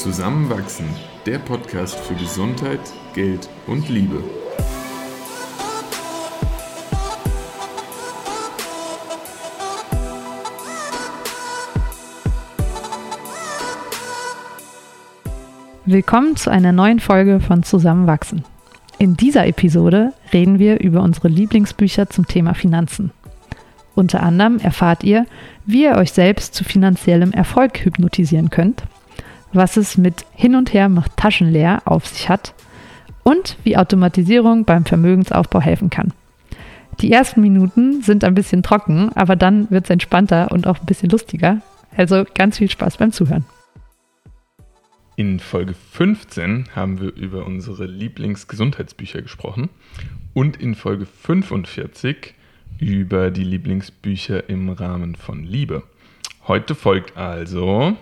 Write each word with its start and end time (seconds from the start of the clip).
Zusammenwachsen, 0.00 0.86
der 1.26 1.38
Podcast 1.38 1.94
für 1.94 2.14
Gesundheit, 2.14 2.80
Geld 3.12 3.50
und 3.66 3.86
Liebe. 3.90 4.24
Willkommen 15.84 16.34
zu 16.36 16.50
einer 16.50 16.72
neuen 16.72 16.98
Folge 16.98 17.40
von 17.40 17.62
Zusammenwachsen. 17.62 18.46
In 18.96 19.18
dieser 19.18 19.46
Episode 19.46 20.14
reden 20.32 20.58
wir 20.58 20.80
über 20.80 21.02
unsere 21.02 21.28
Lieblingsbücher 21.28 22.08
zum 22.08 22.26
Thema 22.26 22.54
Finanzen. 22.54 23.10
Unter 23.94 24.22
anderem 24.22 24.60
erfahrt 24.60 25.04
ihr, 25.04 25.26
wie 25.66 25.82
ihr 25.82 25.96
euch 25.96 26.12
selbst 26.12 26.54
zu 26.54 26.64
finanziellem 26.64 27.32
Erfolg 27.32 27.84
hypnotisieren 27.84 28.48
könnt, 28.48 28.84
was 29.52 29.76
es 29.76 29.96
mit 29.96 30.24
Hin 30.34 30.54
und 30.54 30.72
Her 30.72 30.88
macht 30.88 31.16
Taschen 31.16 31.50
leer 31.50 31.82
auf 31.84 32.06
sich 32.06 32.28
hat 32.28 32.54
und 33.22 33.56
wie 33.64 33.76
Automatisierung 33.76 34.64
beim 34.64 34.84
Vermögensaufbau 34.84 35.60
helfen 35.60 35.90
kann. 35.90 36.12
Die 37.00 37.12
ersten 37.12 37.40
Minuten 37.40 38.02
sind 38.02 38.24
ein 38.24 38.34
bisschen 38.34 38.62
trocken, 38.62 39.10
aber 39.14 39.36
dann 39.36 39.70
wird 39.70 39.84
es 39.84 39.90
entspannter 39.90 40.50
und 40.52 40.66
auch 40.66 40.80
ein 40.80 40.86
bisschen 40.86 41.08
lustiger. 41.10 41.62
Also 41.96 42.24
ganz 42.34 42.58
viel 42.58 42.70
Spaß 42.70 42.98
beim 42.98 43.12
Zuhören. 43.12 43.44
In 45.16 45.38
Folge 45.38 45.74
15 45.74 46.70
haben 46.74 47.00
wir 47.00 47.14
über 47.14 47.46
unsere 47.46 47.86
Lieblingsgesundheitsbücher 47.86 49.22
gesprochen 49.22 49.68
und 50.34 50.56
in 50.56 50.74
Folge 50.74 51.06
45 51.06 52.34
über 52.78 53.30
die 53.30 53.44
Lieblingsbücher 53.44 54.48
im 54.48 54.70
Rahmen 54.70 55.16
von 55.16 55.44
Liebe. 55.44 55.82
Heute 56.46 56.74
folgt 56.74 57.16
also 57.16 57.96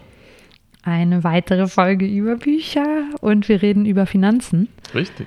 eine 0.88 1.24
weitere 1.24 1.66
Folge 1.66 2.06
über 2.06 2.36
Bücher 2.36 3.04
und 3.20 3.48
wir 3.48 3.62
reden 3.62 3.86
über 3.86 4.06
Finanzen. 4.06 4.68
Richtig. 4.94 5.26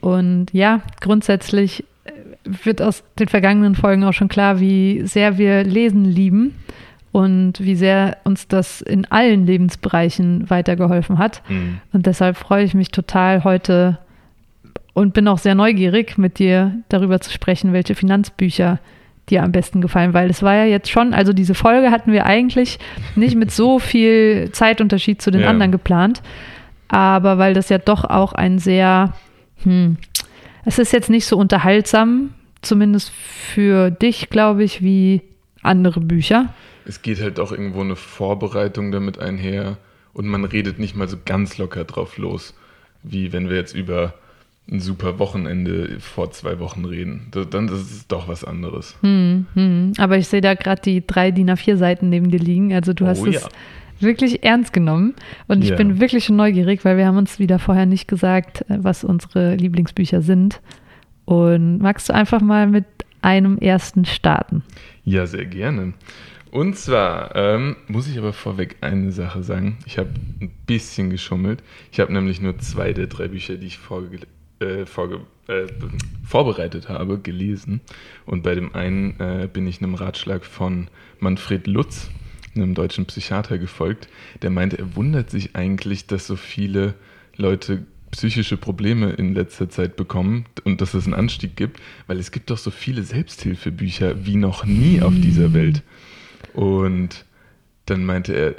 Und 0.00 0.52
ja, 0.52 0.82
grundsätzlich 1.00 1.84
äh, 2.04 2.12
wird 2.44 2.82
aus 2.82 3.02
den 3.18 3.28
vergangenen 3.28 3.74
Folgen 3.74 4.04
auch 4.04 4.12
schon 4.12 4.28
klar, 4.28 4.60
wie 4.60 5.02
sehr 5.06 5.38
wir 5.38 5.64
Lesen 5.64 6.04
lieben 6.04 6.54
und 7.12 7.60
wie 7.60 7.76
sehr 7.76 8.18
uns 8.24 8.46
das 8.46 8.82
in 8.82 9.06
allen 9.06 9.46
Lebensbereichen 9.46 10.50
weitergeholfen 10.50 11.18
hat. 11.18 11.42
Mhm. 11.48 11.78
Und 11.92 12.06
deshalb 12.06 12.36
freue 12.36 12.64
ich 12.64 12.74
mich 12.74 12.90
total 12.90 13.42
heute 13.44 13.98
und 14.92 15.14
bin 15.14 15.28
auch 15.28 15.38
sehr 15.38 15.54
neugierig, 15.54 16.18
mit 16.18 16.38
dir 16.38 16.74
darüber 16.88 17.20
zu 17.20 17.30
sprechen, 17.30 17.72
welche 17.72 17.94
Finanzbücher 17.94 18.78
dir 19.28 19.42
am 19.42 19.52
besten 19.52 19.80
gefallen, 19.80 20.14
weil 20.14 20.30
es 20.30 20.42
war 20.42 20.54
ja 20.54 20.64
jetzt 20.64 20.90
schon, 20.90 21.12
also 21.12 21.32
diese 21.32 21.54
Folge 21.54 21.90
hatten 21.90 22.12
wir 22.12 22.26
eigentlich 22.26 22.78
nicht 23.16 23.36
mit 23.36 23.50
so 23.50 23.78
viel 23.78 24.50
Zeitunterschied 24.52 25.20
zu 25.20 25.30
den 25.30 25.42
ja. 25.42 25.48
anderen 25.48 25.72
geplant, 25.72 26.22
aber 26.88 27.38
weil 27.38 27.54
das 27.54 27.68
ja 27.68 27.78
doch 27.78 28.04
auch 28.04 28.32
ein 28.32 28.58
sehr, 28.58 29.14
hm, 29.62 29.96
es 30.64 30.78
ist 30.78 30.92
jetzt 30.92 31.10
nicht 31.10 31.26
so 31.26 31.36
unterhaltsam, 31.36 32.34
zumindest 32.62 33.10
für 33.10 33.90
dich, 33.90 34.30
glaube 34.30 34.64
ich, 34.64 34.82
wie 34.82 35.22
andere 35.62 36.00
Bücher. 36.00 36.52
Es 36.84 37.02
geht 37.02 37.20
halt 37.20 37.40
auch 37.40 37.50
irgendwo 37.50 37.80
eine 37.80 37.96
Vorbereitung 37.96 38.92
damit 38.92 39.18
einher 39.18 39.76
und 40.12 40.26
man 40.26 40.44
redet 40.44 40.78
nicht 40.78 40.94
mal 40.94 41.08
so 41.08 41.16
ganz 41.24 41.58
locker 41.58 41.84
drauf 41.84 42.16
los, 42.16 42.54
wie 43.02 43.32
wenn 43.32 43.48
wir 43.48 43.56
jetzt 43.56 43.74
über 43.74 44.14
ein 44.70 44.80
super 44.80 45.18
Wochenende 45.18 46.00
vor 46.00 46.32
zwei 46.32 46.58
Wochen 46.58 46.84
reden. 46.84 47.30
dann 47.50 47.68
ist 47.68 47.90
es 47.90 48.06
doch 48.08 48.26
was 48.26 48.42
anderes. 48.44 48.96
Hm, 49.00 49.46
hm. 49.54 49.92
Aber 49.98 50.18
ich 50.18 50.26
sehe 50.26 50.40
da 50.40 50.54
gerade 50.54 50.82
die 50.82 51.06
drei 51.06 51.30
DIN 51.30 51.50
A4 51.50 51.76
Seiten 51.76 52.08
neben 52.08 52.30
dir 52.30 52.40
liegen. 52.40 52.72
Also 52.72 52.92
du 52.92 53.06
hast 53.06 53.20
oh, 53.20 53.26
es 53.26 53.42
ja. 53.42 53.48
wirklich 54.00 54.42
ernst 54.42 54.72
genommen. 54.72 55.14
Und 55.46 55.62
ich 55.62 55.70
ja. 55.70 55.76
bin 55.76 56.00
wirklich 56.00 56.24
schon 56.24 56.36
neugierig, 56.36 56.84
weil 56.84 56.96
wir 56.96 57.06
haben 57.06 57.16
uns 57.16 57.38
wieder 57.38 57.60
vorher 57.60 57.86
nicht 57.86 58.08
gesagt, 58.08 58.62
äh, 58.68 58.78
was 58.78 59.04
unsere 59.04 59.54
Lieblingsbücher 59.54 60.20
sind. 60.20 60.60
Und 61.26 61.78
magst 61.78 62.08
du 62.08 62.14
einfach 62.14 62.40
mal 62.40 62.66
mit 62.66 62.86
einem 63.22 63.58
ersten 63.58 64.04
starten? 64.04 64.64
Ja, 65.04 65.26
sehr 65.26 65.46
gerne. 65.46 65.94
Und 66.50 66.76
zwar 66.76 67.36
ähm, 67.36 67.76
muss 67.86 68.08
ich 68.08 68.18
aber 68.18 68.32
vorweg 68.32 68.76
eine 68.80 69.12
Sache 69.12 69.42
sagen. 69.42 69.78
Ich 69.84 69.98
habe 69.98 70.10
ein 70.40 70.50
bisschen 70.66 71.10
geschummelt. 71.10 71.62
Ich 71.92 72.00
habe 72.00 72.12
nämlich 72.12 72.40
nur 72.40 72.58
zwei 72.58 72.92
der 72.92 73.06
drei 73.06 73.28
Bücher, 73.28 73.56
die 73.56 73.66
ich 73.66 73.78
vorgelegt 73.78 74.26
äh, 74.60 74.86
vorge 74.86 75.20
äh, 75.48 75.66
vorbereitet 76.24 76.88
habe, 76.88 77.18
gelesen. 77.18 77.80
Und 78.24 78.42
bei 78.42 78.54
dem 78.54 78.74
einen 78.74 79.18
äh, 79.20 79.48
bin 79.52 79.66
ich 79.66 79.80
einem 79.80 79.94
Ratschlag 79.94 80.44
von 80.44 80.88
Manfred 81.20 81.66
Lutz, 81.66 82.10
einem 82.54 82.74
deutschen 82.74 83.06
Psychiater, 83.06 83.58
gefolgt. 83.58 84.08
Der 84.42 84.50
meinte, 84.50 84.78
er 84.78 84.96
wundert 84.96 85.30
sich 85.30 85.54
eigentlich, 85.54 86.06
dass 86.06 86.26
so 86.26 86.36
viele 86.36 86.94
Leute 87.36 87.86
psychische 88.10 88.56
Probleme 88.56 89.10
in 89.10 89.34
letzter 89.34 89.68
Zeit 89.68 89.96
bekommen 89.96 90.46
und 90.64 90.80
dass 90.80 90.94
es 90.94 91.04
einen 91.04 91.14
Anstieg 91.14 91.56
gibt, 91.56 91.80
weil 92.06 92.18
es 92.18 92.30
gibt 92.30 92.50
doch 92.50 92.58
so 92.58 92.70
viele 92.70 93.02
Selbsthilfebücher 93.02 94.24
wie 94.24 94.36
noch 94.36 94.64
nie 94.64 95.02
auf 95.02 95.14
dieser 95.14 95.52
Welt. 95.52 95.82
Und 96.54 97.24
dann 97.86 98.04
meinte 98.04 98.32
er, 98.32 98.54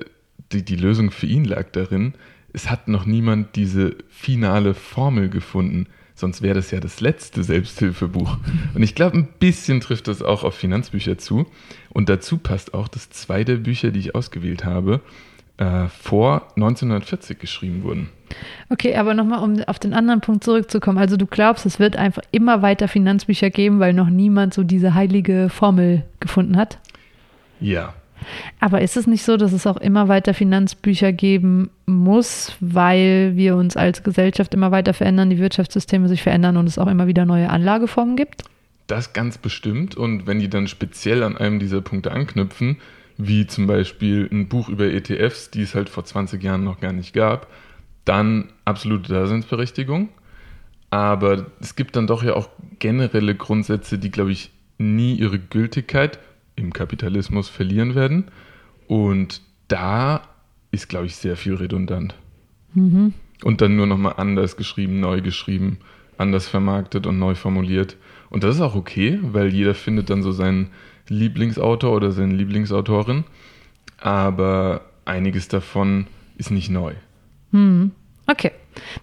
die, 0.51 0.63
die 0.63 0.75
Lösung 0.75 1.11
für 1.11 1.25
ihn 1.25 1.43
lag 1.43 1.71
darin, 1.71 2.13
es 2.53 2.69
hat 2.69 2.87
noch 2.87 3.05
niemand 3.05 3.55
diese 3.55 3.95
finale 4.09 4.73
Formel 4.73 5.29
gefunden. 5.29 5.87
Sonst 6.15 6.41
wäre 6.41 6.55
das 6.55 6.71
ja 6.71 6.79
das 6.79 6.99
letzte 6.99 7.43
Selbsthilfebuch. 7.43 8.37
Und 8.73 8.81
ich 8.81 8.95
glaube, 8.95 9.17
ein 9.17 9.27
bisschen 9.39 9.81
trifft 9.81 10.07
das 10.07 10.23
auch 10.23 10.43
auf 10.43 10.55
Finanzbücher 10.55 11.19
zu. 11.19 11.45
Und 11.89 12.09
dazu 12.09 12.39
passt 12.39 12.73
auch, 12.73 12.87
dass 12.87 13.11
zwei 13.11 13.43
der 13.43 13.57
Bücher, 13.57 13.91
die 13.91 13.99
ich 13.99 14.15
ausgewählt 14.15 14.65
habe, 14.65 15.01
äh, 15.57 15.87
vor 15.87 16.47
1940 16.55 17.37
geschrieben 17.37 17.83
wurden. 17.83 18.09
Okay, 18.69 18.95
aber 18.95 19.13
nochmal, 19.13 19.43
um 19.43 19.61
auf 19.63 19.79
den 19.79 19.93
anderen 19.93 20.21
Punkt 20.21 20.43
zurückzukommen. 20.43 20.97
Also 20.97 21.17
du 21.17 21.27
glaubst, 21.27 21.65
es 21.65 21.79
wird 21.79 21.95
einfach 21.95 22.23
immer 22.31 22.61
weiter 22.61 22.87
Finanzbücher 22.87 23.49
geben, 23.49 23.79
weil 23.79 23.93
noch 23.93 24.09
niemand 24.09 24.53
so 24.53 24.63
diese 24.63 24.93
heilige 24.93 25.49
Formel 25.49 26.03
gefunden 26.19 26.57
hat? 26.57 26.79
Ja, 27.59 27.93
aber 28.59 28.81
ist 28.81 28.97
es 28.97 29.07
nicht 29.07 29.23
so, 29.23 29.37
dass 29.37 29.53
es 29.53 29.67
auch 29.67 29.77
immer 29.77 30.07
weiter 30.07 30.33
Finanzbücher 30.33 31.11
geben 31.11 31.69
muss, 31.85 32.53
weil 32.59 33.35
wir 33.35 33.55
uns 33.55 33.77
als 33.77 34.03
Gesellschaft 34.03 34.53
immer 34.53 34.71
weiter 34.71 34.93
verändern, 34.93 35.29
die 35.29 35.39
Wirtschaftssysteme 35.39 36.07
sich 36.07 36.23
verändern 36.23 36.57
und 36.57 36.67
es 36.67 36.77
auch 36.77 36.87
immer 36.87 37.07
wieder 37.07 37.25
neue 37.25 37.49
Anlageformen 37.49 38.15
gibt? 38.15 38.43
Das 38.87 39.13
ganz 39.13 39.37
bestimmt. 39.37 39.95
Und 39.95 40.27
wenn 40.27 40.39
die 40.39 40.49
dann 40.49 40.67
speziell 40.67 41.23
an 41.23 41.37
einem 41.37 41.59
dieser 41.59 41.81
Punkte 41.81 42.11
anknüpfen, 42.11 42.77
wie 43.17 43.47
zum 43.47 43.67
Beispiel 43.67 44.29
ein 44.31 44.47
Buch 44.47 44.69
über 44.69 44.85
ETFs, 44.85 45.51
die 45.51 45.63
es 45.63 45.75
halt 45.75 45.89
vor 45.89 46.05
20 46.05 46.41
Jahren 46.41 46.63
noch 46.63 46.79
gar 46.79 46.93
nicht 46.93 47.13
gab, 47.13 47.47
dann 48.05 48.49
absolute 48.63 49.11
Daseinsberechtigung. 49.11 50.09
Aber 50.89 51.47
es 51.59 51.75
gibt 51.75 51.95
dann 51.95 52.07
doch 52.07 52.23
ja 52.23 52.33
auch 52.35 52.47
generelle 52.79 53.35
Grundsätze, 53.35 53.97
die, 53.97 54.11
glaube 54.11 54.31
ich, 54.31 54.51
nie 54.77 55.15
ihre 55.15 55.39
Gültigkeit 55.39 56.19
im 56.57 56.73
Kapitalismus 56.73 57.47
verlieren 57.47 57.95
werden. 57.95 58.25
Und 58.87 59.41
da 59.69 60.23
ist, 60.71 60.89
glaube 60.89 61.05
ich, 61.05 61.15
sehr 61.15 61.37
viel 61.37 61.55
redundant. 61.55 62.15
Mhm. 62.73 63.13
Und 63.43 63.61
dann 63.61 63.77
nur 63.77 63.87
nochmal 63.87 64.15
anders 64.17 64.57
geschrieben, 64.57 64.99
neu 64.99 65.21
geschrieben, 65.21 65.77
anders 66.17 66.47
vermarktet 66.47 67.07
und 67.07 67.19
neu 67.19 67.35
formuliert. 67.35 67.95
Und 68.29 68.43
das 68.43 68.55
ist 68.55 68.61
auch 68.61 68.75
okay, 68.75 69.19
weil 69.21 69.53
jeder 69.53 69.75
findet 69.75 70.09
dann 70.09 70.23
so 70.23 70.31
seinen 70.31 70.71
Lieblingsautor 71.07 71.95
oder 71.95 72.11
seine 72.11 72.33
Lieblingsautorin. 72.33 73.23
Aber 73.99 74.81
einiges 75.05 75.47
davon 75.47 76.07
ist 76.37 76.51
nicht 76.51 76.69
neu. 76.69 76.93
Mhm. 77.51 77.91
Okay, 78.25 78.51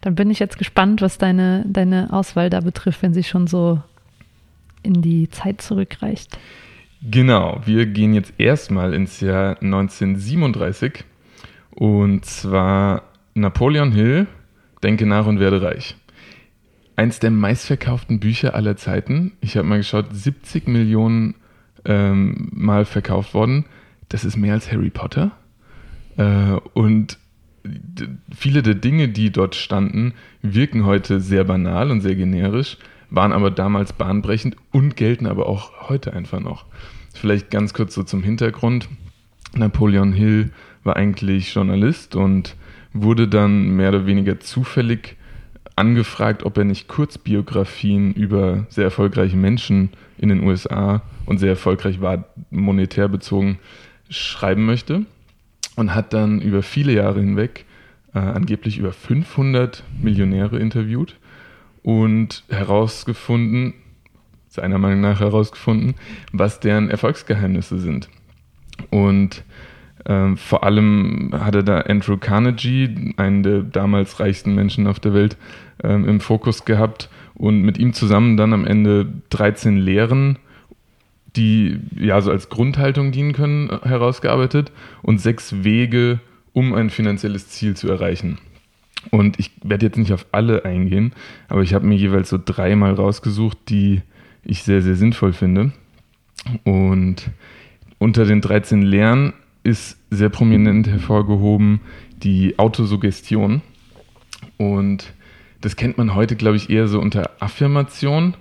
dann 0.02 0.14
bin 0.14 0.30
ich 0.30 0.38
jetzt 0.38 0.58
gespannt, 0.58 1.00
was 1.00 1.16
deine, 1.16 1.64
deine 1.66 2.12
Auswahl 2.12 2.50
da 2.50 2.60
betrifft, 2.60 3.02
wenn 3.02 3.14
sie 3.14 3.24
schon 3.24 3.46
so 3.46 3.80
in 4.82 5.00
die 5.00 5.30
Zeit 5.30 5.62
zurückreicht. 5.62 6.38
Genau, 7.06 7.60
wir 7.66 7.84
gehen 7.84 8.14
jetzt 8.14 8.32
erstmal 8.38 8.94
ins 8.94 9.20
Jahr 9.20 9.60
1937 9.60 11.04
und 11.70 12.24
zwar 12.24 13.02
Napoleon 13.34 13.92
Hill, 13.92 14.26
Denke 14.82 15.04
nach 15.04 15.26
und 15.26 15.38
werde 15.38 15.60
reich. 15.60 15.96
Eins 16.96 17.18
der 17.18 17.30
meistverkauften 17.30 18.20
Bücher 18.20 18.54
aller 18.54 18.76
Zeiten. 18.76 19.32
Ich 19.42 19.56
habe 19.56 19.68
mal 19.68 19.78
geschaut, 19.78 20.06
70 20.12 20.66
Millionen 20.66 21.34
ähm, 21.84 22.48
Mal 22.52 22.86
verkauft 22.86 23.34
worden. 23.34 23.66
Das 24.08 24.24
ist 24.24 24.36
mehr 24.36 24.54
als 24.54 24.72
Harry 24.72 24.90
Potter. 24.90 25.32
Äh, 26.16 26.58
und 26.72 27.18
viele 28.34 28.62
der 28.62 28.76
Dinge, 28.76 29.08
die 29.08 29.30
dort 29.30 29.56
standen, 29.56 30.14
wirken 30.40 30.86
heute 30.86 31.20
sehr 31.20 31.44
banal 31.44 31.90
und 31.90 32.00
sehr 32.00 32.14
generisch, 32.14 32.78
waren 33.10 33.32
aber 33.32 33.50
damals 33.50 33.92
bahnbrechend 33.92 34.56
und 34.70 34.96
gelten 34.96 35.26
aber 35.26 35.48
auch 35.48 35.88
heute 35.88 36.14
einfach 36.14 36.40
noch. 36.40 36.64
Vielleicht 37.14 37.50
ganz 37.50 37.72
kurz 37.72 37.94
so 37.94 38.02
zum 38.02 38.22
Hintergrund. 38.22 38.88
Napoleon 39.54 40.12
Hill 40.12 40.50
war 40.82 40.96
eigentlich 40.96 41.54
Journalist 41.54 42.16
und 42.16 42.56
wurde 42.92 43.28
dann 43.28 43.70
mehr 43.76 43.88
oder 43.88 44.06
weniger 44.06 44.40
zufällig 44.40 45.16
angefragt, 45.76 46.44
ob 46.44 46.58
er 46.58 46.64
nicht 46.64 46.88
Kurzbiografien 46.88 48.12
über 48.14 48.66
sehr 48.68 48.84
erfolgreiche 48.84 49.36
Menschen 49.36 49.90
in 50.18 50.28
den 50.28 50.44
USA 50.44 51.02
und 51.26 51.38
sehr 51.38 51.50
erfolgreich 51.50 52.00
war, 52.00 52.26
monetär 52.50 53.08
bezogen, 53.08 53.58
schreiben 54.08 54.66
möchte. 54.66 55.06
Und 55.76 55.94
hat 55.94 56.12
dann 56.12 56.40
über 56.40 56.62
viele 56.62 56.92
Jahre 56.92 57.18
hinweg 57.18 57.64
äh, 58.14 58.18
angeblich 58.18 58.78
über 58.78 58.92
500 58.92 59.82
Millionäre 60.00 60.60
interviewt 60.60 61.16
und 61.82 62.44
herausgefunden, 62.48 63.74
seiner 64.54 64.78
Meinung 64.78 65.00
nach 65.00 65.18
herausgefunden, 65.18 65.94
was 66.32 66.60
deren 66.60 66.88
Erfolgsgeheimnisse 66.88 67.78
sind. 67.80 68.08
Und 68.90 69.42
ähm, 70.06 70.36
vor 70.36 70.62
allem 70.62 71.30
hatte 71.32 71.64
da 71.64 71.80
Andrew 71.80 72.16
Carnegie, 72.18 73.14
einen 73.16 73.42
der 73.42 73.62
damals 73.62 74.20
reichsten 74.20 74.54
Menschen 74.54 74.86
auf 74.86 75.00
der 75.00 75.12
Welt, 75.12 75.36
ähm, 75.82 76.06
im 76.06 76.20
Fokus 76.20 76.64
gehabt 76.64 77.08
und 77.34 77.62
mit 77.62 77.78
ihm 77.78 77.94
zusammen 77.94 78.36
dann 78.36 78.52
am 78.52 78.64
Ende 78.64 79.06
13 79.30 79.76
Lehren, 79.76 80.38
die 81.34 81.80
ja 81.96 82.20
so 82.20 82.30
als 82.30 82.48
Grundhaltung 82.48 83.10
dienen 83.10 83.32
können, 83.32 83.70
herausgearbeitet 83.82 84.70
und 85.02 85.20
sechs 85.20 85.64
Wege, 85.64 86.20
um 86.52 86.74
ein 86.74 86.90
finanzielles 86.90 87.48
Ziel 87.48 87.74
zu 87.74 87.88
erreichen. 87.88 88.38
Und 89.10 89.40
ich 89.40 89.50
werde 89.64 89.86
jetzt 89.86 89.98
nicht 89.98 90.12
auf 90.12 90.26
alle 90.30 90.64
eingehen, 90.64 91.12
aber 91.48 91.62
ich 91.62 91.74
habe 91.74 91.86
mir 91.86 91.96
jeweils 91.96 92.28
so 92.28 92.38
dreimal 92.42 92.94
rausgesucht, 92.94 93.58
die 93.68 94.02
ich 94.44 94.62
sehr, 94.62 94.82
sehr 94.82 94.96
sinnvoll 94.96 95.32
finde. 95.32 95.72
Und 96.64 97.30
unter 97.98 98.24
den 98.24 98.40
13 98.40 98.82
Lehren 98.82 99.32
ist 99.62 99.98
sehr 100.10 100.28
prominent 100.28 100.88
hervorgehoben 100.88 101.80
die 102.22 102.58
Autosuggestion. 102.58 103.62
Und 104.58 105.12
das 105.60 105.76
kennt 105.76 105.98
man 105.98 106.14
heute, 106.14 106.36
glaube 106.36 106.56
ich, 106.56 106.70
eher 106.70 106.88
so 106.88 107.00
unter 107.00 107.30
Affirmation. 107.40 108.36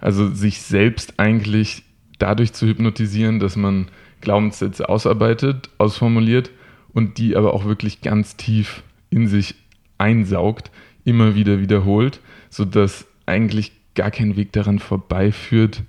Also 0.00 0.28
sich 0.32 0.60
selbst 0.60 1.18
eigentlich 1.18 1.84
dadurch 2.18 2.52
zu 2.52 2.66
hypnotisieren, 2.66 3.38
dass 3.38 3.56
man 3.56 3.86
Glaubenssätze 4.20 4.88
ausarbeitet, 4.88 5.70
ausformuliert 5.78 6.50
und 6.92 7.18
die 7.18 7.36
aber 7.36 7.54
auch 7.54 7.64
wirklich 7.64 8.00
ganz 8.00 8.36
tief 8.36 8.82
in 9.10 9.28
sich 9.28 9.54
einsaugt, 9.98 10.70
immer 11.04 11.34
wieder 11.34 11.60
wiederholt, 11.60 12.20
sodass 12.50 13.06
eigentlich 13.26 13.72
gar 13.94 14.10
kein 14.10 14.36
Weg 14.36 14.52
daran 14.52 14.78
vorbeiführt, 14.78 15.82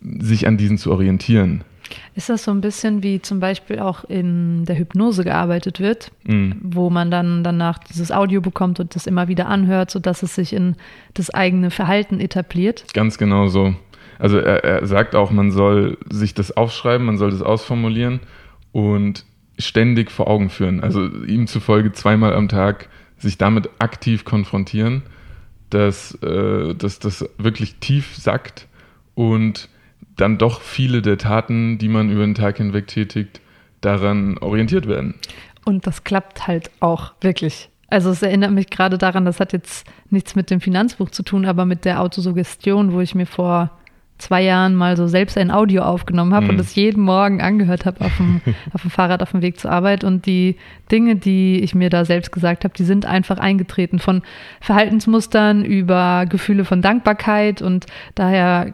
sich 0.00 0.46
an 0.46 0.56
diesen 0.56 0.78
zu 0.78 0.92
orientieren. 0.92 1.64
Ist 2.14 2.28
das 2.28 2.44
so 2.44 2.50
ein 2.50 2.60
bisschen 2.60 3.02
wie 3.02 3.22
zum 3.22 3.40
Beispiel 3.40 3.78
auch 3.78 4.04
in 4.04 4.64
der 4.64 4.78
Hypnose 4.78 5.22
gearbeitet 5.24 5.78
wird, 5.78 6.10
mm. 6.24 6.52
wo 6.62 6.90
man 6.90 7.10
dann 7.10 7.44
danach 7.44 7.78
dieses 7.78 8.10
Audio 8.10 8.40
bekommt 8.40 8.80
und 8.80 8.94
das 8.96 9.06
immer 9.06 9.28
wieder 9.28 9.46
anhört, 9.46 9.90
sodass 9.90 10.22
es 10.22 10.34
sich 10.34 10.52
in 10.52 10.76
das 11.14 11.30
eigene 11.30 11.70
Verhalten 11.70 12.18
etabliert? 12.18 12.84
Ganz 12.92 13.18
genau 13.18 13.46
so. 13.46 13.74
Also 14.18 14.38
er, 14.38 14.64
er 14.64 14.86
sagt 14.86 15.14
auch, 15.14 15.30
man 15.30 15.50
soll 15.50 15.98
sich 16.10 16.34
das 16.34 16.56
aufschreiben, 16.56 17.06
man 17.06 17.18
soll 17.18 17.30
das 17.30 17.42
ausformulieren 17.42 18.20
und 18.72 19.24
ständig 19.58 20.10
vor 20.10 20.28
Augen 20.28 20.50
führen. 20.50 20.80
Also 20.80 21.06
ihm 21.06 21.46
zufolge 21.46 21.92
zweimal 21.92 22.34
am 22.34 22.48
Tag 22.48 22.88
sich 23.18 23.38
damit 23.38 23.70
aktiv 23.78 24.24
konfrontieren, 24.24 25.02
dass, 25.70 26.14
äh, 26.22 26.74
dass 26.74 26.98
das 26.98 27.28
wirklich 27.38 27.76
tief 27.76 28.16
sackt 28.16 28.68
und 29.14 29.68
dann 30.16 30.38
doch 30.38 30.60
viele 30.60 31.02
der 31.02 31.18
Taten, 31.18 31.78
die 31.78 31.88
man 31.88 32.10
über 32.10 32.24
den 32.24 32.34
Tag 32.34 32.58
hinweg 32.58 32.86
tätigt, 32.86 33.40
daran 33.80 34.38
orientiert 34.38 34.88
werden. 34.88 35.14
Und 35.64 35.86
das 35.86 36.04
klappt 36.04 36.46
halt 36.46 36.70
auch 36.80 37.12
wirklich. 37.20 37.68
Also 37.88 38.10
es 38.10 38.22
erinnert 38.22 38.52
mich 38.52 38.70
gerade 38.70 38.98
daran, 38.98 39.24
das 39.24 39.40
hat 39.40 39.52
jetzt 39.52 39.86
nichts 40.10 40.34
mit 40.34 40.50
dem 40.50 40.60
Finanzbuch 40.60 41.10
zu 41.10 41.22
tun, 41.22 41.44
aber 41.44 41.66
mit 41.66 41.84
der 41.84 42.00
Autosuggestion, 42.00 42.92
wo 42.92 43.00
ich 43.00 43.14
mir 43.14 43.26
vor 43.26 43.70
zwei 44.18 44.42
Jahren 44.42 44.74
mal 44.74 44.96
so 44.96 45.06
selbst 45.06 45.36
ein 45.36 45.50
Audio 45.50 45.82
aufgenommen 45.82 46.32
habe 46.32 46.46
mhm. 46.46 46.50
und 46.52 46.60
es 46.60 46.74
jeden 46.74 47.02
Morgen 47.02 47.40
angehört 47.40 47.84
habe 47.84 48.04
auf 48.04 48.16
dem, 48.16 48.40
auf 48.72 48.82
dem 48.82 48.90
Fahrrad 48.90 49.22
auf 49.22 49.32
dem 49.32 49.42
Weg 49.42 49.60
zur 49.60 49.70
Arbeit. 49.70 50.04
Und 50.04 50.26
die 50.26 50.56
Dinge, 50.90 51.16
die 51.16 51.60
ich 51.60 51.74
mir 51.74 51.90
da 51.90 52.04
selbst 52.04 52.32
gesagt 52.32 52.64
habe, 52.64 52.74
die 52.74 52.84
sind 52.84 53.04
einfach 53.04 53.38
eingetreten 53.38 53.98
von 53.98 54.22
Verhaltensmustern 54.60 55.64
über 55.64 56.24
Gefühle 56.26 56.64
von 56.64 56.82
Dankbarkeit 56.82 57.62
und 57.62 57.86
daher 58.14 58.72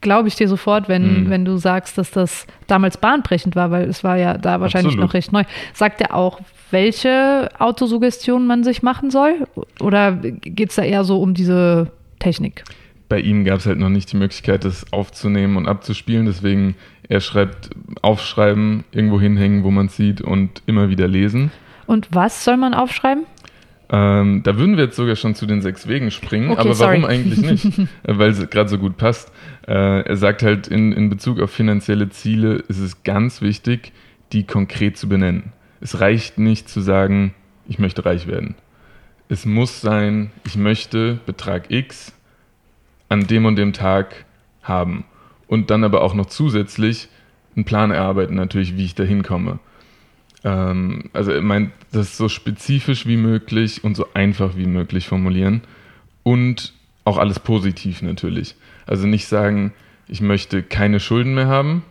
glaube 0.00 0.28
ich 0.28 0.34
dir 0.34 0.48
sofort, 0.48 0.88
wenn, 0.88 1.24
mhm. 1.24 1.30
wenn 1.30 1.44
du 1.44 1.56
sagst, 1.56 1.96
dass 1.96 2.10
das 2.10 2.46
damals 2.66 2.96
bahnbrechend 2.96 3.54
war, 3.54 3.70
weil 3.70 3.88
es 3.88 4.02
war 4.02 4.16
ja 4.16 4.36
da 4.36 4.60
wahrscheinlich 4.60 4.94
Absolut. 4.94 5.08
noch 5.08 5.14
recht 5.14 5.32
neu. 5.32 5.44
Sagt 5.72 6.00
er 6.00 6.14
auch, 6.14 6.40
welche 6.72 7.48
Autosuggestion 7.58 8.46
man 8.46 8.64
sich 8.64 8.82
machen 8.82 9.10
soll? 9.10 9.46
Oder 9.78 10.12
geht 10.12 10.70
es 10.70 10.76
da 10.76 10.82
eher 10.82 11.04
so 11.04 11.22
um 11.22 11.34
diese 11.34 11.92
Technik? 12.18 12.64
Bei 13.12 13.20
ihm 13.20 13.44
gab 13.44 13.58
es 13.58 13.66
halt 13.66 13.78
noch 13.78 13.90
nicht 13.90 14.10
die 14.10 14.16
Möglichkeit, 14.16 14.64
das 14.64 14.90
aufzunehmen 14.90 15.58
und 15.58 15.68
abzuspielen. 15.68 16.24
Deswegen, 16.24 16.76
er 17.10 17.20
schreibt, 17.20 17.68
aufschreiben, 18.00 18.84
irgendwo 18.90 19.20
hinhängen, 19.20 19.64
wo 19.64 19.70
man 19.70 19.84
es 19.84 19.98
sieht 19.98 20.22
und 20.22 20.62
immer 20.64 20.88
wieder 20.88 21.08
lesen. 21.08 21.52
Und 21.86 22.08
was 22.12 22.42
soll 22.42 22.56
man 22.56 22.72
aufschreiben? 22.72 23.24
Ähm, 23.90 24.40
da 24.44 24.56
würden 24.56 24.78
wir 24.78 24.84
jetzt 24.84 24.96
sogar 24.96 25.16
schon 25.16 25.34
zu 25.34 25.44
den 25.44 25.60
sechs 25.60 25.86
Wegen 25.86 26.10
springen, 26.10 26.52
okay, 26.52 26.60
aber 26.60 26.74
sorry. 26.74 27.02
warum 27.02 27.04
eigentlich 27.04 27.42
nicht? 27.42 27.78
Äh, 28.04 28.16
weil 28.16 28.30
es 28.30 28.48
gerade 28.48 28.70
so 28.70 28.78
gut 28.78 28.96
passt. 28.96 29.30
Äh, 29.68 30.08
er 30.08 30.16
sagt 30.16 30.42
halt, 30.42 30.68
in, 30.68 30.92
in 30.92 31.10
Bezug 31.10 31.38
auf 31.38 31.50
finanzielle 31.50 32.08
Ziele 32.08 32.64
ist 32.68 32.78
es 32.78 33.02
ganz 33.02 33.42
wichtig, 33.42 33.92
die 34.32 34.44
konkret 34.46 34.96
zu 34.96 35.06
benennen. 35.06 35.52
Es 35.82 36.00
reicht 36.00 36.38
nicht 36.38 36.66
zu 36.66 36.80
sagen, 36.80 37.34
ich 37.68 37.78
möchte 37.78 38.06
reich 38.06 38.26
werden. 38.26 38.54
Es 39.28 39.44
muss 39.44 39.82
sein, 39.82 40.30
ich 40.46 40.56
möchte 40.56 41.18
Betrag 41.26 41.70
X 41.70 42.14
an 43.12 43.26
dem 43.26 43.44
und 43.44 43.56
dem 43.56 43.74
Tag 43.74 44.24
haben. 44.62 45.04
Und 45.46 45.70
dann 45.70 45.84
aber 45.84 46.00
auch 46.00 46.14
noch 46.14 46.26
zusätzlich 46.26 47.08
einen 47.54 47.66
Plan 47.66 47.90
erarbeiten, 47.90 48.34
natürlich, 48.34 48.76
wie 48.76 48.86
ich 48.86 48.94
da 48.94 49.04
hinkomme. 49.04 49.58
Ähm, 50.44 51.10
also 51.12 51.30
er 51.30 51.42
meint, 51.42 51.72
das 51.92 52.16
so 52.16 52.30
spezifisch 52.30 53.06
wie 53.06 53.18
möglich 53.18 53.84
und 53.84 53.96
so 53.96 54.06
einfach 54.14 54.56
wie 54.56 54.66
möglich 54.66 55.08
formulieren 55.08 55.60
und 56.22 56.72
auch 57.04 57.18
alles 57.18 57.38
positiv 57.38 58.00
natürlich. 58.00 58.54
Also 58.86 59.06
nicht 59.06 59.26
sagen, 59.26 59.74
ich 60.08 60.22
möchte 60.22 60.62
keine 60.62 60.98
Schulden 60.98 61.34
mehr 61.34 61.48
haben, 61.48 61.82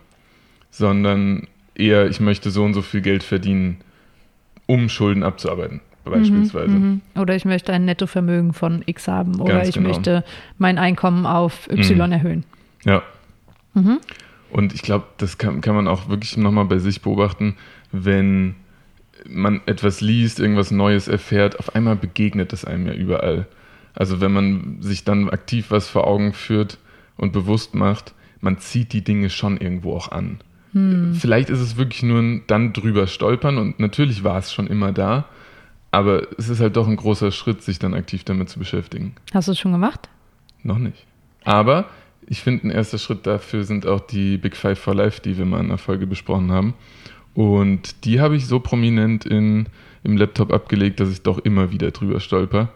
sondern 0.70 1.46
eher, 1.76 2.08
ich 2.08 2.18
möchte 2.18 2.50
so 2.50 2.64
und 2.64 2.74
so 2.74 2.82
viel 2.82 3.00
Geld 3.00 3.22
verdienen, 3.22 3.78
um 4.66 4.88
Schulden 4.88 5.22
abzuarbeiten, 5.22 5.80
beispielsweise. 6.10 6.74
Mhm, 6.74 7.00
mh. 7.14 7.20
Oder 7.20 7.36
ich 7.36 7.44
möchte 7.44 7.72
ein 7.72 7.84
Nettovermögen 7.84 8.52
von 8.52 8.82
X 8.86 9.08
haben 9.08 9.40
oder 9.40 9.54
Ganz 9.54 9.68
ich 9.68 9.74
genau. 9.74 9.88
möchte 9.88 10.24
mein 10.58 10.78
Einkommen 10.78 11.26
auf 11.26 11.68
Y 11.70 12.06
mhm. 12.06 12.12
erhöhen. 12.12 12.44
Ja. 12.84 13.02
Mhm. 13.74 13.98
Und 14.50 14.74
ich 14.74 14.82
glaube, 14.82 15.06
das 15.16 15.38
kann, 15.38 15.60
kann 15.60 15.74
man 15.74 15.88
auch 15.88 16.08
wirklich 16.08 16.36
nochmal 16.36 16.66
bei 16.66 16.78
sich 16.78 17.00
beobachten 17.00 17.56
wenn 17.92 18.56
man 19.28 19.60
etwas 19.66 20.00
liest, 20.00 20.40
irgendwas 20.40 20.70
Neues 20.70 21.06
erfährt, 21.06 21.58
auf 21.60 21.76
einmal 21.76 21.94
begegnet 21.94 22.52
es 22.52 22.64
einem 22.64 22.86
ja 22.86 22.94
überall. 22.94 23.46
Also 23.94 24.20
wenn 24.20 24.32
man 24.32 24.78
sich 24.80 25.04
dann 25.04 25.28
aktiv 25.30 25.66
was 25.70 25.88
vor 25.88 26.06
Augen 26.06 26.32
führt 26.32 26.78
und 27.16 27.32
bewusst 27.32 27.74
macht, 27.74 28.14
man 28.40 28.58
zieht 28.58 28.92
die 28.94 29.04
Dinge 29.04 29.30
schon 29.30 29.58
irgendwo 29.58 29.94
auch 29.94 30.10
an. 30.10 30.40
Hm. 30.72 31.14
Vielleicht 31.14 31.50
ist 31.50 31.60
es 31.60 31.76
wirklich 31.76 32.02
nur 32.02 32.18
ein 32.18 32.42
dann 32.46 32.72
drüber 32.72 33.06
stolpern 33.06 33.58
und 33.58 33.78
natürlich 33.78 34.24
war 34.24 34.38
es 34.38 34.52
schon 34.52 34.66
immer 34.66 34.90
da, 34.90 35.26
aber 35.92 36.26
es 36.38 36.48
ist 36.48 36.60
halt 36.60 36.76
doch 36.76 36.88
ein 36.88 36.96
großer 36.96 37.30
Schritt, 37.30 37.62
sich 37.62 37.78
dann 37.78 37.94
aktiv 37.94 38.24
damit 38.24 38.48
zu 38.48 38.58
beschäftigen. 38.58 39.14
Hast 39.32 39.46
du 39.46 39.52
es 39.52 39.58
schon 39.58 39.72
gemacht? 39.72 40.08
Noch 40.62 40.78
nicht. 40.78 41.06
Aber 41.44 41.84
ich 42.26 42.40
finde, 42.40 42.68
ein 42.68 42.70
erster 42.70 42.98
Schritt 42.98 43.26
dafür 43.26 43.64
sind 43.64 43.86
auch 43.86 44.00
die 44.00 44.38
Big 44.38 44.56
Five 44.56 44.78
for 44.78 44.94
Life, 44.94 45.20
die 45.20 45.36
wir 45.36 45.44
mal 45.44 45.60
in 45.60 45.68
der 45.68 45.78
Folge 45.78 46.06
besprochen 46.06 46.50
haben. 46.50 46.74
Und 47.34 48.04
die 48.04 48.20
habe 48.20 48.36
ich 48.36 48.46
so 48.46 48.58
prominent 48.58 49.26
in, 49.26 49.66
im 50.02 50.16
Laptop 50.16 50.52
abgelegt, 50.52 50.98
dass 50.98 51.10
ich 51.10 51.22
doch 51.22 51.38
immer 51.38 51.72
wieder 51.72 51.90
drüber 51.90 52.20
stolper, 52.20 52.70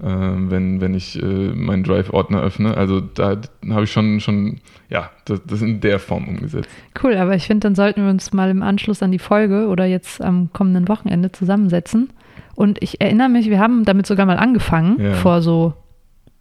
äh, 0.00 0.06
wenn, 0.06 0.80
wenn 0.80 0.94
ich 0.94 1.22
äh, 1.22 1.24
meinen 1.24 1.84
Drive-Ordner 1.84 2.40
öffne. 2.42 2.76
Also 2.76 3.00
da 3.00 3.40
habe 3.70 3.84
ich 3.84 3.92
schon, 3.92 4.18
schon 4.18 4.60
ja, 4.88 5.10
das, 5.24 5.40
das 5.46 5.62
in 5.62 5.80
der 5.80 6.00
Form 6.00 6.26
umgesetzt. 6.26 6.68
Cool, 7.00 7.16
aber 7.16 7.34
ich 7.36 7.46
finde, 7.46 7.68
dann 7.68 7.76
sollten 7.76 8.02
wir 8.02 8.10
uns 8.10 8.32
mal 8.32 8.50
im 8.50 8.62
Anschluss 8.62 9.02
an 9.02 9.12
die 9.12 9.20
Folge 9.20 9.68
oder 9.68 9.84
jetzt 9.84 10.20
am 10.20 10.52
kommenden 10.52 10.88
Wochenende 10.88 11.30
zusammensetzen. 11.30 12.10
Und 12.56 12.82
ich 12.82 13.00
erinnere 13.00 13.28
mich, 13.28 13.48
wir 13.48 13.60
haben 13.60 13.84
damit 13.84 14.06
sogar 14.06 14.26
mal 14.26 14.38
angefangen, 14.38 15.00
ja. 15.00 15.12
vor 15.12 15.42
so 15.42 15.74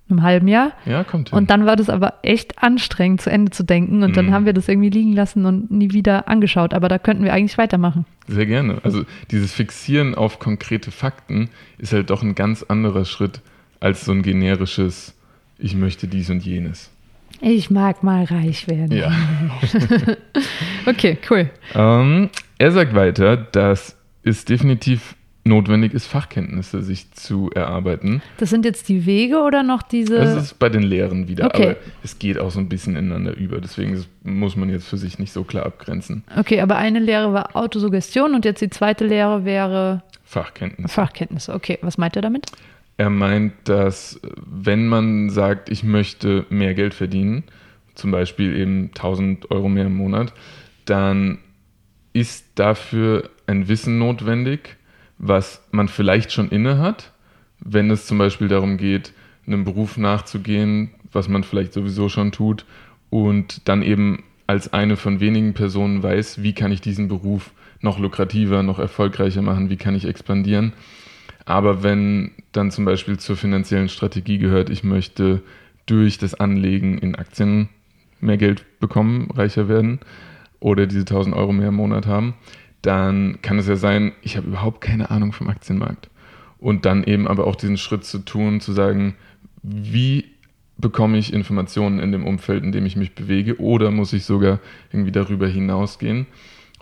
einem 0.09 0.21
halben 0.21 0.47
Jahr. 0.47 0.71
Ja, 0.85 1.03
kommt 1.03 1.29
hin. 1.29 1.37
Und 1.37 1.49
dann 1.49 1.65
war 1.65 1.75
das 1.75 1.89
aber 1.89 2.15
echt 2.21 2.61
anstrengend, 2.61 3.21
zu 3.21 3.29
Ende 3.29 3.51
zu 3.51 3.63
denken. 3.63 4.03
Und 4.03 4.15
dann 4.15 4.27
mhm. 4.27 4.31
haben 4.31 4.45
wir 4.45 4.53
das 4.53 4.67
irgendwie 4.67 4.89
liegen 4.89 5.13
lassen 5.13 5.45
und 5.45 5.71
nie 5.71 5.91
wieder 5.91 6.27
angeschaut. 6.27 6.73
Aber 6.73 6.87
da 6.87 6.99
könnten 6.99 7.23
wir 7.23 7.33
eigentlich 7.33 7.57
weitermachen. 7.57 8.05
Sehr 8.27 8.45
gerne. 8.45 8.79
Also 8.83 9.03
dieses 9.31 9.53
Fixieren 9.53 10.15
auf 10.15 10.39
konkrete 10.39 10.91
Fakten 10.91 11.49
ist 11.77 11.93
halt 11.93 12.09
doch 12.09 12.23
ein 12.23 12.35
ganz 12.35 12.63
anderer 12.63 13.05
Schritt 13.05 13.41
als 13.79 14.05
so 14.05 14.11
ein 14.11 14.21
generisches, 14.21 15.15
ich 15.57 15.75
möchte 15.75 16.07
dies 16.07 16.29
und 16.29 16.45
jenes. 16.45 16.91
Ich 17.41 17.69
mag 17.69 18.01
mal 18.01 18.23
reich 18.23 18.67
werden. 18.67 18.95
Ja. 18.95 19.11
okay, 20.85 21.17
cool. 21.29 21.49
Ähm, 21.73 22.29
er 22.57 22.71
sagt 22.71 22.95
weiter, 22.95 23.35
dass 23.35 23.97
es 24.23 24.45
definitiv 24.45 25.15
notwendig 25.45 25.93
ist, 25.93 26.07
Fachkenntnisse 26.07 26.81
sich 26.81 27.11
zu 27.11 27.51
erarbeiten. 27.53 28.21
Das 28.37 28.49
sind 28.49 28.65
jetzt 28.65 28.89
die 28.89 29.05
Wege 29.05 29.41
oder 29.41 29.63
noch 29.63 29.83
diese? 29.83 30.17
Das 30.17 30.35
ist 30.35 30.59
bei 30.59 30.69
den 30.69 30.81
Lehren 30.81 31.27
wieder, 31.27 31.45
okay. 31.45 31.63
aber 31.63 31.75
es 32.03 32.17
geht 32.17 32.39
auch 32.39 32.49
so 32.49 32.59
ein 32.59 32.67
bisschen 32.67 32.95
ineinander 32.95 33.37
über. 33.37 33.61
Deswegen 33.61 34.03
muss 34.23 34.55
man 34.55 34.69
jetzt 34.69 34.87
für 34.87 34.97
sich 34.97 35.19
nicht 35.19 35.31
so 35.31 35.43
klar 35.43 35.65
abgrenzen. 35.65 36.23
Okay, 36.35 36.61
aber 36.61 36.77
eine 36.77 36.99
Lehre 36.99 37.31
war 37.31 37.55
Autosuggestion 37.55 38.33
und 38.33 38.43
jetzt 38.43 38.61
die 38.61 38.71
zweite 38.71 39.05
Lehre 39.05 39.45
wäre 39.45 40.01
Fachkenntnisse. 40.23 40.93
Fachkenntnisse, 40.93 41.53
okay. 41.53 41.77
Was 41.81 41.97
meint 41.99 42.15
er 42.15 42.23
damit? 42.23 42.47
Er 42.97 43.11
meint, 43.11 43.53
dass 43.65 44.19
wenn 44.45 44.87
man 44.87 45.29
sagt, 45.29 45.69
ich 45.69 45.83
möchte 45.83 46.45
mehr 46.49 46.73
Geld 46.73 46.93
verdienen, 46.93 47.43
zum 47.93 48.11
Beispiel 48.11 48.55
eben 48.57 48.87
1000 48.95 49.51
Euro 49.51 49.69
mehr 49.69 49.85
im 49.85 49.95
Monat, 49.95 50.33
dann 50.85 51.37
ist 52.13 52.45
dafür 52.55 53.29
ein 53.47 53.67
Wissen 53.67 53.99
notwendig, 53.99 54.77
was 55.17 55.61
man 55.71 55.87
vielleicht 55.87 56.31
schon 56.31 56.49
inne 56.49 56.79
hat, 56.79 57.11
wenn 57.59 57.89
es 57.91 58.05
zum 58.05 58.17
Beispiel 58.17 58.47
darum 58.47 58.77
geht, 58.77 59.13
einem 59.47 59.63
Beruf 59.63 59.97
nachzugehen, 59.97 60.91
was 61.11 61.29
man 61.29 61.43
vielleicht 61.43 61.73
sowieso 61.73 62.09
schon 62.09 62.31
tut 62.31 62.65
und 63.09 63.67
dann 63.67 63.81
eben 63.81 64.23
als 64.47 64.73
eine 64.73 64.97
von 64.97 65.19
wenigen 65.19 65.53
Personen 65.53 66.03
weiß, 66.03 66.43
wie 66.43 66.53
kann 66.53 66.71
ich 66.71 66.81
diesen 66.81 67.07
Beruf 67.07 67.51
noch 67.81 67.99
lukrativer, 67.99 68.63
noch 68.63 68.79
erfolgreicher 68.79 69.41
machen, 69.41 69.69
wie 69.69 69.77
kann 69.77 69.95
ich 69.95 70.05
expandieren. 70.05 70.73
Aber 71.45 71.83
wenn 71.83 72.31
dann 72.51 72.71
zum 72.71 72.85
Beispiel 72.85 73.17
zur 73.17 73.37
finanziellen 73.37 73.89
Strategie 73.89 74.37
gehört, 74.37 74.69
ich 74.69 74.83
möchte 74.83 75.41
durch 75.85 76.17
das 76.17 76.33
Anlegen 76.33 76.97
in 76.97 77.15
Aktien 77.15 77.69
mehr 78.19 78.37
Geld 78.37 78.65
bekommen, 78.79 79.29
reicher 79.31 79.67
werden 79.67 79.99
oder 80.59 80.87
diese 80.87 81.01
1000 81.01 81.35
Euro 81.35 81.53
mehr 81.53 81.69
im 81.69 81.75
Monat 81.75 82.07
haben, 82.07 82.33
dann 82.85 83.39
kann 83.41 83.57
es 83.57 83.67
ja 83.67 83.75
sein, 83.75 84.11
ich 84.21 84.37
habe 84.37 84.47
überhaupt 84.47 84.81
keine 84.81 85.09
Ahnung 85.09 85.33
vom 85.33 85.49
Aktienmarkt. 85.49 86.09
Und 86.59 86.85
dann 86.85 87.03
eben 87.03 87.27
aber 87.27 87.47
auch 87.47 87.55
diesen 87.55 87.77
Schritt 87.77 88.05
zu 88.05 88.19
tun, 88.19 88.61
zu 88.61 88.71
sagen, 88.71 89.15
wie 89.63 90.25
bekomme 90.77 91.17
ich 91.17 91.33
Informationen 91.33 91.99
in 91.99 92.11
dem 92.11 92.25
Umfeld, 92.25 92.63
in 92.63 92.71
dem 92.71 92.85
ich 92.85 92.95
mich 92.95 93.15
bewege, 93.15 93.59
oder 93.59 93.91
muss 93.91 94.13
ich 94.13 94.25
sogar 94.25 94.59
irgendwie 94.91 95.11
darüber 95.11 95.47
hinausgehen? 95.47 96.27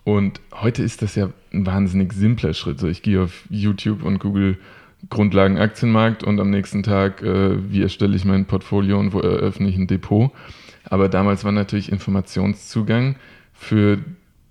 Und 0.03 0.41
heute 0.53 0.83
ist 0.83 1.01
das 1.01 1.15
ja 1.15 1.29
ein 1.53 1.65
wahnsinnig 1.65 2.11
simpler 2.13 2.53
Schritt. 2.53 2.79
So, 2.79 2.87
ich 2.87 3.01
gehe 3.01 3.21
auf 3.21 3.45
YouTube 3.49 4.03
und 4.03 4.19
google 4.19 4.57
Grundlagen 5.09 5.57
Aktienmarkt 5.57 6.23
und 6.23 6.39
am 6.39 6.49
nächsten 6.49 6.83
Tag, 6.83 7.21
äh, 7.21 7.71
wie 7.71 7.81
erstelle 7.81 8.15
ich 8.15 8.25
mein 8.25 8.45
Portfolio 8.45 8.99
und 8.99 9.13
wo 9.13 9.19
eröffne 9.19 9.67
ich 9.69 9.77
ein 9.77 9.87
Depot. 9.87 10.31
Aber 10.85 11.09
damals 11.09 11.43
war 11.43 11.51
natürlich 11.51 11.91
Informationszugang 11.91 13.15
für 13.53 13.99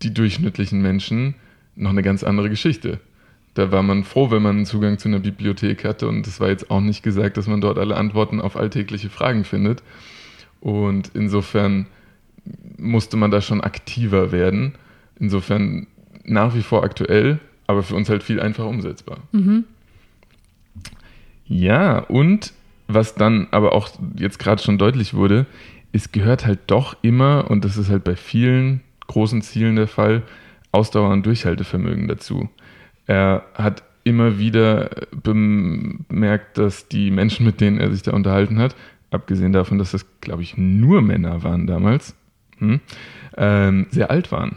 die 0.03 0.15
durchschnittlichen 0.15 0.81
Menschen 0.81 1.35
noch 1.77 1.91
eine 1.91 2.03
ganz 2.03 2.25
andere 2.25 2.51
Geschichte. 2.51 3.01
Da 3.55 3.71
war 3.71 3.83
man 3.83 4.05
froh, 4.05 4.31
wenn 4.31 4.43
man 4.43 4.65
Zugang 4.65 4.99
zu 4.99 5.09
einer 5.09 5.19
Bibliothek 5.19 5.85
hatte 5.85 6.09
und 6.09 6.27
es 6.27 6.41
war 6.41 6.49
jetzt 6.49 6.71
auch 6.71 6.81
nicht 6.81 7.03
gesagt, 7.03 7.37
dass 7.37 7.47
man 7.47 7.61
dort 7.61 7.79
alle 7.79 7.97
Antworten 7.97 8.41
auf 8.41 8.57
alltägliche 8.57 9.11
Fragen 9.11 9.45
findet. 9.45 9.83
Und 10.61 11.11
insofern 11.15 11.87
musste 12.79 13.17
man 13.17 13.31
da 13.31 13.41
schon 13.41 13.61
aktiver 13.61 14.33
werden. 14.33 14.75
Insofern 15.19 15.87
nach 16.25 16.55
wie 16.55 16.63
vor 16.63 16.83
aktuell, 16.83 17.41
aber 17.67 17.83
für 17.83 17.95
uns 17.95 18.09
halt 18.09 18.23
viel 18.23 18.41
einfacher 18.41 18.69
umsetzbar. 18.69 19.19
Mhm. 19.33 19.65
Ja, 21.47 21.99
und 21.99 22.53
was 22.89 23.15
dann 23.15 23.49
aber 23.51 23.73
auch 23.73 23.91
jetzt 24.17 24.39
gerade 24.39 24.63
schon 24.63 24.79
deutlich 24.79 25.15
wurde, 25.15 25.47
es 25.93 26.13
gehört 26.13 26.47
halt 26.47 26.61
doch 26.69 26.97
immer, 27.03 27.51
und 27.51 27.65
das 27.65 27.77
ist 27.77 27.91
halt 27.91 28.05
bei 28.05 28.17
vielen 28.17 28.81
großen 29.07 29.43
Zielen 29.43 29.77
der 29.77 29.89
Fall, 29.89 30.23
Ausdauer 30.73 31.11
und 31.11 31.27
Durchhaltevermögen 31.27 32.09
dazu. 32.09 32.49
Er 33.07 33.45
hat 33.55 33.83
immer 34.05 34.39
wieder 34.39 34.91
bemerkt, 35.11 36.59
dass 36.59 36.89
die 36.89 37.11
Menschen, 37.11 37.47
mit 37.47 37.61
denen 37.61 37.79
er 37.79 37.91
sich 37.91 38.03
da 38.03 38.13
unterhalten 38.13 38.59
hat, 38.59 38.75
abgesehen 39.11 39.53
davon, 39.53 39.79
dass 39.79 39.93
das, 39.93 40.07
glaube 40.21 40.43
ich, 40.43 40.57
nur 40.57 41.03
Männer 41.03 41.43
waren 41.43 41.67
damals, 41.67 42.15
hm, 42.59 42.81
ähm, 43.37 43.87
sehr 43.91 44.11
alt 44.11 44.33
waren. 44.33 44.57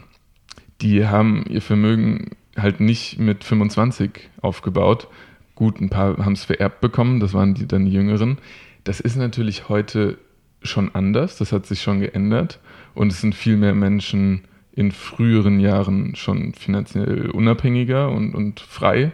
Die 0.80 1.06
haben 1.06 1.44
ihr 1.48 1.62
Vermögen 1.62 2.30
halt 2.56 2.80
nicht 2.80 3.18
mit 3.18 3.44
25 3.44 4.30
aufgebaut. 4.40 5.08
Gut, 5.54 5.80
ein 5.80 5.90
paar 5.90 6.18
haben 6.18 6.32
es 6.32 6.44
vererbt 6.44 6.80
bekommen, 6.80 7.20
das 7.20 7.34
waren 7.34 7.54
die, 7.54 7.66
dann 7.66 7.86
die 7.86 7.92
Jüngeren. 7.92 8.38
Das 8.84 9.00
ist 9.00 9.16
natürlich 9.16 9.68
heute 9.68 10.18
schon 10.66 10.94
anders, 10.94 11.38
das 11.38 11.52
hat 11.52 11.66
sich 11.66 11.82
schon 11.82 12.00
geändert 12.00 12.60
und 12.94 13.12
es 13.12 13.20
sind 13.20 13.34
viel 13.34 13.56
mehr 13.56 13.74
Menschen 13.74 14.42
in 14.72 14.92
früheren 14.92 15.58
Jahren 15.58 16.14
schon 16.16 16.52
finanziell 16.52 17.30
unabhängiger 17.30 18.10
und, 18.10 18.34
und 18.34 18.60
frei. 18.60 19.12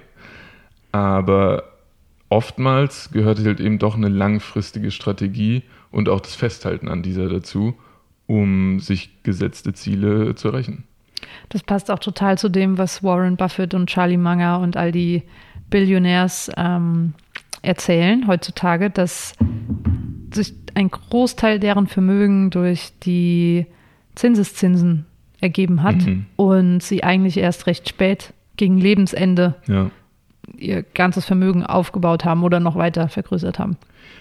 Aber 0.91 1.65
oftmals 2.29 3.11
gehört 3.13 3.39
halt 3.45 3.61
eben 3.61 3.79
doch 3.79 3.95
eine 3.95 4.09
langfristige 4.09 4.91
Strategie 4.91 5.63
und 5.91 6.09
auch 6.09 6.21
das 6.21 6.35
Festhalten 6.35 6.89
an 6.89 7.03
dieser 7.03 7.29
dazu, 7.29 7.75
um 8.27 8.81
sich 8.81 9.23
gesetzte 9.23 9.73
Ziele 9.73 10.35
zu 10.35 10.49
erreichen. 10.49 10.85
Das 11.49 11.63
passt 11.63 11.91
auch 11.91 12.01
total 12.01 12.39
zu 12.39 12.49
dem, 12.49 12.79
was 12.79 13.05
Warren 13.05 13.37
Buffett 13.37 13.75
und 13.75 13.89
Charlie 13.89 14.17
Munger 14.17 14.59
und 14.59 14.77
all 14.77 14.91
die 14.91 15.23
Billionärs 15.71 16.51
ähm, 16.57 17.15
erzählen 17.63 18.27
heutzutage, 18.27 18.91
dass 18.91 19.35
sich 20.35 20.55
ein 20.75 20.91
Großteil 20.91 21.59
deren 21.59 21.87
Vermögen 21.87 22.51
durch 22.51 22.93
die 23.03 23.67
Zinseszinsen 24.15 25.07
ergeben 25.41 25.83
hat 25.83 26.07
mhm. 26.07 26.27
und 26.37 26.83
sie 26.83 27.03
eigentlich 27.03 27.37
erst 27.37 27.67
recht 27.67 27.89
spät 27.89 28.33
gegen 28.57 28.79
Lebensende 28.79 29.57
ja. 29.67 29.91
ihr 30.57 30.83
ganzes 30.83 31.25
Vermögen 31.25 31.65
aufgebaut 31.65 32.25
haben 32.25 32.45
oder 32.45 32.61
noch 32.61 32.77
weiter 32.77 33.09
vergrößert 33.09 33.59
haben. 33.59 33.77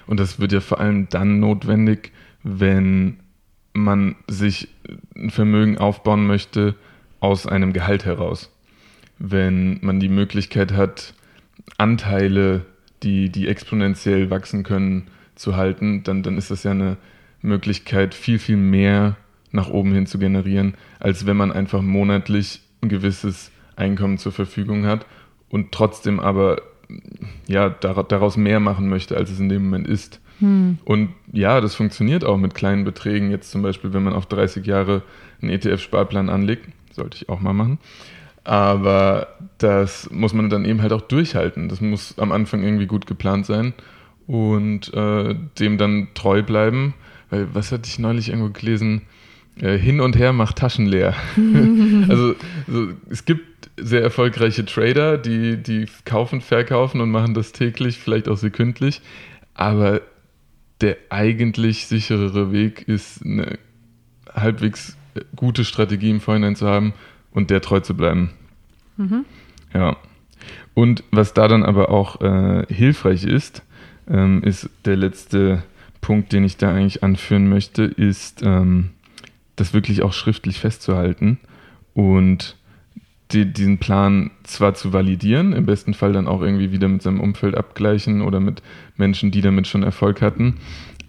Und 0.07 0.19
das 0.19 0.39
wird 0.39 0.51
ja 0.51 0.59
vor 0.61 0.79
allem 0.79 1.07
dann 1.09 1.39
notwendig, 1.39 2.11
wenn 2.43 3.17
man 3.73 4.15
sich 4.27 4.67
ein 5.15 5.29
Vermögen 5.29 5.77
aufbauen 5.77 6.25
möchte 6.25 6.75
aus 7.19 7.45
einem 7.45 7.71
Gehalt 7.73 8.05
heraus. 8.05 8.51
Wenn 9.19 9.79
man 9.81 9.99
die 9.99 10.09
Möglichkeit 10.09 10.73
hat, 10.73 11.13
Anteile, 11.77 12.65
die, 13.03 13.29
die 13.29 13.47
exponentiell 13.47 14.29
wachsen 14.29 14.63
können, 14.63 15.07
zu 15.41 15.55
halten, 15.55 16.03
dann, 16.03 16.24
dann 16.24 16.38
ist 16.38 16.51
das 16.51 16.63
ja 16.63 16.71
eine 16.71 16.98
Möglichkeit, 17.41 18.13
viel, 18.13 18.39
viel 18.39 18.57
mehr 18.57 19.17
nach 19.51 19.69
oben 19.69 19.93
hin 19.93 20.05
zu 20.05 20.19
generieren, 20.19 20.75
als 21.00 21.25
wenn 21.25 21.38
man 21.38 21.51
einfach 21.51 21.81
monatlich 21.81 22.62
ein 22.81 22.89
gewisses 22.89 23.51
Einkommen 23.75 24.17
zur 24.17 24.31
Verfügung 24.31 24.86
hat 24.86 25.05
und 25.50 25.71
trotzdem 25.71 26.19
aber 26.19 26.62
ja, 27.48 27.69
daraus 27.69 28.38
mehr 28.38 28.60
machen 28.60 28.89
möchte, 28.89 29.17
als 29.17 29.31
es 29.31 29.39
in 29.39 29.50
dem 29.50 29.65
Moment 29.65 29.88
ist. 29.88 30.19
Hm. 30.39 30.77
Und 30.83 31.10
ja, 31.31 31.62
das 31.62 31.75
funktioniert 31.75 32.25
auch 32.25 32.38
mit 32.38 32.53
kleinen 32.53 32.83
Beträgen. 32.83 33.31
Jetzt 33.31 33.51
zum 33.51 33.62
Beispiel, 33.62 33.93
wenn 33.93 34.03
man 34.03 34.13
auf 34.13 34.25
30 34.25 34.65
Jahre 34.65 35.01
einen 35.41 35.51
ETF-Sparplan 35.51 36.29
anlegt, 36.29 36.67
sollte 36.91 37.17
ich 37.17 37.29
auch 37.29 37.39
mal 37.39 37.53
machen. 37.53 37.79
Aber 38.43 39.27
das 39.57 40.10
muss 40.12 40.33
man 40.33 40.50
dann 40.50 40.65
eben 40.65 40.81
halt 40.81 40.93
auch 40.93 41.01
durchhalten. 41.01 41.69
Das 41.69 41.79
muss 41.79 42.17
am 42.17 42.31
Anfang 42.31 42.63
irgendwie 42.63 42.88
gut 42.88 43.05
geplant 43.05 43.45
sein 43.45 43.74
und 44.31 44.93
äh, 44.93 45.35
dem 45.59 45.77
dann 45.77 46.07
treu 46.13 46.41
bleiben. 46.41 46.93
Weil, 47.29 47.53
was 47.53 47.73
hatte 47.73 47.89
ich 47.89 48.00
neulich 48.00 48.29
irgendwo 48.29 48.50
gelesen? 48.50 49.01
Äh, 49.59 49.77
hin 49.77 50.00
und 50.00 50.17
her 50.17 50.31
macht 50.31 50.59
Taschen 50.59 50.85
leer. 50.85 51.15
also 52.07 52.35
so, 52.65 52.88
es 53.09 53.25
gibt 53.25 53.69
sehr 53.75 54.01
erfolgreiche 54.01 54.63
Trader, 54.63 55.17
die, 55.17 55.57
die 55.57 55.85
kaufen, 56.05 56.39
verkaufen 56.39 57.01
und 57.01 57.11
machen 57.11 57.33
das 57.33 57.51
täglich, 57.51 57.97
vielleicht 57.97 58.29
auch 58.29 58.38
sekündlich. 58.38 59.01
Aber 59.53 60.00
der 60.79 60.95
eigentlich 61.09 61.88
sicherere 61.88 62.53
Weg 62.53 62.88
ist, 62.88 63.25
eine 63.25 63.59
halbwegs 64.33 64.95
gute 65.35 65.65
Strategie 65.65 66.09
im 66.09 66.21
Vorhinein 66.21 66.55
zu 66.55 66.67
haben 66.67 66.93
und 67.31 67.50
der 67.50 67.59
treu 67.59 67.81
zu 67.81 67.97
bleiben. 67.97 68.29
Mhm. 68.95 69.25
Ja. 69.73 69.97
Und 70.73 71.03
was 71.11 71.33
da 71.33 71.50
dann 71.50 71.63
aber 71.63 71.89
auch 71.89 72.21
äh, 72.21 72.65
hilfreich 72.73 73.25
ist, 73.25 73.63
ähm, 74.11 74.43
ist 74.43 74.69
der 74.85 74.97
letzte 74.97 75.63
Punkt, 76.01 76.33
den 76.33 76.43
ich 76.43 76.57
da 76.57 76.73
eigentlich 76.73 77.03
anführen 77.03 77.47
möchte, 77.47 77.83
ist, 77.83 78.41
ähm, 78.43 78.89
das 79.55 79.73
wirklich 79.73 80.01
auch 80.01 80.13
schriftlich 80.13 80.59
festzuhalten 80.59 81.39
und 81.93 82.57
die, 83.31 83.45
diesen 83.45 83.77
Plan 83.77 84.31
zwar 84.43 84.73
zu 84.73 84.91
validieren, 84.91 85.53
im 85.53 85.65
besten 85.65 85.93
Fall 85.93 86.11
dann 86.11 86.27
auch 86.27 86.41
irgendwie 86.41 86.71
wieder 86.71 86.87
mit 86.87 87.01
seinem 87.01 87.21
Umfeld 87.21 87.55
abgleichen 87.55 88.21
oder 88.21 88.39
mit 88.39 88.61
Menschen, 88.97 89.31
die 89.31 89.41
damit 89.41 89.67
schon 89.67 89.83
Erfolg 89.83 90.21
hatten, 90.21 90.57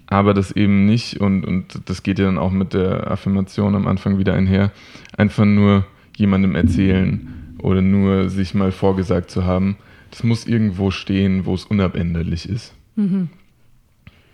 aber 0.07 0.33
das 0.33 0.51
eben 0.51 0.85
nicht, 0.85 1.19
und, 1.19 1.43
und 1.45 1.89
das 1.89 2.03
geht 2.03 2.19
ja 2.19 2.25
dann 2.25 2.37
auch 2.37 2.51
mit 2.51 2.73
der 2.73 3.09
Affirmation 3.09 3.75
am 3.75 3.87
Anfang 3.87 4.17
wieder 4.19 4.33
einher, 4.33 4.71
einfach 5.17 5.45
nur 5.45 5.85
jemandem 6.15 6.55
erzählen 6.55 7.55
oder 7.59 7.81
nur 7.81 8.29
sich 8.29 8.53
mal 8.53 8.71
vorgesagt 8.71 9.31
zu 9.31 9.45
haben. 9.45 9.77
Das 10.11 10.23
muss 10.23 10.45
irgendwo 10.45 10.91
stehen, 10.91 11.45
wo 11.45 11.55
es 11.55 11.65
unabänderlich 11.65 12.47
ist. 12.47 12.73
Mhm. 12.95 13.29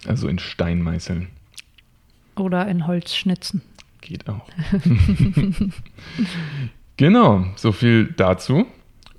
Also 0.06 0.28
in 0.28 0.40
Stein 0.40 0.82
meißeln. 0.82 1.28
Oder 2.36 2.68
in 2.68 2.88
Holz 2.88 3.16
schnitzen. 3.16 3.62
Geht 4.02 4.30
auch. 4.30 4.48
genau, 6.98 7.46
so 7.56 7.72
viel 7.72 8.06
dazu. 8.06 8.66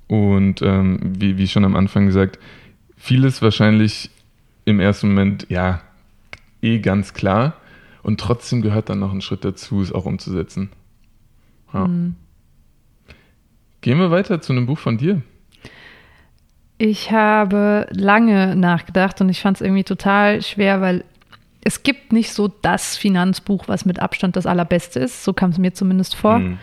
Und 0.07 0.61
ähm, 0.61 0.99
wie, 1.03 1.37
wie 1.37 1.47
schon 1.47 1.63
am 1.63 1.75
Anfang 1.75 2.07
gesagt, 2.07 2.39
vieles 2.97 3.41
wahrscheinlich 3.41 4.09
im 4.65 4.79
ersten 4.79 5.09
Moment, 5.09 5.47
ja, 5.49 5.81
eh 6.61 6.79
ganz 6.79 7.13
klar. 7.13 7.55
Und 8.03 8.19
trotzdem 8.19 8.61
gehört 8.61 8.89
dann 8.89 8.99
noch 8.99 9.13
ein 9.13 9.21
Schritt 9.21 9.45
dazu, 9.45 9.81
es 9.81 9.91
auch 9.91 10.05
umzusetzen. 10.05 10.69
Ja. 11.73 11.87
Mhm. 11.87 12.15
Gehen 13.81 13.99
wir 13.99 14.11
weiter 14.11 14.41
zu 14.41 14.53
einem 14.53 14.65
Buch 14.65 14.77
von 14.77 14.97
dir. 14.97 15.21
Ich 16.83 17.11
habe 17.11 17.85
lange 17.91 18.55
nachgedacht 18.55 19.21
und 19.21 19.29
ich 19.29 19.39
fand 19.39 19.57
es 19.57 19.61
irgendwie 19.61 19.83
total 19.83 20.41
schwer, 20.41 20.81
weil 20.81 21.03
es 21.63 21.83
gibt 21.83 22.11
nicht 22.11 22.33
so 22.33 22.47
das 22.47 22.97
Finanzbuch, 22.97 23.67
was 23.67 23.85
mit 23.85 23.99
Abstand 23.99 24.35
das 24.35 24.47
allerbeste 24.47 24.99
ist. 24.99 25.23
So 25.23 25.31
kam 25.31 25.51
es 25.51 25.59
mir 25.59 25.75
zumindest 25.75 26.15
vor. 26.15 26.39
Mhm. 26.39 26.57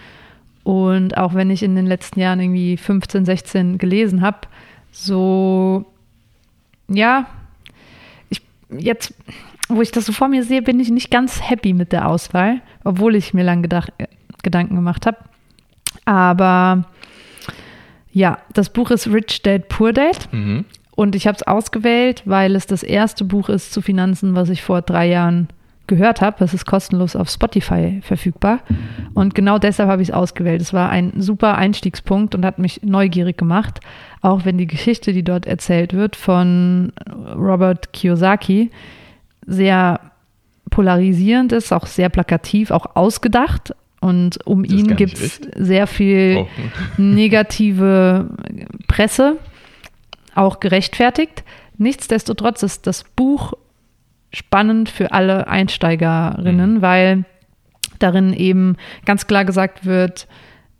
Und 0.64 1.16
auch 1.16 1.34
wenn 1.34 1.50
ich 1.50 1.62
in 1.62 1.76
den 1.76 1.86
letzten 1.86 2.18
Jahren 2.18 2.40
irgendwie 2.40 2.76
15, 2.76 3.26
16 3.26 3.78
gelesen 3.78 4.20
habe, 4.20 4.38
so, 4.90 5.86
ja, 6.88 7.26
ich 8.28 8.42
jetzt, 8.76 9.14
wo 9.68 9.82
ich 9.82 9.92
das 9.92 10.04
so 10.04 10.12
vor 10.12 10.26
mir 10.26 10.42
sehe, 10.42 10.62
bin 10.62 10.80
ich 10.80 10.90
nicht 10.90 11.12
ganz 11.12 11.48
happy 11.48 11.74
mit 11.74 11.92
der 11.92 12.08
Auswahl, 12.08 12.60
obwohl 12.82 13.14
ich 13.14 13.34
mir 13.34 13.44
lange 13.44 13.62
gedacht, 13.62 13.92
äh, 13.98 14.08
Gedanken 14.42 14.74
gemacht 14.74 15.06
habe. 15.06 15.18
Aber 16.06 16.86
ja, 18.18 18.38
das 18.52 18.70
Buch 18.70 18.90
ist 18.90 19.06
Rich 19.06 19.42
Dad 19.42 19.68
Poor 19.68 19.92
Dad. 19.92 20.28
Mhm. 20.32 20.64
Und 20.96 21.14
ich 21.14 21.28
habe 21.28 21.36
es 21.36 21.44
ausgewählt, 21.44 22.22
weil 22.24 22.56
es 22.56 22.66
das 22.66 22.82
erste 22.82 23.24
Buch 23.24 23.48
ist 23.48 23.72
zu 23.72 23.80
Finanzen, 23.80 24.34
was 24.34 24.48
ich 24.48 24.62
vor 24.62 24.82
drei 24.82 25.06
Jahren 25.06 25.46
gehört 25.86 26.20
habe. 26.20 26.44
Es 26.44 26.52
ist 26.52 26.66
kostenlos 26.66 27.14
auf 27.14 27.30
Spotify 27.30 28.00
verfügbar. 28.02 28.58
Und 29.14 29.36
genau 29.36 29.60
deshalb 29.60 29.88
habe 29.88 30.02
ich 30.02 30.08
es 30.08 30.14
ausgewählt. 30.14 30.60
Es 30.60 30.72
war 30.72 30.90
ein 30.90 31.12
super 31.20 31.56
Einstiegspunkt 31.56 32.34
und 32.34 32.44
hat 32.44 32.58
mich 32.58 32.82
neugierig 32.82 33.38
gemacht. 33.38 33.78
Auch 34.20 34.44
wenn 34.44 34.58
die 34.58 34.66
Geschichte, 34.66 35.12
die 35.12 35.22
dort 35.22 35.46
erzählt 35.46 35.94
wird, 35.94 36.16
von 36.16 36.92
Robert 37.36 37.92
Kiyosaki 37.92 38.72
sehr 39.46 40.00
polarisierend 40.70 41.52
ist, 41.52 41.72
auch 41.72 41.86
sehr 41.86 42.08
plakativ, 42.08 42.72
auch 42.72 42.96
ausgedacht. 42.96 43.72
Und 44.00 44.46
um 44.46 44.64
ihn 44.64 44.96
gibt 44.96 45.18
es 45.18 45.40
sehr 45.56 45.86
viel 45.86 46.38
oh. 46.38 46.48
negative 46.98 48.30
Presse, 48.86 49.38
auch 50.34 50.60
gerechtfertigt. 50.60 51.44
Nichtsdestotrotz 51.78 52.62
ist 52.62 52.86
das 52.86 53.04
Buch 53.04 53.54
spannend 54.32 54.88
für 54.88 55.12
alle 55.12 55.48
Einsteigerinnen, 55.48 56.74
mhm. 56.74 56.82
weil 56.82 57.24
darin 57.98 58.32
eben 58.32 58.76
ganz 59.04 59.26
klar 59.26 59.44
gesagt 59.44 59.84
wird, 59.84 60.28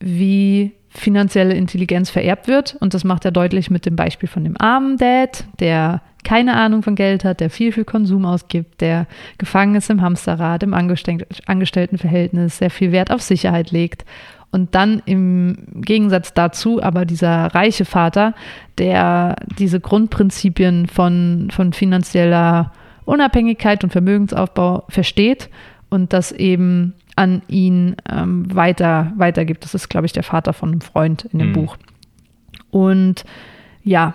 wie 0.01 0.73
finanzielle 0.91 1.55
Intelligenz 1.55 2.11
vererbt 2.11 2.49
wird. 2.49 2.77
Und 2.81 2.95
das 2.95 3.05
macht 3.05 3.25
er 3.25 3.31
deutlich 3.31 3.71
mit 3.71 3.87
dem 3.87 3.97
Beispiel 3.97 4.29
von 4.29 4.45
dem 4.45 4.61
armen 4.61 4.97
Dad, 4.97 5.45
der 5.61 6.03
keine 6.25 6.57
Ahnung 6.57 6.83
von 6.83 6.95
Geld 6.95 7.25
hat, 7.25 7.41
der 7.41 7.51
viel, 7.51 7.73
viel 7.73 7.85
Konsum 7.85 8.25
ausgibt, 8.25 8.81
der 8.81 9.07
gefangen 9.39 9.77
ist 9.77 9.89
im 9.89 10.03
Hamsterrad, 10.03 10.63
im 10.63 10.75
Angestelltenverhältnis, 10.75 12.59
sehr 12.59 12.71
viel 12.71 12.93
Wert 12.93 13.11
auf 13.11 13.23
Sicherheit 13.23 13.71
legt. 13.71 14.05
Und 14.51 14.75
dann 14.75 15.03
im 15.05 15.59
Gegensatz 15.75 16.33
dazu 16.33 16.83
aber 16.83 17.05
dieser 17.05 17.47
reiche 17.55 17.85
Vater, 17.85 18.35
der 18.79 19.37
diese 19.59 19.79
Grundprinzipien 19.79 20.87
von, 20.87 21.49
von 21.51 21.73
finanzieller 21.73 22.73
Unabhängigkeit 23.05 23.85
und 23.85 23.91
Vermögensaufbau 23.91 24.85
versteht 24.89 25.51
und 25.91 26.13
das 26.13 26.33
eben 26.33 26.95
an 27.19 27.43
ihn 27.49 27.97
ähm, 28.09 28.55
weiter, 28.55 29.13
weitergibt. 29.17 29.65
Das 29.65 29.75
ist, 29.75 29.89
glaube 29.89 30.07
ich, 30.07 30.13
der 30.13 30.23
Vater 30.23 30.53
von 30.53 30.71
einem 30.71 30.81
Freund 30.81 31.25
in 31.33 31.41
dem 31.41 31.49
mhm. 31.49 31.53
Buch. 31.53 31.77
Und 32.71 33.25
ja, 33.83 34.15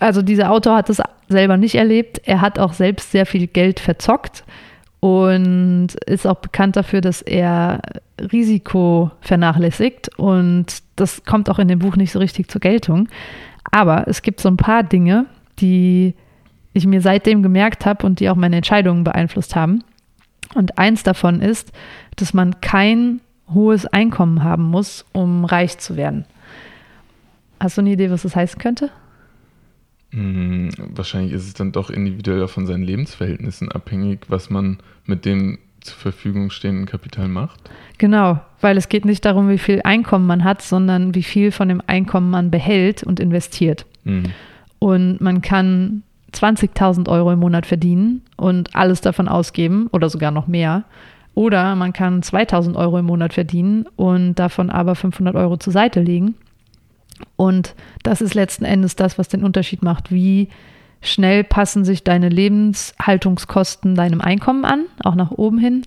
also 0.00 0.22
dieser 0.22 0.50
Autor 0.50 0.76
hat 0.76 0.88
es 0.88 1.02
selber 1.28 1.58
nicht 1.58 1.74
erlebt. 1.74 2.22
Er 2.24 2.40
hat 2.40 2.58
auch 2.58 2.72
selbst 2.72 3.12
sehr 3.12 3.26
viel 3.26 3.46
Geld 3.46 3.80
verzockt 3.80 4.44
und 5.00 5.88
ist 6.06 6.26
auch 6.26 6.36
bekannt 6.36 6.76
dafür, 6.76 7.02
dass 7.02 7.20
er 7.20 7.82
Risiko 8.18 9.10
vernachlässigt. 9.20 10.08
Und 10.18 10.82
das 10.96 11.24
kommt 11.24 11.50
auch 11.50 11.58
in 11.58 11.68
dem 11.68 11.80
Buch 11.80 11.96
nicht 11.96 12.12
so 12.12 12.18
richtig 12.18 12.48
zur 12.48 12.62
Geltung. 12.62 13.08
Aber 13.70 14.08
es 14.08 14.22
gibt 14.22 14.40
so 14.40 14.48
ein 14.48 14.56
paar 14.56 14.84
Dinge, 14.84 15.26
die 15.58 16.14
ich 16.72 16.86
mir 16.86 17.02
seitdem 17.02 17.42
gemerkt 17.42 17.84
habe 17.84 18.06
und 18.06 18.20
die 18.20 18.30
auch 18.30 18.36
meine 18.36 18.56
Entscheidungen 18.56 19.04
beeinflusst 19.04 19.54
haben. 19.54 19.84
Und 20.54 20.78
eins 20.78 21.02
davon 21.02 21.40
ist, 21.40 21.72
dass 22.16 22.32
man 22.32 22.60
kein 22.60 23.20
hohes 23.52 23.86
Einkommen 23.86 24.42
haben 24.42 24.64
muss, 24.64 25.04
um 25.12 25.44
reich 25.44 25.78
zu 25.78 25.96
werden. 25.96 26.24
Hast 27.60 27.76
du 27.76 27.82
eine 27.82 27.90
Idee, 27.90 28.10
was 28.10 28.22
das 28.22 28.36
heißen 28.36 28.58
könnte? 28.60 28.90
Hm, 30.10 30.70
wahrscheinlich 30.76 31.32
ist 31.32 31.46
es 31.46 31.54
dann 31.54 31.72
doch 31.72 31.90
individuell 31.90 32.46
von 32.46 32.66
seinen 32.66 32.84
Lebensverhältnissen 32.84 33.70
abhängig, 33.70 34.26
was 34.28 34.48
man 34.48 34.78
mit 35.06 35.24
dem 35.24 35.58
zur 35.80 35.96
Verfügung 35.96 36.50
stehenden 36.50 36.86
Kapital 36.86 37.28
macht. 37.28 37.60
Genau, 37.98 38.40
weil 38.60 38.76
es 38.76 38.88
geht 38.88 39.04
nicht 39.04 39.24
darum, 39.24 39.48
wie 39.50 39.58
viel 39.58 39.82
Einkommen 39.84 40.26
man 40.26 40.42
hat, 40.42 40.62
sondern 40.62 41.14
wie 41.14 41.22
viel 41.22 41.52
von 41.52 41.68
dem 41.68 41.82
Einkommen 41.86 42.30
man 42.30 42.50
behält 42.50 43.02
und 43.02 43.20
investiert. 43.20 43.84
Mhm. 44.04 44.32
Und 44.78 45.20
man 45.20 45.42
kann 45.42 46.02
20.000 46.34 47.08
Euro 47.08 47.32
im 47.32 47.38
Monat 47.38 47.66
verdienen 47.66 48.22
und 48.36 48.74
alles 48.74 49.00
davon 49.00 49.28
ausgeben 49.28 49.88
oder 49.92 50.10
sogar 50.10 50.30
noch 50.30 50.46
mehr. 50.46 50.84
Oder 51.34 51.74
man 51.74 51.92
kann 51.92 52.22
2.000 52.22 52.76
Euro 52.76 52.98
im 52.98 53.06
Monat 53.06 53.32
verdienen 53.32 53.86
und 53.96 54.36
davon 54.36 54.70
aber 54.70 54.94
500 54.94 55.34
Euro 55.34 55.56
zur 55.56 55.72
Seite 55.72 56.00
legen 56.00 56.34
und 57.36 57.74
das 58.02 58.20
ist 58.20 58.34
letzten 58.34 58.64
Endes 58.64 58.96
das, 58.96 59.18
was 59.18 59.28
den 59.28 59.44
Unterschied 59.44 59.82
macht. 59.82 60.12
Wie 60.12 60.48
schnell 61.00 61.44
passen 61.44 61.84
sich 61.84 62.04
deine 62.04 62.28
Lebenshaltungskosten 62.28 63.94
deinem 63.94 64.20
Einkommen 64.20 64.64
an, 64.64 64.84
auch 65.02 65.14
nach 65.14 65.30
oben 65.30 65.58
hin? 65.58 65.82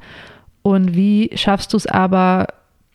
Und 0.62 0.96
wie 0.96 1.32
schaffst 1.36 1.74
du 1.74 1.78
es 1.78 1.88
aber 1.88 2.48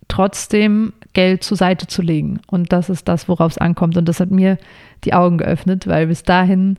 trotzdem, 0.09 0.93
Geld 1.15 1.45
zur 1.45 1.57
Seite 1.57 1.87
zu 1.87 2.03
legen? 2.03 2.41
Und 2.47 2.73
das 2.73 2.91
ist 2.91 3.09
das, 3.09 3.29
worauf 3.29 3.53
es 3.53 3.59
ankommt. 3.59 3.97
Und 3.97 4.09
das 4.09 4.21
hat 4.21 4.31
mir 4.31 4.59
die 5.05 5.15
Augen 5.15 5.39
geöffnet, 5.39 5.87
weil 5.87 6.07
bis 6.07 6.23
dahin 6.23 6.79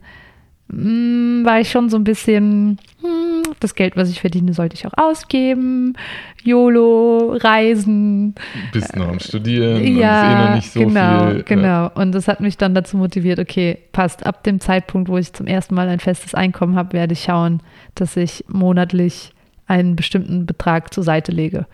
mh, 0.68 0.82
hm, 0.82 1.44
war 1.44 1.60
ich 1.60 1.70
schon 1.70 1.88
so 1.90 1.96
ein 1.96 2.04
bisschen, 2.04 2.78
hm, 3.00 3.42
das 3.60 3.74
Geld, 3.74 3.96
was 3.96 4.10
ich 4.10 4.20
verdiene, 4.20 4.54
sollte 4.54 4.74
ich 4.74 4.86
auch 4.86 4.96
ausgeben. 4.96 5.94
YOLO, 6.42 7.36
Reisen. 7.36 8.34
Bist 8.72 8.94
noch 8.96 9.08
am 9.08 9.18
Studieren, 9.18 9.96
ja, 9.96 10.20
ist 10.20 10.24
eh 10.24 10.48
noch 10.48 10.54
nicht 10.54 10.72
so 10.72 10.80
genau, 10.80 11.30
viel. 11.30 11.42
Genau, 11.44 11.90
und 11.94 12.12
das 12.12 12.28
hat 12.28 12.40
mich 12.40 12.58
dann 12.58 12.74
dazu 12.74 12.96
motiviert, 12.96 13.38
okay, 13.38 13.78
passt, 13.92 14.26
ab 14.26 14.42
dem 14.44 14.60
Zeitpunkt, 14.60 15.08
wo 15.08 15.16
ich 15.16 15.32
zum 15.32 15.46
ersten 15.46 15.74
Mal 15.74 15.88
ein 15.88 16.00
festes 16.00 16.34
Einkommen 16.34 16.76
habe, 16.76 16.92
werde 16.92 17.14
ich 17.14 17.24
schauen, 17.24 17.60
dass 17.94 18.16
ich 18.16 18.44
monatlich 18.48 19.32
einen 19.66 19.96
bestimmten 19.96 20.44
Betrag 20.46 20.92
zur 20.92 21.04
Seite 21.04 21.32
lege. 21.32 21.66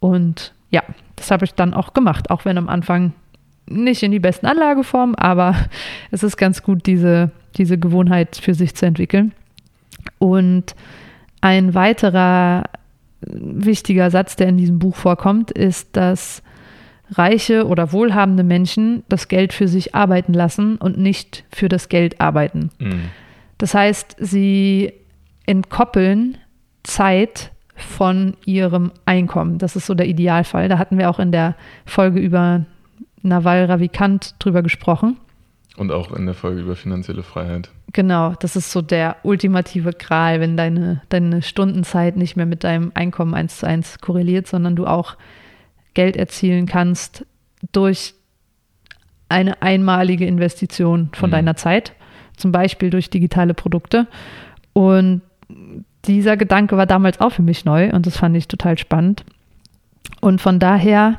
Und 0.00 0.52
ja, 0.70 0.82
das 1.16 1.30
habe 1.30 1.44
ich 1.44 1.54
dann 1.54 1.74
auch 1.74 1.94
gemacht, 1.94 2.30
auch 2.30 2.44
wenn 2.44 2.58
am 2.58 2.68
Anfang 2.68 3.12
nicht 3.70 4.02
in 4.02 4.10
die 4.10 4.18
besten 4.18 4.46
Anlageformen, 4.46 5.14
aber 5.14 5.54
es 6.10 6.22
ist 6.22 6.36
ganz 6.36 6.62
gut, 6.62 6.86
diese, 6.86 7.30
diese 7.56 7.78
Gewohnheit 7.78 8.36
für 8.36 8.54
sich 8.54 8.74
zu 8.74 8.86
entwickeln. 8.86 9.32
Und 10.18 10.74
ein 11.40 11.74
weiterer 11.74 12.64
wichtiger 13.22 14.10
Satz, 14.10 14.36
der 14.36 14.48
in 14.48 14.56
diesem 14.56 14.78
Buch 14.78 14.96
vorkommt, 14.96 15.50
ist, 15.50 15.96
dass 15.96 16.42
reiche 17.12 17.66
oder 17.66 17.92
wohlhabende 17.92 18.44
Menschen 18.44 19.02
das 19.08 19.28
Geld 19.28 19.52
für 19.52 19.68
sich 19.68 19.94
arbeiten 19.94 20.32
lassen 20.32 20.76
und 20.76 20.98
nicht 20.98 21.44
für 21.50 21.68
das 21.68 21.88
Geld 21.88 22.20
arbeiten. 22.20 22.70
Mhm. 22.78 23.10
Das 23.58 23.74
heißt, 23.74 24.16
sie 24.18 24.92
entkoppeln 25.46 26.38
Zeit 26.82 27.50
von 27.74 28.34
ihrem 28.44 28.92
Einkommen. 29.06 29.58
Das 29.58 29.74
ist 29.74 29.86
so 29.86 29.94
der 29.94 30.06
Idealfall. 30.06 30.68
Da 30.68 30.78
hatten 30.78 30.98
wir 30.98 31.10
auch 31.10 31.18
in 31.18 31.32
der 31.32 31.56
Folge 31.84 32.20
über 32.20 32.64
Naval 33.22 33.64
Ravikant 33.66 34.34
drüber 34.38 34.62
gesprochen. 34.62 35.16
Und 35.76 35.92
auch 35.92 36.12
in 36.12 36.26
der 36.26 36.34
Folge 36.34 36.60
über 36.60 36.76
finanzielle 36.76 37.22
Freiheit. 37.22 37.70
Genau, 37.92 38.34
das 38.38 38.56
ist 38.56 38.70
so 38.70 38.82
der 38.82 39.16
ultimative 39.22 39.92
Gral, 39.92 40.40
wenn 40.40 40.56
deine, 40.56 41.02
deine 41.08 41.42
Stundenzeit 41.42 42.16
nicht 42.16 42.36
mehr 42.36 42.46
mit 42.46 42.64
deinem 42.64 42.92
Einkommen 42.94 43.34
eins 43.34 43.58
zu 43.58 43.66
eins 43.66 43.98
korreliert, 44.00 44.46
sondern 44.46 44.76
du 44.76 44.86
auch 44.86 45.16
Geld 45.94 46.16
erzielen 46.16 46.66
kannst 46.66 47.26
durch 47.72 48.14
eine 49.28 49.62
einmalige 49.62 50.26
Investition 50.26 51.10
von 51.14 51.30
mhm. 51.30 51.32
deiner 51.32 51.56
Zeit, 51.56 51.94
zum 52.36 52.52
Beispiel 52.52 52.90
durch 52.90 53.10
digitale 53.10 53.54
Produkte. 53.54 54.06
Und 54.72 55.22
dieser 56.04 56.36
Gedanke 56.36 56.76
war 56.76 56.86
damals 56.86 57.20
auch 57.20 57.32
für 57.32 57.42
mich 57.42 57.64
neu 57.64 57.90
und 57.90 58.06
das 58.06 58.16
fand 58.16 58.36
ich 58.36 58.48
total 58.48 58.78
spannend. 58.78 59.24
Und 60.20 60.40
von 60.40 60.58
daher 60.58 61.18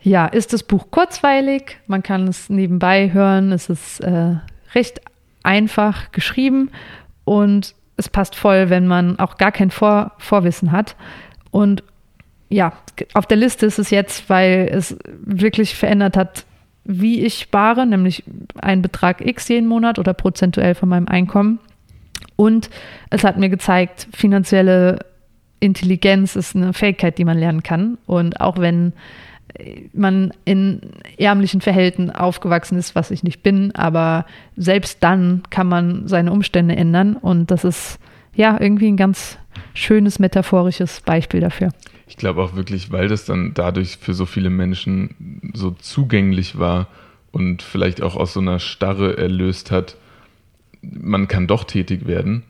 ja, 0.00 0.26
ist 0.26 0.52
das 0.52 0.62
Buch 0.62 0.90
kurzweilig, 0.90 1.78
man 1.86 2.02
kann 2.02 2.28
es 2.28 2.48
nebenbei 2.48 3.12
hören, 3.12 3.52
es 3.52 3.68
ist 3.68 4.00
äh, 4.00 4.36
recht 4.74 5.00
einfach 5.42 6.12
geschrieben 6.12 6.70
und 7.24 7.74
es 7.96 8.08
passt 8.08 8.34
voll, 8.34 8.70
wenn 8.70 8.86
man 8.86 9.18
auch 9.18 9.36
gar 9.36 9.52
kein 9.52 9.70
Vor 9.70 10.12
Vorwissen 10.18 10.72
hat. 10.72 10.96
Und 11.50 11.82
ja, 12.48 12.72
auf 13.14 13.26
der 13.26 13.38
Liste 13.38 13.66
ist 13.66 13.78
es 13.78 13.90
jetzt, 13.90 14.28
weil 14.28 14.68
es 14.70 14.96
wirklich 15.24 15.74
verändert 15.74 16.16
hat, 16.16 16.44
wie 16.84 17.24
ich 17.24 17.38
spare, 17.38 17.86
nämlich 17.86 18.22
einen 18.60 18.82
Betrag 18.82 19.20
X 19.26 19.48
jeden 19.48 19.66
Monat 19.66 19.98
oder 19.98 20.14
prozentuell 20.14 20.74
von 20.74 20.88
meinem 20.88 21.08
Einkommen. 21.08 21.58
Und 22.36 22.70
es 23.10 23.24
hat 23.24 23.38
mir 23.38 23.48
gezeigt, 23.48 24.08
finanzielle 24.12 25.00
Intelligenz 25.58 26.36
ist 26.36 26.54
eine 26.54 26.72
Fähigkeit, 26.72 27.18
die 27.18 27.24
man 27.24 27.38
lernen 27.38 27.62
kann. 27.62 27.98
Und 28.06 28.40
auch 28.40 28.58
wenn 28.58 28.92
man 29.92 30.32
in 30.44 30.80
ärmlichen 31.18 31.60
Verhältnissen 31.60 32.14
aufgewachsen 32.14 32.78
ist, 32.78 32.94
was 32.94 33.10
ich 33.10 33.22
nicht 33.22 33.42
bin, 33.42 33.74
aber 33.74 34.26
selbst 34.56 35.02
dann 35.02 35.42
kann 35.50 35.68
man 35.68 36.08
seine 36.08 36.32
Umstände 36.32 36.76
ändern 36.76 37.16
und 37.16 37.50
das 37.50 37.64
ist 37.64 37.98
ja 38.34 38.58
irgendwie 38.60 38.88
ein 38.88 38.96
ganz 38.96 39.38
schönes 39.74 40.18
metaphorisches 40.18 41.00
Beispiel 41.00 41.40
dafür. 41.40 41.70
Ich 42.08 42.16
glaube 42.16 42.42
auch 42.42 42.54
wirklich, 42.54 42.92
weil 42.92 43.08
das 43.08 43.24
dann 43.24 43.52
dadurch 43.54 43.96
für 43.96 44.14
so 44.14 44.26
viele 44.26 44.50
Menschen 44.50 45.50
so 45.54 45.70
zugänglich 45.72 46.58
war 46.58 46.88
und 47.32 47.62
vielleicht 47.62 48.02
auch 48.02 48.16
aus 48.16 48.32
so 48.32 48.40
einer 48.40 48.60
Starre 48.60 49.18
erlöst 49.18 49.70
hat, 49.70 49.96
man 50.82 51.26
kann 51.26 51.46
doch 51.46 51.64
tätig 51.64 52.06
werden, 52.06 52.44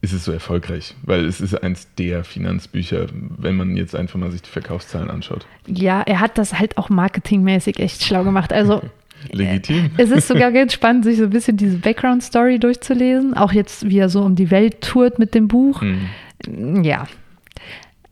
ist 0.00 0.12
es 0.12 0.24
so 0.24 0.32
erfolgreich, 0.32 0.94
weil 1.02 1.24
es 1.24 1.40
ist 1.40 1.60
eins 1.60 1.88
der 1.98 2.22
Finanzbücher, 2.22 3.06
wenn 3.12 3.56
man 3.56 3.76
jetzt 3.76 3.96
einfach 3.96 4.18
mal 4.18 4.30
sich 4.30 4.42
die 4.42 4.50
Verkaufszahlen 4.50 5.10
anschaut. 5.10 5.46
Ja, 5.66 6.02
er 6.02 6.20
hat 6.20 6.38
das 6.38 6.58
halt 6.58 6.78
auch 6.78 6.88
marketingmäßig 6.88 7.80
echt 7.80 8.04
schlau 8.04 8.22
gemacht. 8.22 8.52
Also 8.52 8.82
Legitim. 9.32 9.90
Es 9.96 10.10
ist 10.10 10.28
sogar 10.28 10.52
ganz 10.52 10.72
spannend, 10.72 11.04
sich 11.04 11.18
so 11.18 11.24
ein 11.24 11.30
bisschen 11.30 11.56
diese 11.56 11.78
Background-Story 11.78 12.60
durchzulesen. 12.60 13.34
Auch 13.34 13.52
jetzt, 13.52 13.88
wie 13.88 13.98
er 13.98 14.08
so 14.08 14.22
um 14.22 14.36
die 14.36 14.50
Welt 14.50 14.80
tourt 14.80 15.18
mit 15.18 15.34
dem 15.34 15.48
Buch. 15.48 15.82
Mhm. 15.82 16.84
Ja. 16.84 17.06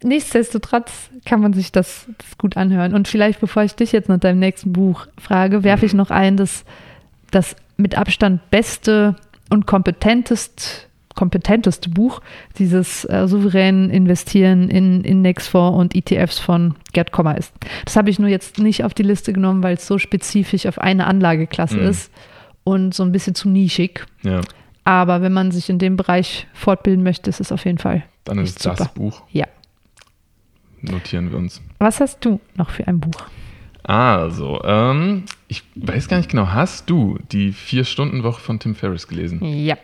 Nichtsdestotrotz 0.03 1.11
kann 1.25 1.40
man 1.40 1.53
sich 1.53 1.72
das, 1.72 2.07
das, 2.18 2.38
gut 2.38 2.57
anhören. 2.57 2.94
Und 2.94 3.09
vielleicht, 3.09 3.40
bevor 3.40 3.62
ich 3.62 3.75
dich 3.75 3.92
jetzt 3.92 4.09
nach 4.09 4.18
deinem 4.18 4.40
nächsten 4.40 4.72
Buch 4.72 5.07
frage, 5.18 5.64
werfe 5.64 5.87
ich 5.87 5.92
mhm. 5.92 5.99
noch 5.99 6.11
ein, 6.11 6.37
dass 6.37 6.64
das 7.31 7.57
mit 7.77 7.96
Abstand 7.96 8.51
beste 8.51 9.16
und 9.49 9.66
kompetentest 9.66 10.88
kompetenteste 11.16 11.90
Buch, 11.90 12.20
dieses 12.59 13.05
äh, 13.07 13.26
souveränen 13.26 13.90
Investieren 13.90 14.70
in 14.70 15.02
Indexfonds 15.02 15.76
und 15.76 15.96
ETFs 15.96 16.38
von 16.38 16.76
Gerd 16.92 17.11
Kommer 17.11 17.37
ist. 17.37 17.52
Das 17.85 17.96
habe 17.96 18.11
ich 18.11 18.20
nur 18.20 18.29
jetzt 18.29 18.59
nicht 18.59 18.85
auf 18.85 18.94
die 18.94 19.02
Liste 19.02 19.33
genommen, 19.33 19.64
weil 19.64 19.74
es 19.74 19.87
so 19.87 19.98
spezifisch 19.98 20.66
auf 20.66 20.79
eine 20.79 21.07
Anlageklasse 21.09 21.79
mhm. 21.79 21.88
ist 21.88 22.12
und 22.62 22.94
so 22.94 23.02
ein 23.02 23.11
bisschen 23.11 23.35
zu 23.35 23.48
nischig. 23.48 24.07
Ja. 24.22 24.42
Aber 24.85 25.20
wenn 25.20 25.33
man 25.33 25.50
sich 25.50 25.68
in 25.68 25.81
dem 25.81 25.96
Bereich 25.96 26.46
fortbilden 26.55 27.02
möchte, 27.02 27.29
ist 27.29 27.40
es 27.40 27.50
auf 27.50 27.64
jeden 27.64 27.79
Fall. 27.79 28.05
Dann 28.22 28.38
ist 28.38 28.62
super. 28.62 28.76
das 28.76 28.94
Buch. 28.94 29.22
Ja. 29.33 29.46
Notieren 30.81 31.33
wir 31.33 31.38
uns. 31.38 31.61
Was 31.79 32.00
hast 32.00 32.24
du 32.24 32.40
noch 32.55 32.70
für 32.70 32.87
ein 32.87 33.00
Buch? 33.00 33.24
Also, 33.83 34.61
ähm, 34.64 35.24
ich 35.48 35.62
weiß 35.76 36.09
gar 36.09 36.16
nicht 36.16 36.31
genau, 36.31 36.48
hast 36.48 36.90
du 36.90 37.18
die 37.31 37.52
Vier-Stunden-Woche 37.52 38.40
von 38.40 38.59
Tim 38.59 38.74
Ferriss 38.74 39.07
gelesen? 39.07 39.44
Ja. 39.44 39.76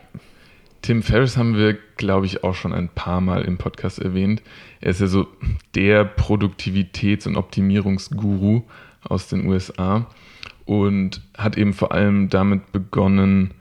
Tim 0.83 1.01
Ferriss 1.01 1.37
haben 1.37 1.55
wir, 1.55 1.77
glaube 1.95 2.25
ich, 2.25 2.43
auch 2.43 2.55
schon 2.55 2.73
ein 2.73 2.89
paar 2.89 3.21
Mal 3.21 3.43
im 3.43 3.57
Podcast 3.57 3.99
erwähnt. 3.99 4.43
Er 4.81 4.89
ist 4.89 4.99
ja 4.99 5.07
so 5.07 5.27
der 5.75 6.03
Produktivitäts- 6.03 7.25
und 7.25 7.37
Optimierungsguru 7.37 8.63
aus 9.01 9.29
den 9.29 9.47
USA 9.47 10.07
und 10.65 11.21
hat 11.37 11.57
eben 11.57 11.71
vor 11.71 11.93
allem 11.93 12.27
damit 12.27 12.73
begonnen, 12.73 13.53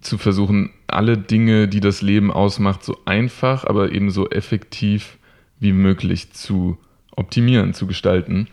zu 0.00 0.18
versuchen, 0.18 0.70
alle 0.88 1.16
Dinge, 1.16 1.68
die 1.68 1.80
das 1.80 2.02
Leben 2.02 2.32
ausmacht, 2.32 2.82
so 2.82 2.98
einfach, 3.04 3.64
aber 3.64 3.92
eben 3.92 4.10
so 4.10 4.28
effektiv 4.30 5.16
wie 5.60 5.72
möglich 5.72 6.32
zu 6.32 6.76
optimieren, 7.14 7.72
zu 7.72 7.86
gestalten. 7.86 8.48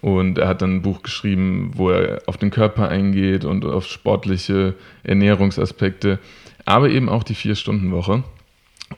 Und 0.00 0.38
er 0.38 0.46
hat 0.46 0.62
dann 0.62 0.76
ein 0.76 0.82
Buch 0.82 1.02
geschrieben, 1.02 1.72
wo 1.74 1.90
er 1.90 2.22
auf 2.26 2.36
den 2.36 2.50
Körper 2.50 2.88
eingeht 2.88 3.44
und 3.44 3.64
auf 3.64 3.86
sportliche 3.86 4.74
Ernährungsaspekte 5.02 6.20
aber 6.68 6.90
eben 6.90 7.08
auch 7.08 7.22
die 7.22 7.34
Vier-Stunden-Woche. 7.34 8.24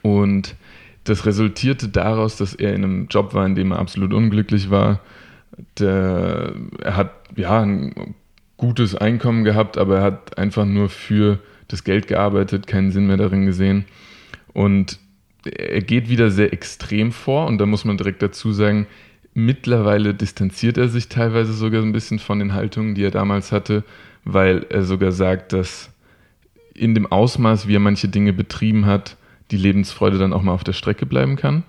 Und 0.03 0.57
das 1.05 1.25
resultierte 1.25 1.89
daraus, 1.89 2.37
dass 2.37 2.53
er 2.53 2.75
in 2.75 2.83
einem 2.83 3.07
Job 3.09 3.33
war, 3.33 3.47
in 3.47 3.55
dem 3.55 3.71
er 3.71 3.79
absolut 3.79 4.13
unglücklich 4.13 4.71
war. 4.71 5.01
Der, 5.79 6.53
er 6.83 6.97
hat 6.97 7.13
ja 7.37 7.61
ein 7.63 8.17
gutes 8.57 8.97
Einkommen 8.97 9.45
gehabt, 9.45 9.79
aber 9.79 9.99
er 9.99 10.03
hat 10.03 10.37
einfach 10.37 10.65
nur 10.65 10.89
für 10.89 11.39
das 11.69 11.85
Geld 11.85 12.09
gearbeitet, 12.09 12.67
keinen 12.67 12.91
Sinn 12.91 13.07
mehr 13.07 13.19
darin 13.19 13.47
gesehen. 13.47 13.85
Und 14.53 14.99
er 15.45 15.81
geht 15.81 16.09
wieder 16.09 16.33
sehr 16.33 16.53
extrem 16.53 17.13
vor 17.13 17.47
und 17.47 17.59
da 17.59 17.67
muss 17.67 17.85
man 17.85 17.99
direkt 17.99 18.21
dazu 18.21 18.53
sagen, 18.53 18.89
mittlerweile 19.35 20.14
distanziert 20.14 20.79
er 20.79 20.88
sich 20.88 21.09
teilweise 21.09 21.53
sogar 21.53 21.83
ein 21.83 21.93
bisschen 21.93 22.19
von 22.19 22.38
den 22.38 22.53
Haltungen, 22.53 22.95
die 22.95 23.05
er 23.05 23.11
damals 23.11 23.53
hatte, 23.53 23.85
weil 24.25 24.66
er 24.69 24.83
sogar 24.83 25.12
sagt, 25.12 25.53
dass 25.53 25.90
in 26.75 26.95
dem 26.95 27.07
Ausmaß, 27.07 27.69
wie 27.69 27.77
er 27.77 27.81
manche 27.81 28.09
Dinge 28.09 28.33
betrieben 28.33 28.87
hat, 28.87 29.16
die 29.51 29.57
Lebensfreude 29.57 30.19
dann 30.19 30.33
auch 30.33 30.43
mal 30.43 30.53
auf 30.53 30.64
der 30.64 30.73
Strecke 30.73 31.07
bleiben 31.07 31.37
kann. 31.37 31.64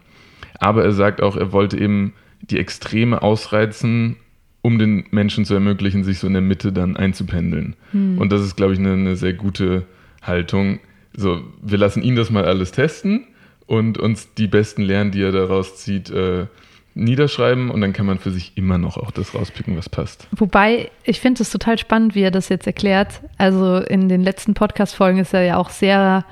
Aber 0.59 0.83
er 0.83 0.91
sagt 0.91 1.21
auch, 1.21 1.35
er 1.35 1.51
wollte 1.51 1.77
eben 1.77 2.13
die 2.41 2.59
Extreme 2.59 3.21
ausreizen, 3.21 4.17
um 4.61 4.77
den 4.77 5.05
Menschen 5.11 5.45
zu 5.45 5.53
ermöglichen, 5.53 6.03
sich 6.03 6.19
so 6.19 6.27
in 6.27 6.33
der 6.33 6.41
Mitte 6.41 6.71
dann 6.71 6.95
einzupendeln. 6.95 7.75
Hm. 7.91 8.19
Und 8.19 8.31
das 8.31 8.41
ist, 8.41 8.55
glaube 8.55 8.73
ich, 8.73 8.79
eine, 8.79 8.93
eine, 8.93 9.15
sehr 9.15 9.33
gute 9.33 9.85
Haltung. 10.21 10.79
So, 11.15 11.41
wir 11.61 11.77
lassen 11.77 12.03
ihn 12.03 12.15
das 12.15 12.29
mal 12.29 12.45
alles 12.45 12.71
testen 12.71 13.25
und 13.65 13.97
uns 13.97 14.33
die 14.35 14.47
besten 14.47 14.83
Lernen, 14.83 15.11
die 15.11 15.23
er 15.23 15.31
daraus 15.31 15.77
zieht, 15.77 16.09
äh, 16.11 16.45
niederschreiben 16.93 17.69
und 17.69 17.81
dann 17.81 17.93
kann 17.93 18.05
man 18.05 18.19
für 18.19 18.31
sich 18.31 18.57
immer 18.57 18.77
noch 18.77 18.97
auch 18.97 19.11
das 19.11 19.33
rauspicken, 19.33 19.77
was 19.77 19.89
passt. 19.89 20.27
Wobei, 20.31 20.91
ich 21.03 21.19
finde 21.19 21.43
es 21.43 21.49
total 21.49 21.77
spannend, 21.77 22.15
wie 22.15 22.21
er 22.21 22.31
das 22.31 22.49
jetzt 22.49 22.67
erklärt. 22.67 23.21
Also 23.37 23.77
in 23.77 24.09
den 24.09 24.21
letzten 24.21 24.53
Podcast-Folgen 24.53 25.19
ist 25.19 25.33
er 25.33 25.43
ja 25.43 25.57
auch 25.57 25.69
sehr 25.69 26.25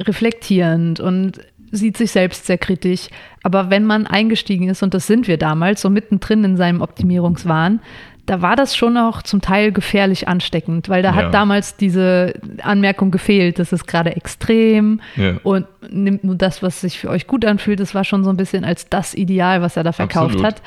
reflektierend 0.00 1.00
und 1.00 1.40
sieht 1.70 1.96
sich 1.96 2.10
selbst 2.12 2.46
sehr 2.46 2.58
kritisch. 2.58 3.08
Aber 3.42 3.70
wenn 3.70 3.84
man 3.84 4.06
eingestiegen 4.06 4.68
ist, 4.68 4.82
und 4.82 4.94
das 4.94 5.06
sind 5.06 5.26
wir 5.26 5.38
damals, 5.38 5.80
so 5.80 5.90
mittendrin 5.90 6.44
in 6.44 6.56
seinem 6.56 6.80
Optimierungswahn, 6.82 7.80
da 8.26 8.40
war 8.40 8.56
das 8.56 8.76
schon 8.76 8.96
auch 8.96 9.22
zum 9.22 9.40
Teil 9.40 9.72
gefährlich 9.72 10.28
ansteckend, 10.28 10.88
weil 10.88 11.02
da 11.02 11.10
ja. 11.10 11.14
hat 11.14 11.34
damals 11.34 11.76
diese 11.76 12.34
Anmerkung 12.62 13.10
gefehlt, 13.10 13.58
das 13.58 13.72
ist 13.72 13.86
gerade 13.86 14.16
extrem 14.16 15.00
ja. 15.16 15.36
und 15.42 15.66
nimmt 15.90 16.24
nur 16.24 16.34
das, 16.34 16.62
was 16.62 16.80
sich 16.80 16.98
für 16.98 17.10
euch 17.10 17.26
gut 17.26 17.44
anfühlt. 17.44 17.80
Das 17.80 17.94
war 17.94 18.04
schon 18.04 18.24
so 18.24 18.30
ein 18.30 18.36
bisschen 18.36 18.64
als 18.64 18.88
das 18.88 19.14
Ideal, 19.14 19.60
was 19.60 19.76
er 19.76 19.82
da 19.84 19.92
verkauft 19.92 20.36
Absolut. 20.36 20.46
hat. 20.46 20.62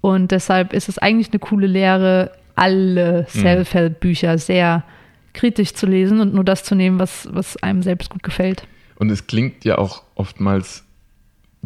Und 0.00 0.30
deshalb 0.30 0.72
ist 0.72 0.88
es 0.88 0.98
eigentlich 0.98 1.30
eine 1.32 1.40
coole 1.40 1.66
Lehre, 1.66 2.30
alle 2.54 3.22
mhm. 3.22 3.40
Self-Help-Bücher 3.40 4.38
sehr 4.38 4.84
kritisch 5.32 5.74
zu 5.74 5.86
lesen 5.86 6.20
und 6.20 6.34
nur 6.34 6.44
das 6.44 6.64
zu 6.64 6.74
nehmen, 6.74 6.98
was, 6.98 7.28
was 7.32 7.56
einem 7.62 7.82
selbst 7.82 8.10
gut 8.10 8.22
gefällt. 8.22 8.66
Und 8.96 9.10
es 9.10 9.26
klingt 9.26 9.64
ja 9.64 9.78
auch 9.78 10.02
oftmals 10.14 10.84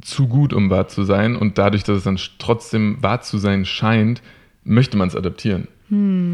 zu 0.00 0.26
gut, 0.26 0.52
um 0.52 0.70
wahr 0.70 0.88
zu 0.88 1.04
sein. 1.04 1.37
Und 1.37 1.59
dadurch, 1.59 1.85
dass 1.85 1.98
es 1.98 2.04
dann 2.04 2.18
trotzdem 2.38 3.02
wahr 3.02 3.20
zu 3.20 3.38
sein 3.38 3.64
scheint, 3.64 4.22
möchte 4.64 4.96
man 4.96 5.09
es 5.09 5.16
adaptieren. 5.16 5.68
Hm. 5.88 6.31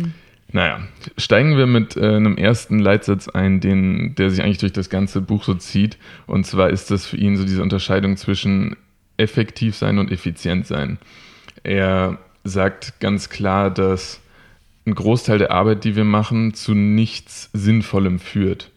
Naja, 0.53 0.81
steigen 1.16 1.57
wir 1.57 1.66
mit 1.66 1.97
äh, 1.97 2.16
einem 2.16 2.37
ersten 2.37 2.81
Leitsatz 2.81 3.29
ein, 3.29 3.61
den, 3.61 4.14
der 4.16 4.31
sich 4.31 4.43
eigentlich 4.43 4.59
durch 4.59 4.73
das 4.73 4.90
ganze 4.90 5.21
Buch 5.21 5.45
so 5.45 5.55
zieht. 5.55 5.97
Und 6.27 6.45
zwar 6.45 6.71
ist 6.71 6.90
das 6.90 7.07
für 7.07 7.16
ihn 7.16 7.37
so 7.37 7.45
diese 7.45 7.62
Unterscheidung 7.62 8.16
zwischen 8.16 8.77
effektiv 9.16 9.77
sein 9.77 9.99
und 9.99 10.11
effizient 10.11 10.66
sein. 10.66 10.99
Er 11.62 12.19
sagt 12.43 13.01
ganz 13.01 13.29
klar, 13.29 13.71
dass 13.71 14.21
ein 14.87 14.95
Großteil 14.95 15.38
der 15.38 15.53
Arbeit, 15.53 15.85
die 15.85 15.95
wir 15.95 16.05
machen, 16.05 16.55
zu 16.55 16.75
nichts 16.75 17.51
Sinnvollem 17.53 18.19
führt. 18.19 18.71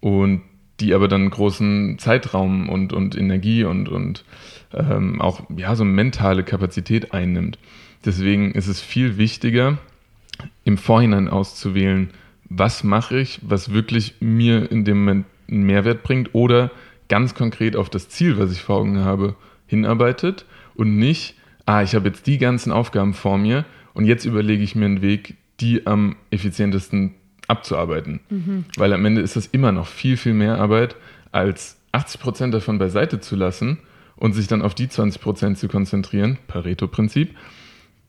Und 0.00 0.42
die 0.78 0.94
aber 0.94 1.08
dann 1.08 1.30
großen 1.30 1.98
Zeitraum 1.98 2.68
und, 2.68 2.92
und 2.92 3.16
Energie 3.16 3.64
und, 3.64 3.88
und 3.88 4.24
ähm, 4.74 5.20
auch 5.20 5.42
ja, 5.56 5.74
so 5.74 5.84
mentale 5.84 6.44
Kapazität 6.44 7.12
einnimmt. 7.12 7.58
Deswegen 8.06 8.52
ist 8.52 8.68
es 8.68 8.80
viel 8.80 9.18
wichtiger, 9.18 9.78
im 10.64 10.78
Vorhinein 10.78 11.28
auszuwählen, 11.28 12.10
was 12.48 12.84
mache 12.84 13.18
ich, 13.18 13.40
was 13.42 13.72
wirklich 13.72 14.14
mir 14.20 14.70
in 14.70 14.84
dem 14.84 14.98
Moment 14.98 15.26
einen 15.48 15.64
Mehrwert 15.64 16.02
bringt 16.02 16.34
oder 16.34 16.70
ganz 17.08 17.34
konkret 17.34 17.76
auf 17.76 17.90
das 17.90 18.08
Ziel, 18.08 18.38
was 18.38 18.52
ich 18.52 18.62
vor 18.62 18.76
Augen 18.78 19.00
habe, 19.00 19.34
hinarbeitet 19.66 20.44
und 20.74 20.96
nicht, 20.96 21.34
ah, 21.66 21.82
ich 21.82 21.94
habe 21.94 22.08
jetzt 22.08 22.26
die 22.26 22.38
ganzen 22.38 22.72
Aufgaben 22.72 23.14
vor 23.14 23.38
mir 23.38 23.64
und 23.94 24.04
jetzt 24.04 24.24
überlege 24.24 24.62
ich 24.62 24.76
mir 24.76 24.86
einen 24.86 25.02
Weg, 25.02 25.34
die 25.60 25.86
am 25.86 26.16
effizientesten 26.30 27.14
abzuarbeiten. 27.48 28.20
Mhm. 28.28 28.64
Weil 28.76 28.92
am 28.92 29.04
Ende 29.04 29.20
ist 29.20 29.36
das 29.36 29.46
immer 29.46 29.72
noch 29.72 29.86
viel, 29.86 30.16
viel 30.16 30.34
mehr 30.34 30.58
Arbeit, 30.58 30.96
als 31.32 31.76
80 31.92 32.20
Prozent 32.20 32.54
davon 32.54 32.78
beiseite 32.78 33.20
zu 33.20 33.36
lassen 33.36 33.78
und 34.16 34.34
sich 34.34 34.46
dann 34.46 34.62
auf 34.62 34.74
die 34.74 34.88
20 34.88 35.20
Prozent 35.20 35.58
zu 35.58 35.68
konzentrieren, 35.68 36.38
Pareto-Prinzip, 36.46 37.34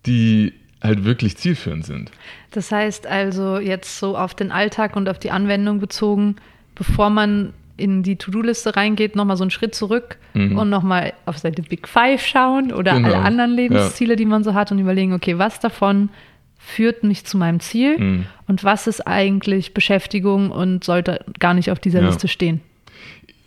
die 0.06 0.54
halt 0.82 1.04
wirklich 1.06 1.38
zielführend 1.38 1.86
sind. 1.86 2.12
Das 2.52 2.72
heißt 2.72 3.08
also 3.08 3.58
jetzt 3.58 4.00
so 4.00 4.18
auf 4.18 4.34
den 4.34 4.52
Alltag 4.52 4.96
und 4.96 5.10
auf 5.10 5.20
die 5.20 5.32
Anwendung 5.32 5.80
bezogen, 5.80 6.36
bevor 6.76 7.10
man 7.10 7.54
in 7.78 8.04
die 8.04 8.16
To-Do-Liste 8.16 8.76
reingeht, 8.76 9.16
nochmal 9.16 9.38
so 9.38 9.44
einen 9.44 9.52
Schritt 9.52 9.76
zurück 9.76 10.18
mhm. 10.34 10.58
und 10.58 10.70
nochmal 10.70 11.14
auf 11.26 11.38
seine 11.38 11.56
Big 11.56 11.88
Five 11.88 12.26
schauen 12.26 12.74
oder 12.74 12.94
genau. 12.94 13.10
alle 13.10 13.20
anderen 13.20 13.52
Lebensziele, 13.52 14.14
ja. 14.14 14.16
die 14.16 14.26
man 14.26 14.44
so 14.44 14.54
hat 14.54 14.72
und 14.72 14.80
überlegen, 14.80 15.14
okay, 15.14 15.38
was 15.38 15.60
davon 15.60 16.10
führt 16.58 17.04
mich 17.04 17.24
zu 17.24 17.38
meinem 17.38 17.60
Ziel 17.60 18.00
mhm. 18.00 18.26
und 18.48 18.64
was 18.64 18.88
ist 18.88 19.06
eigentlich 19.06 19.74
Beschäftigung 19.74 20.52
und 20.52 20.84
sollte 20.84 21.24
gar 21.40 21.54
nicht 21.54 21.72
auf 21.72 21.80
dieser 21.80 22.02
ja. 22.02 22.08
Liste 22.08 22.28
stehen. 22.28 22.62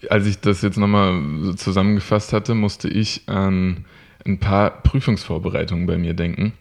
Als 0.08 0.26
ich 0.26 0.40
das 0.40 0.62
jetzt 0.62 0.78
nochmal 0.78 1.20
zusammengefasst 1.56 2.32
hatte, 2.32 2.54
musste 2.54 2.88
ich 2.88 3.22
an 3.26 3.84
ein 4.26 4.38
paar 4.38 4.82
Prüfungsvorbereitungen 4.82 5.86
bei 5.86 5.98
mir 5.98 6.14
denken. 6.14 6.52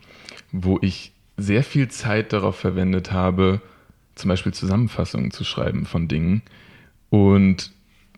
wo 0.51 0.79
ich 0.81 1.11
sehr 1.37 1.63
viel 1.63 1.89
Zeit 1.89 2.33
darauf 2.33 2.55
verwendet 2.55 3.11
habe, 3.11 3.61
zum 4.15 4.29
Beispiel 4.29 4.53
Zusammenfassungen 4.53 5.31
zu 5.31 5.43
schreiben 5.43 5.85
von 5.85 6.07
Dingen 6.07 6.41
und 7.09 7.71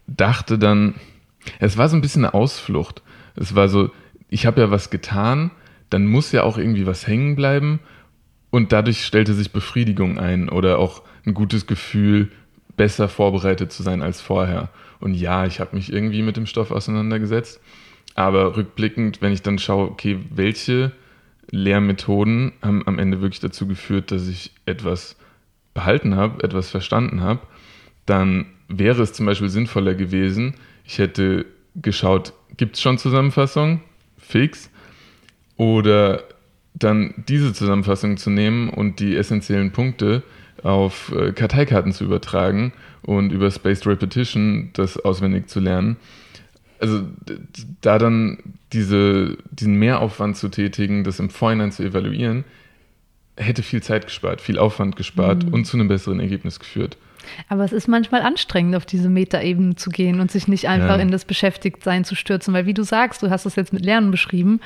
dachte 0.07 0.57
dann, 0.57 0.95
es 1.59 1.77
war 1.77 1.89
so 1.89 1.95
ein 1.95 2.01
bisschen 2.01 2.25
eine 2.25 2.33
Ausflucht. 2.33 3.01
Es 3.35 3.55
war 3.55 3.69
so, 3.69 3.91
ich 4.29 4.45
habe 4.45 4.61
ja 4.61 4.71
was 4.71 4.89
getan, 4.89 5.51
dann 5.89 6.07
muss 6.07 6.31
ja 6.31 6.43
auch 6.43 6.57
irgendwie 6.57 6.85
was 6.85 7.05
hängen 7.07 7.35
bleiben 7.35 7.79
und 8.49 8.71
dadurch 8.71 9.05
stellte 9.05 9.33
sich 9.33 9.51
Befriedigung 9.51 10.17
ein 10.17 10.49
oder 10.49 10.79
auch 10.79 11.03
ein 11.25 11.33
gutes 11.33 11.67
Gefühl, 11.67 12.31
besser 12.77 13.09
vorbereitet 13.09 13.71
zu 13.71 13.83
sein 13.83 14.01
als 14.01 14.21
vorher. 14.21 14.69
Und 14.99 15.13
ja, 15.13 15.45
ich 15.45 15.59
habe 15.59 15.75
mich 15.75 15.91
irgendwie 15.91 16.21
mit 16.21 16.37
dem 16.37 16.45
Stoff 16.45 16.71
auseinandergesetzt, 16.71 17.59
aber 18.15 18.57
rückblickend, 18.57 19.21
wenn 19.21 19.33
ich 19.33 19.41
dann 19.41 19.59
schaue, 19.59 19.89
okay, 19.89 20.19
welche 20.29 20.91
Lehrmethoden 21.49 22.53
haben 22.61 22.87
am 22.87 22.99
Ende 22.99 23.21
wirklich 23.21 23.39
dazu 23.39 23.67
geführt, 23.67 24.11
dass 24.11 24.27
ich 24.27 24.51
etwas 24.65 25.17
behalten 25.73 26.15
habe, 26.15 26.43
etwas 26.43 26.69
verstanden 26.69 27.21
habe, 27.21 27.41
dann 28.05 28.45
wäre 28.67 29.01
es 29.01 29.13
zum 29.13 29.25
Beispiel 29.25 29.49
sinnvoller 29.49 29.93
gewesen, 29.93 30.55
ich 30.85 30.97
hätte 30.97 31.45
geschaut, 31.75 32.33
gibt 32.57 32.75
es 32.75 32.81
schon 32.81 32.97
Zusammenfassungen? 32.97 33.81
Fix. 34.17 34.69
Oder 35.57 36.23
dann 36.73 37.13
diese 37.27 37.53
Zusammenfassung 37.53 38.17
zu 38.17 38.29
nehmen 38.29 38.69
und 38.69 38.99
die 38.99 39.15
essentiellen 39.15 39.71
Punkte 39.71 40.23
auf 40.63 41.11
äh, 41.11 41.31
Karteikarten 41.31 41.91
zu 41.91 42.03
übertragen 42.03 42.73
und 43.03 43.31
über 43.31 43.49
Spaced 43.51 43.87
Repetition 43.87 44.69
das 44.73 44.97
auswendig 44.97 45.49
zu 45.49 45.59
lernen. 45.59 45.97
Also 46.81 47.03
da 47.81 47.99
dann 47.99 48.39
diese, 48.73 49.37
diesen 49.51 49.75
Mehraufwand 49.75 50.35
zu 50.35 50.49
tätigen, 50.49 51.03
das 51.03 51.19
im 51.19 51.29
Vorhinein 51.29 51.71
zu 51.71 51.83
evaluieren, 51.83 52.43
hätte 53.37 53.63
viel 53.63 53.81
Zeit 53.81 54.05
gespart, 54.05 54.41
viel 54.41 54.57
Aufwand 54.57 54.95
gespart 54.95 55.45
mhm. 55.45 55.53
und 55.53 55.65
zu 55.65 55.77
einem 55.77 55.87
besseren 55.87 56.19
Ergebnis 56.19 56.59
geführt. 56.59 56.97
Aber 57.49 57.63
es 57.63 57.71
ist 57.71 57.87
manchmal 57.87 58.21
anstrengend, 58.21 58.75
auf 58.75 58.85
diese 58.85 59.09
Metaebene 59.09 59.75
zu 59.75 59.89
gehen 59.89 60.19
und 60.19 60.31
sich 60.31 60.47
nicht 60.47 60.67
einfach 60.67 60.97
ja. 60.97 61.01
in 61.01 61.11
das 61.11 61.25
Beschäftigtsein 61.25 62.03
zu 62.03 62.15
stürzen, 62.15 62.53
weil 62.53 62.65
wie 62.65 62.73
du 62.73 62.83
sagst, 62.83 63.21
du 63.21 63.29
hast 63.29 63.45
es 63.45 63.55
jetzt 63.55 63.73
mit 63.73 63.85
Lernen 63.85 64.11
beschrieben, 64.11 64.59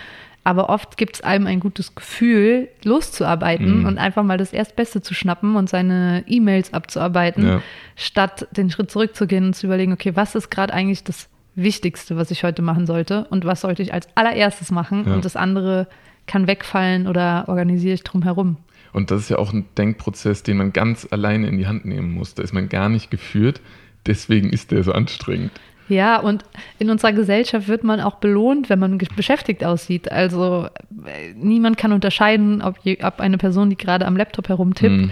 aber 0.43 0.69
oft 0.69 0.97
gibt 0.97 1.15
es 1.15 1.21
einem 1.21 1.47
ein 1.47 1.60
gutes 1.60 1.95
Gefühl, 1.95 2.69
loszuarbeiten 2.84 3.80
mhm. 3.80 3.86
und 3.86 3.97
einfach 3.97 4.23
mal 4.23 4.38
das 4.38 4.54
Erstbeste 4.54 5.01
zu 5.01 5.13
schnappen 5.13 5.56
und 5.56 5.69
seine 5.69 6.23
E-Mails 6.28 6.73
abzuarbeiten, 6.73 7.45
ja. 7.45 7.62
statt 7.95 8.47
den 8.51 8.69
Schritt 8.69 8.91
zurückzugehen 8.91 9.47
und 9.47 9.56
zu 9.56 9.65
überlegen, 9.65 9.91
okay, 9.91 10.15
was 10.15 10.36
ist 10.36 10.51
gerade 10.51 10.73
eigentlich 10.73 11.04
das 11.04 11.30
Wichtigste, 11.55 12.17
was 12.17 12.31
ich 12.31 12.43
heute 12.43 12.61
machen 12.61 12.85
sollte 12.85 13.25
und 13.29 13.45
was 13.45 13.61
sollte 13.61 13.81
ich 13.81 13.93
als 13.93 14.07
allererstes 14.15 14.71
machen 14.71 15.05
ja. 15.07 15.13
und 15.13 15.25
das 15.25 15.35
andere 15.35 15.87
kann 16.27 16.47
wegfallen 16.47 17.07
oder 17.07 17.45
organisiere 17.47 17.93
ich 17.93 18.03
drum 18.03 18.23
herum. 18.23 18.57
Und 18.93 19.11
das 19.11 19.21
ist 19.21 19.29
ja 19.29 19.37
auch 19.37 19.53
ein 19.53 19.65
Denkprozess, 19.77 20.43
den 20.43 20.57
man 20.57 20.73
ganz 20.73 21.07
alleine 21.11 21.47
in 21.47 21.57
die 21.57 21.67
Hand 21.67 21.85
nehmen 21.85 22.13
muss. 22.13 22.33
Da 22.33 22.43
ist 22.43 22.53
man 22.53 22.69
gar 22.69 22.89
nicht 22.89 23.11
geführt, 23.11 23.61
deswegen 24.05 24.49
ist 24.49 24.71
der 24.71 24.83
so 24.83 24.93
anstrengend. 24.93 25.51
Ja, 25.87 26.19
und 26.19 26.43
in 26.79 26.89
unserer 26.89 27.13
Gesellschaft 27.13 27.67
wird 27.67 27.83
man 27.83 27.99
auch 27.99 28.15
belohnt, 28.15 28.69
wenn 28.69 28.79
man 28.79 28.97
beschäftigt 28.97 29.63
aussieht. 29.63 30.11
Also 30.11 30.67
äh, 31.05 31.33
niemand 31.35 31.77
kann 31.77 31.91
unterscheiden, 31.91 32.61
ob, 32.61 32.79
je, 32.83 33.03
ob 33.03 33.19
eine 33.19 33.37
Person, 33.37 33.69
die 33.69 33.77
gerade 33.77 34.05
am 34.05 34.17
Laptop 34.17 34.49
herumtippt, 34.49 34.95
mhm. 34.95 35.11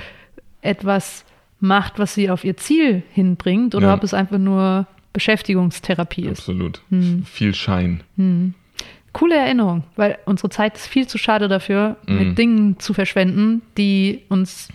etwas 0.62 1.26
macht, 1.60 2.00
was 2.00 2.14
sie 2.14 2.30
auf 2.30 2.44
ihr 2.44 2.58
Ziel 2.58 3.04
hinbringt, 3.12 3.76
oder 3.76 3.88
ja. 3.88 3.94
ob 3.94 4.04
es 4.04 4.14
einfach 4.14 4.40
nur 4.40 4.88
Beschäftigungstherapie 5.14 6.26
ist. 6.26 6.40
Absolut. 6.40 6.82
Mhm. 6.90 7.24
Viel 7.26 7.54
Schein. 7.54 8.02
Mhm. 8.16 8.56
Coole 9.14 9.36
Erinnerung, 9.36 9.84
weil 9.96 10.18
unsere 10.26 10.50
Zeit 10.50 10.76
ist 10.76 10.88
viel 10.88 11.08
zu 11.08 11.20
schade 11.20 11.48
dafür, 11.48 11.98
mit 12.08 12.30
mhm. 12.30 12.36
Dingen 12.36 12.80
zu 12.80 12.96
verschwenden, 12.96 13.62
die 13.78 14.22
uns 14.28 14.70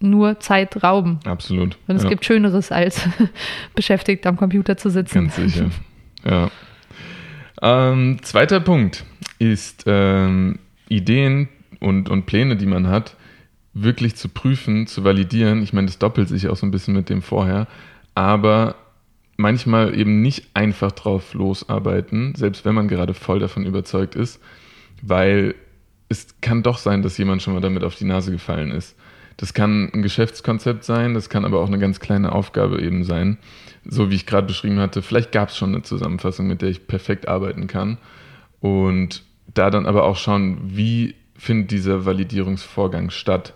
nur 0.00 0.40
Zeit 0.40 0.82
rauben. 0.82 1.20
Absolut. 1.24 1.78
Und 1.86 1.96
es 1.96 2.02
ja. 2.02 2.08
gibt 2.08 2.24
Schöneres, 2.24 2.72
als 2.72 3.08
beschäftigt 3.74 4.26
am 4.26 4.36
Computer 4.36 4.76
zu 4.76 4.90
sitzen. 4.90 5.14
Ganz 5.14 5.36
sicher. 5.36 5.70
Ja. 6.24 6.50
Ähm, 7.62 8.18
zweiter 8.22 8.60
Punkt 8.60 9.04
ist 9.38 9.84
ähm, 9.86 10.58
Ideen 10.88 11.48
und, 11.80 12.08
und 12.08 12.26
Pläne, 12.26 12.56
die 12.56 12.66
man 12.66 12.88
hat, 12.88 13.16
wirklich 13.74 14.16
zu 14.16 14.28
prüfen, 14.28 14.86
zu 14.86 15.04
validieren. 15.04 15.62
Ich 15.62 15.72
meine, 15.72 15.86
das 15.86 15.98
doppelt 15.98 16.28
sich 16.28 16.48
auch 16.48 16.56
so 16.56 16.66
ein 16.66 16.70
bisschen 16.70 16.94
mit 16.94 17.08
dem 17.08 17.22
vorher, 17.22 17.66
aber 18.14 18.74
manchmal 19.36 19.98
eben 19.98 20.22
nicht 20.22 20.48
einfach 20.54 20.92
drauf 20.92 21.34
losarbeiten, 21.34 22.34
selbst 22.34 22.64
wenn 22.64 22.74
man 22.74 22.88
gerade 22.88 23.14
voll 23.14 23.38
davon 23.38 23.66
überzeugt 23.66 24.14
ist, 24.14 24.40
weil 25.02 25.54
es 26.08 26.28
kann 26.40 26.62
doch 26.62 26.78
sein, 26.78 27.02
dass 27.02 27.18
jemand 27.18 27.42
schon 27.42 27.54
mal 27.54 27.60
damit 27.60 27.84
auf 27.84 27.96
die 27.96 28.04
Nase 28.04 28.30
gefallen 28.30 28.70
ist. 28.70 28.96
Das 29.36 29.52
kann 29.52 29.90
ein 29.92 30.02
Geschäftskonzept 30.02 30.84
sein, 30.84 31.12
das 31.12 31.28
kann 31.28 31.44
aber 31.44 31.60
auch 31.60 31.66
eine 31.66 31.78
ganz 31.78 32.00
kleine 32.00 32.32
Aufgabe 32.32 32.80
eben 32.80 33.04
sein. 33.04 33.36
So 33.84 34.10
wie 34.10 34.14
ich 34.14 34.26
gerade 34.26 34.46
beschrieben 34.46 34.78
hatte, 34.78 35.02
vielleicht 35.02 35.30
gab 35.32 35.50
es 35.50 35.56
schon 35.56 35.74
eine 35.74 35.82
Zusammenfassung, 35.82 36.46
mit 36.46 36.62
der 36.62 36.70
ich 36.70 36.86
perfekt 36.86 37.28
arbeiten 37.28 37.66
kann. 37.66 37.98
Und 38.60 39.22
da 39.52 39.70
dann 39.70 39.86
aber 39.86 40.04
auch 40.04 40.16
schauen, 40.16 40.58
wie 40.64 41.14
findet 41.36 41.70
dieser 41.70 42.06
Validierungsvorgang 42.06 43.10
statt. 43.10 43.54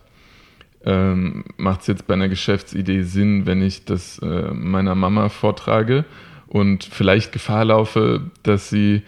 Ähm, 0.85 1.45
Macht 1.57 1.83
es 1.83 1.87
jetzt 1.89 2.07
bei 2.07 2.15
einer 2.15 2.29
Geschäftsidee 2.29 3.03
Sinn, 3.03 3.47
wenn 3.47 3.63
ich 3.63 3.85
das 3.85 4.19
äh, 4.21 4.53
meiner 4.53 4.95
Mama 4.95 5.29
vortrage 5.29 6.05
und 6.47 6.85
vielleicht 6.85 7.33
Gefahr 7.33 7.67
laufe, 7.67 8.31
dass 8.43 8.71
sie 8.71 9.03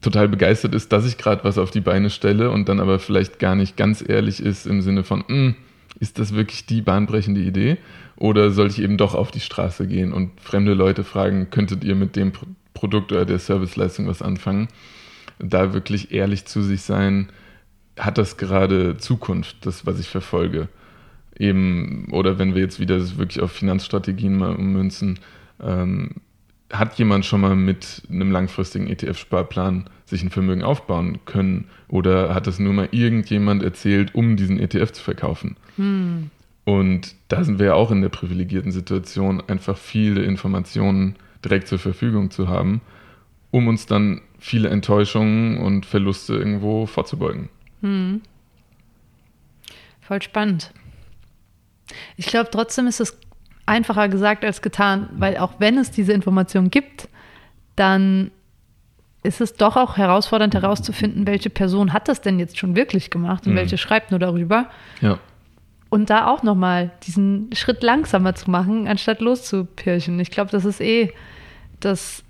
total 0.00 0.28
begeistert 0.28 0.74
ist, 0.74 0.92
dass 0.92 1.06
ich 1.06 1.18
gerade 1.18 1.44
was 1.44 1.58
auf 1.58 1.70
die 1.70 1.80
Beine 1.80 2.10
stelle 2.10 2.50
und 2.50 2.68
dann 2.68 2.80
aber 2.80 2.98
vielleicht 2.98 3.38
gar 3.38 3.54
nicht 3.54 3.76
ganz 3.76 4.04
ehrlich 4.06 4.40
ist 4.40 4.66
im 4.66 4.82
Sinne 4.82 5.04
von, 5.04 5.24
hm, 5.26 5.54
ist 5.98 6.18
das 6.18 6.34
wirklich 6.34 6.66
die 6.66 6.82
bahnbrechende 6.82 7.40
Idee? 7.40 7.78
Oder 8.16 8.50
soll 8.50 8.68
ich 8.68 8.80
eben 8.80 8.96
doch 8.96 9.14
auf 9.14 9.30
die 9.30 9.40
Straße 9.40 9.86
gehen 9.86 10.12
und 10.12 10.40
fremde 10.40 10.74
Leute 10.74 11.04
fragen, 11.04 11.50
könntet 11.50 11.84
ihr 11.84 11.94
mit 11.94 12.16
dem 12.16 12.32
Produkt 12.74 13.12
oder 13.12 13.24
der 13.24 13.38
Serviceleistung 13.38 14.06
was 14.06 14.22
anfangen? 14.22 14.68
Da 15.38 15.72
wirklich 15.72 16.12
ehrlich 16.12 16.46
zu 16.46 16.62
sich 16.62 16.82
sein, 16.82 17.28
hat 17.98 18.18
das 18.18 18.36
gerade 18.36 18.96
Zukunft, 18.98 19.64
das, 19.66 19.86
was 19.86 19.98
ich 19.98 20.08
verfolge? 20.08 20.68
Eben, 21.38 22.08
oder 22.12 22.38
wenn 22.38 22.54
wir 22.54 22.62
jetzt 22.62 22.80
wieder 22.80 22.98
das 22.98 23.18
wirklich 23.18 23.42
auf 23.42 23.52
Finanzstrategien 23.52 24.36
mal 24.36 24.56
ummünzen, 24.56 25.18
ähm, 25.60 26.10
hat 26.72 26.98
jemand 26.98 27.24
schon 27.24 27.42
mal 27.42 27.54
mit 27.54 28.02
einem 28.10 28.30
langfristigen 28.30 28.88
ETF-Sparplan 28.88 29.88
sich 30.04 30.22
ein 30.22 30.30
Vermögen 30.30 30.62
aufbauen 30.62 31.18
können? 31.24 31.68
Oder 31.88 32.34
hat 32.34 32.46
es 32.46 32.58
nur 32.58 32.72
mal 32.72 32.88
irgendjemand 32.90 33.62
erzählt, 33.62 34.14
um 34.14 34.36
diesen 34.36 34.58
ETF 34.58 34.92
zu 34.92 35.02
verkaufen? 35.02 35.56
Hm. 35.76 36.30
Und 36.64 37.14
da 37.28 37.44
sind 37.44 37.60
wir 37.60 37.66
ja 37.66 37.74
auch 37.74 37.92
in 37.92 38.02
der 38.02 38.08
privilegierten 38.08 38.72
Situation, 38.72 39.40
einfach 39.46 39.76
viele 39.76 40.24
Informationen 40.24 41.14
direkt 41.44 41.68
zur 41.68 41.78
Verfügung 41.78 42.30
zu 42.30 42.48
haben, 42.48 42.80
um 43.52 43.68
uns 43.68 43.86
dann 43.86 44.22
viele 44.40 44.68
Enttäuschungen 44.68 45.58
und 45.58 45.86
Verluste 45.86 46.34
irgendwo 46.34 46.86
vorzubeugen. 46.86 47.48
Hm. 47.82 48.20
Voll 50.00 50.22
spannend. 50.22 50.72
Ich 52.16 52.26
glaube, 52.26 52.50
trotzdem 52.50 52.86
ist 52.86 53.00
es 53.00 53.18
einfacher 53.66 54.08
gesagt 54.08 54.44
als 54.44 54.62
getan, 54.62 55.08
weil 55.12 55.36
auch 55.36 55.54
wenn 55.58 55.78
es 55.78 55.90
diese 55.90 56.12
Information 56.12 56.70
gibt, 56.70 57.08
dann 57.74 58.30
ist 59.22 59.40
es 59.40 59.54
doch 59.54 59.76
auch 59.76 59.96
herausfordernd 59.96 60.54
herauszufinden, 60.54 61.26
welche 61.26 61.50
Person 61.50 61.92
hat 61.92 62.08
das 62.08 62.20
denn 62.20 62.38
jetzt 62.38 62.58
schon 62.58 62.76
wirklich 62.76 63.10
gemacht 63.10 63.46
und 63.46 63.52
mhm. 63.52 63.56
welche 63.56 63.76
schreibt 63.76 64.12
nur 64.12 64.20
darüber. 64.20 64.70
Ja. 65.00 65.18
Und 65.88 66.10
da 66.10 66.28
auch 66.28 66.42
nochmal 66.42 66.92
diesen 67.06 67.50
Schritt 67.52 67.82
langsamer 67.82 68.34
zu 68.34 68.50
machen, 68.50 68.86
anstatt 68.86 69.20
loszupirchen. 69.20 70.18
Ich 70.20 70.30
glaube, 70.30 70.50
das 70.50 70.64
ist 70.64 70.80
eh 70.80 71.12
das 71.80 72.22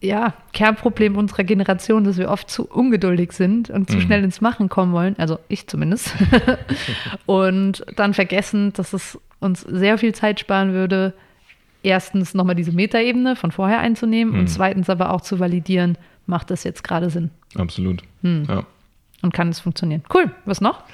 ja, 0.00 0.34
Kernproblem 0.52 1.16
unserer 1.16 1.44
Generation, 1.44 2.04
dass 2.04 2.18
wir 2.18 2.30
oft 2.30 2.50
zu 2.50 2.68
ungeduldig 2.68 3.32
sind 3.32 3.68
und 3.70 3.90
zu 3.90 3.96
mhm. 3.96 4.02
schnell 4.02 4.24
ins 4.24 4.40
Machen 4.40 4.68
kommen 4.68 4.92
wollen. 4.92 5.16
Also 5.18 5.38
ich 5.48 5.66
zumindest. 5.66 6.14
und 7.26 7.84
dann 7.96 8.14
vergessen, 8.14 8.72
dass 8.74 8.92
es 8.92 9.18
uns 9.40 9.62
sehr 9.62 9.98
viel 9.98 10.14
Zeit 10.14 10.38
sparen 10.40 10.72
würde, 10.72 11.14
erstens 11.82 12.34
nochmal 12.34 12.54
diese 12.54 12.72
Metaebene 12.72 13.34
von 13.34 13.50
vorher 13.50 13.80
einzunehmen 13.80 14.34
mhm. 14.34 14.40
und 14.40 14.46
zweitens 14.48 14.88
aber 14.88 15.12
auch 15.12 15.20
zu 15.20 15.40
validieren, 15.40 15.98
macht 16.26 16.50
das 16.50 16.62
jetzt 16.64 16.84
gerade 16.84 17.10
Sinn. 17.10 17.30
Absolut. 17.56 18.02
Mhm. 18.22 18.46
Ja. 18.48 18.64
Und 19.22 19.34
kann 19.34 19.48
es 19.48 19.58
funktionieren. 19.58 20.04
Cool. 20.14 20.30
Was 20.44 20.60
noch? 20.60 20.84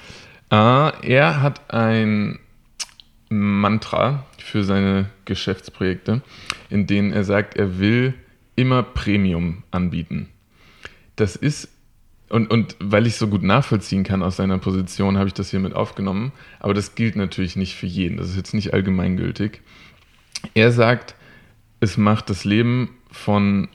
Uh, 0.51 0.89
er 1.01 1.41
hat 1.41 1.73
ein 1.73 2.39
Mantra 3.29 4.25
für 4.37 4.63
seine 4.63 5.09
Geschäftsprojekte, 5.25 6.21
in 6.69 6.87
denen 6.87 7.11
er 7.13 7.23
sagt, 7.23 7.55
er 7.55 7.79
will 7.79 8.13
immer 8.55 8.83
Premium 8.83 9.63
anbieten. 9.71 10.29
Das 11.15 11.35
ist 11.35 11.69
und, 12.29 12.49
und 12.49 12.75
weil 12.79 13.05
ich 13.05 13.17
so 13.17 13.27
gut 13.27 13.43
nachvollziehen 13.43 14.03
kann 14.03 14.23
aus 14.23 14.37
seiner 14.37 14.57
Position, 14.57 15.17
habe 15.17 15.27
ich 15.27 15.33
das 15.33 15.51
hier 15.51 15.59
mit 15.59 15.75
aufgenommen. 15.75 16.31
Aber 16.59 16.73
das 16.73 16.95
gilt 16.95 17.15
natürlich 17.15 17.55
nicht 17.55 17.75
für 17.75 17.85
jeden. 17.85 18.17
Das 18.17 18.29
ist 18.29 18.35
jetzt 18.35 18.53
nicht 18.53 18.73
allgemeingültig. 18.73 19.61
Er 20.55 20.71
sagt, 20.71 21.15
es 21.79 21.97
macht 21.97 22.29
das 22.29 22.43
Leben 22.43 22.89
von 23.11 23.67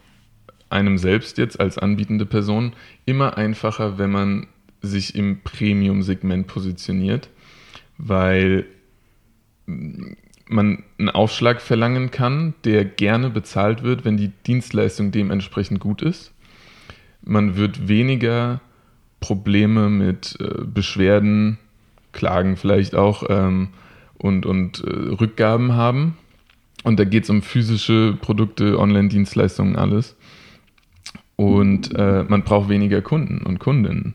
einem 0.68 0.98
selbst 0.98 1.38
jetzt 1.38 1.60
als 1.60 1.78
anbietende 1.78 2.26
Person 2.26 2.74
immer 3.04 3.36
einfacher, 3.36 3.98
wenn 3.98 4.10
man 4.10 4.46
sich 4.82 5.14
im 5.14 5.42
Premium-Segment 5.42 6.46
positioniert, 6.46 7.28
weil 7.98 8.66
man 10.50 10.82
einen 10.98 11.08
Aufschlag 11.10 11.60
verlangen 11.60 12.10
kann, 12.10 12.54
der 12.64 12.84
gerne 12.84 13.30
bezahlt 13.30 13.82
wird, 13.82 14.04
wenn 14.04 14.16
die 14.16 14.32
Dienstleistung 14.46 15.12
dementsprechend 15.12 15.80
gut 15.80 16.02
ist. 16.02 16.32
Man 17.22 17.56
wird 17.56 17.88
weniger 17.88 18.60
Probleme 19.20 19.88
mit 19.88 20.36
äh, 20.40 20.64
Beschwerden, 20.64 21.58
Klagen 22.12 22.56
vielleicht 22.56 22.94
auch 22.94 23.24
ähm, 23.28 23.68
und, 24.18 24.46
und 24.46 24.82
äh, 24.82 24.90
Rückgaben 24.90 25.74
haben. 25.74 26.16
Und 26.82 26.98
da 26.98 27.04
geht 27.04 27.24
es 27.24 27.30
um 27.30 27.42
physische 27.42 28.16
Produkte, 28.20 28.78
Online-Dienstleistungen, 28.78 29.76
alles. 29.76 30.16
Und 31.36 31.94
äh, 31.94 32.24
man 32.26 32.42
braucht 32.42 32.68
weniger 32.68 33.02
Kunden 33.02 33.42
und 33.46 33.60
Kundinnen. 33.60 34.14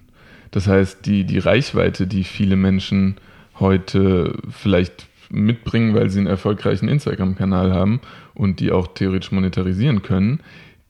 Das 0.52 0.68
heißt, 0.68 1.06
die, 1.06 1.24
die 1.24 1.40
Reichweite, 1.40 2.08
die 2.08 2.24
viele 2.24 2.56
Menschen 2.56 3.16
heute 3.60 4.38
vielleicht 4.50 5.08
mitbringen, 5.30 5.94
weil 5.94 6.10
sie 6.10 6.20
einen 6.20 6.28
erfolgreichen 6.28 6.88
Instagram-Kanal 6.88 7.74
haben 7.74 8.02
und 8.34 8.60
die 8.60 8.72
auch 8.72 8.88
theoretisch 8.88 9.32
monetarisieren 9.32 10.02
können, 10.02 10.42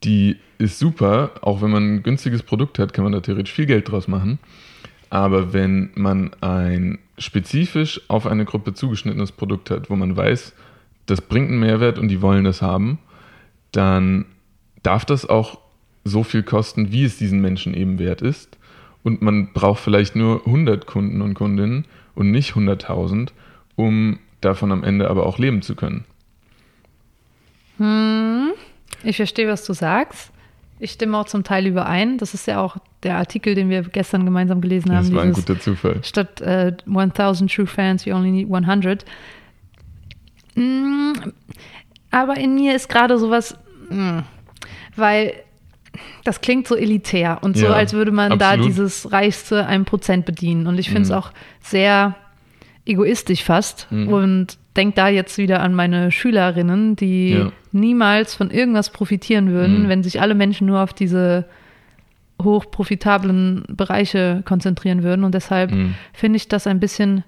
die 0.04 0.38
ist 0.58 0.80
super. 0.80 1.32
Auch 1.42 1.62
wenn 1.62 1.72
man 1.72 1.96
ein 1.96 2.04
günstiges 2.04 2.44
Produkt 2.44 2.80
hat, 2.80 2.94
kann 2.94 3.04
man 3.04 3.14
da 3.14 3.22
theoretisch 3.22 3.54
viel 3.54 3.66
Geld 3.66 3.90
draus 3.90 4.08
machen. 4.08 4.40
Aber 5.10 5.54
wenn 5.54 5.92
man 5.96 6.32
ein 6.42 7.00
spezifisch 7.18 8.02
auf 8.08 8.28
eine 8.28 8.46
Gruppe 8.46 8.74
zugeschnittenes 8.74 9.32
Produkt 9.32 9.72
hat, 9.72 9.90
wo 9.90 9.96
man 9.96 10.18
weiß, 10.18 10.54
das 11.06 11.22
bringt 11.22 11.50
einen 11.50 11.60
Mehrwert 11.60 12.00
und 12.00 12.08
die 12.10 12.22
wollen 12.22 12.44
das 12.44 12.62
haben, 12.62 13.00
dann 13.72 14.26
darf 14.84 15.06
das 15.06 15.28
auch 15.28 15.60
so 16.04 16.24
viel 16.24 16.44
kosten, 16.44 16.92
wie 16.92 17.04
es 17.04 17.18
diesen 17.18 17.42
Menschen 17.42 17.74
eben 17.74 18.00
wert 18.00 18.22
ist. 18.22 18.58
Und 19.04 19.22
man 19.22 19.54
braucht 19.54 19.80
vielleicht 19.82 20.16
nur 20.16 20.46
100 20.46 20.86
Kunden 20.86 21.22
und 21.22 21.34
Kundinnen 21.36 21.86
und 22.16 22.32
nicht 22.32 22.54
100.000, 22.54 23.30
um 23.76 24.20
davon 24.46 24.72
am 24.72 24.84
Ende 24.84 25.10
aber 25.10 25.26
auch 25.26 25.38
leben 25.38 25.62
zu 25.62 25.76
können. 25.76 26.06
Hm, 27.78 28.52
ich 29.04 29.18
verstehe, 29.18 29.48
was 29.48 29.66
du 29.66 29.74
sagst. 29.74 30.32
Ich 30.80 30.92
stimme 30.92 31.18
auch 31.18 31.26
zum 31.26 31.44
Teil 31.44 31.68
überein. 31.68 32.18
Das 32.18 32.34
ist 32.34 32.48
ja 32.48 32.60
auch 32.60 32.78
der 33.04 33.18
Artikel, 33.18 33.56
den 33.56 33.70
wir 33.70 33.82
gestern 33.84 34.26
gemeinsam 34.26 34.62
gelesen 34.62 34.94
haben. 34.94 35.06
Das 35.06 35.14
war 35.14 35.24
ein 35.24 35.34
guter 35.34 35.60
Zufall. 35.60 36.04
Statt 36.04 36.42
äh, 36.42 36.74
1000 36.86 37.54
True 37.54 37.68
Fans, 37.68 38.06
you 38.06 38.14
only 38.14 38.32
need 38.32 38.54
100. 38.54 39.06
Mm, 40.56 41.14
aber 42.12 42.38
in 42.38 42.56
mir 42.56 42.76
ist 42.76 42.90
gerade 42.90 43.18
sowas, 43.18 43.58
mm, 43.90 44.20
weil 44.96 45.34
das 46.24 46.42
klingt 46.42 46.68
so 46.68 46.76
elitär 46.76 47.40
und 47.42 47.58
so, 47.58 47.68
ja, 47.68 47.74
als 47.74 47.94
würde 47.94 48.12
man 48.12 48.34
absolut. 48.34 48.64
da 48.64 48.68
dieses 48.68 49.12
reichste 49.12 49.68
1% 49.70 50.24
bedienen. 50.24 50.68
Und 50.68 50.78
ich 50.78 50.88
finde 50.88 51.04
es 51.04 51.10
mhm. 51.10 51.16
auch 51.16 51.32
sehr 51.62 52.16
egoistisch 52.86 53.44
fast 53.44 53.88
mhm. 53.92 54.08
und 54.08 54.58
denke 54.76 54.96
da 54.96 55.08
jetzt 55.08 55.38
wieder 55.38 55.62
an 55.62 55.74
meine 55.74 56.12
Schülerinnen, 56.12 56.96
die 56.96 57.32
ja. 57.32 57.52
niemals 57.72 58.36
von 58.36 58.52
irgendwas 58.52 58.92
profitieren 58.92 59.50
würden, 59.50 59.84
mhm. 59.84 59.90
wenn 59.90 60.04
sich 60.04 60.22
alle 60.22 60.36
Menschen 60.36 60.68
nur 60.68 60.82
auf 60.82 60.94
diese 60.94 61.46
hochprofitablen 62.42 63.64
Bereiche 63.70 64.44
konzentrieren 64.46 65.04
würden. 65.04 65.24
Und 65.24 65.34
deshalb 65.34 65.72
mhm. 65.72 65.96
finde 66.14 66.38
ich 66.38 66.48
das 66.48 66.68
ein 66.68 66.80
bisschen 66.80 67.24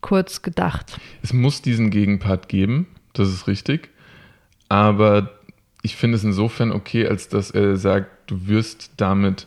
kurz 0.00 0.42
gedacht. 0.42 0.98
Es 1.22 1.32
muss 1.32 1.62
diesen 1.62 1.90
Gegenpart 1.90 2.48
geben, 2.48 2.86
das 3.12 3.28
ist 3.28 3.46
richtig. 3.46 3.90
Aber 4.68 5.30
ich 5.82 5.96
finde 5.96 6.16
es 6.16 6.24
insofern 6.24 6.72
okay, 6.72 7.06
als 7.06 7.28
dass 7.28 7.50
er 7.50 7.76
sagt, 7.76 8.30
du 8.30 8.46
wirst 8.46 8.92
damit 8.96 9.46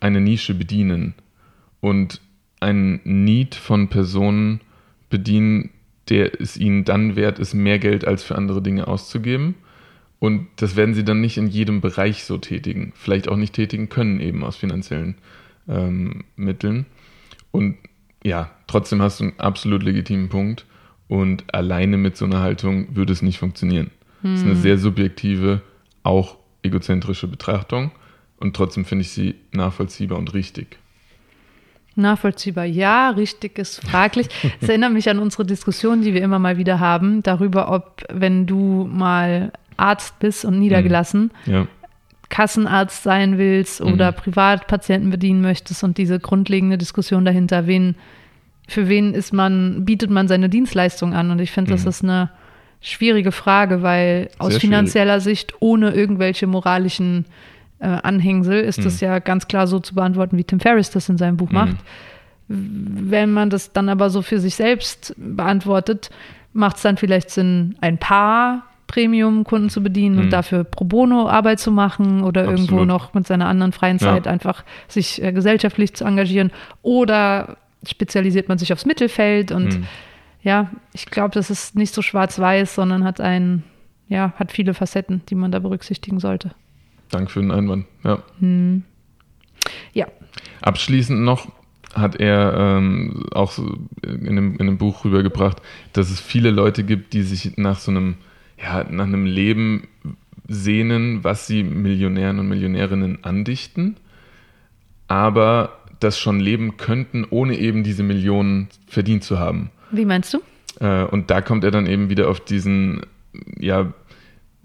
eine 0.00 0.20
Nische 0.20 0.54
bedienen 0.54 1.14
und 1.80 2.20
ein 2.60 3.00
Need 3.04 3.54
von 3.54 3.88
Personen 3.88 4.60
bedienen, 5.10 5.70
der 6.08 6.40
es 6.40 6.56
ihnen 6.56 6.84
dann 6.84 7.16
wert 7.16 7.38
ist, 7.38 7.54
mehr 7.54 7.78
Geld 7.78 8.06
als 8.06 8.22
für 8.22 8.36
andere 8.36 8.62
Dinge 8.62 8.88
auszugeben. 8.88 9.54
Und 10.18 10.48
das 10.56 10.76
werden 10.76 10.94
sie 10.94 11.04
dann 11.04 11.20
nicht 11.20 11.36
in 11.36 11.46
jedem 11.46 11.80
Bereich 11.80 12.24
so 12.24 12.38
tätigen. 12.38 12.92
Vielleicht 12.94 13.28
auch 13.28 13.36
nicht 13.36 13.54
tätigen 13.54 13.88
können, 13.88 14.20
eben 14.20 14.44
aus 14.44 14.56
finanziellen 14.56 15.16
ähm, 15.68 16.24
Mitteln. 16.36 16.86
Und 17.50 17.76
ja, 18.22 18.50
trotzdem 18.66 19.00
hast 19.00 19.20
du 19.20 19.24
einen 19.24 19.40
absolut 19.40 19.82
legitimen 19.82 20.28
Punkt. 20.28 20.66
Und 21.08 21.52
alleine 21.54 21.96
mit 21.96 22.16
so 22.16 22.24
einer 22.24 22.40
Haltung 22.40 22.94
würde 22.94 23.12
es 23.12 23.22
nicht 23.22 23.38
funktionieren. 23.38 23.90
Hm. 24.22 24.30
Das 24.30 24.40
ist 24.40 24.46
eine 24.46 24.54
hm. 24.54 24.60
sehr 24.60 24.78
subjektive, 24.78 25.62
auch 26.02 26.36
egozentrische 26.62 27.26
Betrachtung. 27.26 27.90
Und 28.38 28.54
trotzdem 28.54 28.84
finde 28.84 29.02
ich 29.02 29.10
sie 29.10 29.36
nachvollziehbar 29.52 30.18
und 30.18 30.34
richtig. 30.34 30.78
Nachvollziehbar, 32.00 32.64
ja, 32.64 33.10
richtig 33.10 33.58
ist 33.58 33.86
fraglich. 33.88 34.28
Es 34.60 34.68
erinnert 34.68 34.92
mich 34.92 35.08
an 35.08 35.18
unsere 35.18 35.44
Diskussion, 35.44 36.02
die 36.02 36.14
wir 36.14 36.22
immer 36.22 36.38
mal 36.38 36.56
wieder 36.56 36.80
haben, 36.80 37.22
darüber, 37.22 37.70
ob, 37.72 38.04
wenn 38.10 38.46
du 38.46 38.88
mal 38.90 39.52
Arzt 39.76 40.18
bist 40.18 40.44
und 40.44 40.58
niedergelassen, 40.58 41.30
mhm. 41.46 41.52
ja. 41.52 41.66
Kassenarzt 42.28 43.02
sein 43.02 43.38
willst 43.38 43.80
oder 43.80 44.12
mhm. 44.12 44.16
Privatpatienten 44.16 45.10
bedienen 45.10 45.40
möchtest 45.40 45.82
und 45.82 45.98
diese 45.98 46.20
grundlegende 46.20 46.78
Diskussion 46.78 47.24
dahinter, 47.24 47.66
wen, 47.66 47.96
für 48.68 48.88
wen 48.88 49.14
ist 49.14 49.32
man, 49.32 49.84
bietet 49.84 50.10
man 50.10 50.28
seine 50.28 50.48
Dienstleistung 50.48 51.12
an? 51.12 51.30
Und 51.30 51.40
ich 51.40 51.50
finde, 51.50 51.72
mhm. 51.72 51.76
das 51.76 51.86
ist 51.86 52.04
eine 52.04 52.30
schwierige 52.80 53.32
Frage, 53.32 53.82
weil 53.82 54.28
Sehr 54.30 54.40
aus 54.40 54.56
finanzieller 54.58 55.20
schwierig. 55.20 55.38
Sicht 55.38 55.54
ohne 55.60 55.90
irgendwelche 55.90 56.46
moralischen 56.46 57.26
äh, 57.80 57.86
Anhängsel 57.86 58.60
ist 58.60 58.78
mhm. 58.78 58.84
das 58.84 59.00
ja 59.00 59.18
ganz 59.18 59.48
klar 59.48 59.66
so 59.66 59.80
zu 59.80 59.94
beantworten, 59.94 60.36
wie 60.36 60.44
Tim 60.44 60.60
Ferriss 60.60 60.90
das 60.90 61.08
in 61.08 61.18
seinem 61.18 61.36
Buch 61.36 61.48
mhm. 61.48 61.54
macht. 61.54 61.76
Wenn 62.48 63.32
man 63.32 63.48
das 63.48 63.72
dann 63.72 63.88
aber 63.88 64.10
so 64.10 64.22
für 64.22 64.40
sich 64.40 64.56
selbst 64.56 65.14
beantwortet, 65.16 66.10
macht 66.52 66.76
es 66.76 66.82
dann 66.82 66.96
vielleicht 66.96 67.30
Sinn, 67.30 67.76
ein 67.80 67.98
paar 67.98 68.64
Premium-Kunden 68.88 69.70
zu 69.70 69.82
bedienen 69.82 70.16
mhm. 70.16 70.22
und 70.22 70.30
dafür 70.30 70.64
pro 70.64 70.84
bono 70.84 71.28
Arbeit 71.28 71.60
zu 71.60 71.70
machen 71.70 72.22
oder 72.22 72.42
Absolut. 72.42 72.58
irgendwo 72.58 72.84
noch 72.84 73.14
mit 73.14 73.26
seiner 73.26 73.46
anderen 73.46 73.72
freien 73.72 74.00
Zeit 74.00 74.26
ja. 74.26 74.32
einfach 74.32 74.64
sich 74.88 75.22
äh, 75.22 75.32
gesellschaftlich 75.32 75.94
zu 75.94 76.04
engagieren 76.04 76.50
oder 76.82 77.56
spezialisiert 77.86 78.48
man 78.48 78.58
sich 78.58 78.72
aufs 78.72 78.84
Mittelfeld 78.84 79.52
und 79.52 79.78
mhm. 79.78 79.86
ja, 80.42 80.70
ich 80.92 81.06
glaube, 81.06 81.32
das 81.34 81.50
ist 81.50 81.76
nicht 81.76 81.94
so 81.94 82.02
schwarz-weiß, 82.02 82.74
sondern 82.74 83.04
hat 83.04 83.20
ein, 83.20 83.62
ja, 84.08 84.32
hat 84.36 84.50
viele 84.50 84.74
Facetten, 84.74 85.22
die 85.28 85.36
man 85.36 85.52
da 85.52 85.60
berücksichtigen 85.60 86.18
sollte. 86.18 86.50
Danke 87.10 87.30
für 87.30 87.40
den 87.40 87.50
Einwand. 87.50 87.86
Ja. 88.04 88.22
Hm. 88.38 88.82
Ja. 89.92 90.06
Abschließend 90.62 91.20
noch 91.20 91.48
hat 91.94 92.16
er 92.16 92.54
ähm, 92.56 93.24
auch 93.32 93.50
so 93.50 93.78
in 94.02 94.28
einem, 94.28 94.54
in 94.54 94.60
einem 94.60 94.78
Buch 94.78 95.04
rübergebracht, 95.04 95.60
dass 95.92 96.10
es 96.10 96.20
viele 96.20 96.50
Leute 96.50 96.84
gibt, 96.84 97.12
die 97.12 97.22
sich 97.22 97.56
nach 97.56 97.78
so 97.78 97.90
einem, 97.90 98.14
ja, 98.62 98.84
nach 98.84 99.06
einem 99.06 99.26
Leben 99.26 99.88
sehnen, 100.46 101.24
was 101.24 101.46
sie 101.46 101.62
Millionären 101.62 102.38
und 102.38 102.48
Millionärinnen 102.48 103.24
andichten, 103.24 103.96
aber 105.08 105.78
das 106.00 106.18
schon 106.18 106.40
leben 106.40 106.76
könnten, 106.76 107.26
ohne 107.28 107.56
eben 107.56 107.82
diese 107.84 108.02
Millionen 108.02 108.68
verdient 108.86 109.24
zu 109.24 109.38
haben. 109.38 109.70
Wie 109.90 110.04
meinst 110.04 110.32
du? 110.34 110.38
Äh, 110.80 111.04
und 111.04 111.30
da 111.30 111.40
kommt 111.40 111.64
er 111.64 111.70
dann 111.70 111.86
eben 111.86 112.10
wieder 112.10 112.28
auf 112.28 112.40
diesen, 112.40 113.02
ja, 113.58 113.92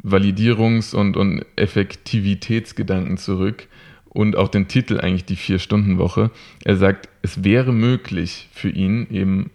Validierungs- 0.06 0.96
und, 0.96 1.18
und 1.18 1.46
Effektivitätsgedanken 1.56 3.18
zurück 3.18 3.68
und 4.10 4.36
auch 4.36 4.48
den 4.48 4.68
Titel 4.68 5.00
eigentlich 5.00 5.26
die 5.26 5.36
Vier-Stunden-Woche. 5.36 6.32
Er 6.64 6.78
sagt, 6.78 7.10
es 7.22 7.44
wäre 7.44 7.74
möglich 7.74 8.50
für 8.54 8.70
ihn 8.70 9.08
eben 9.10 9.50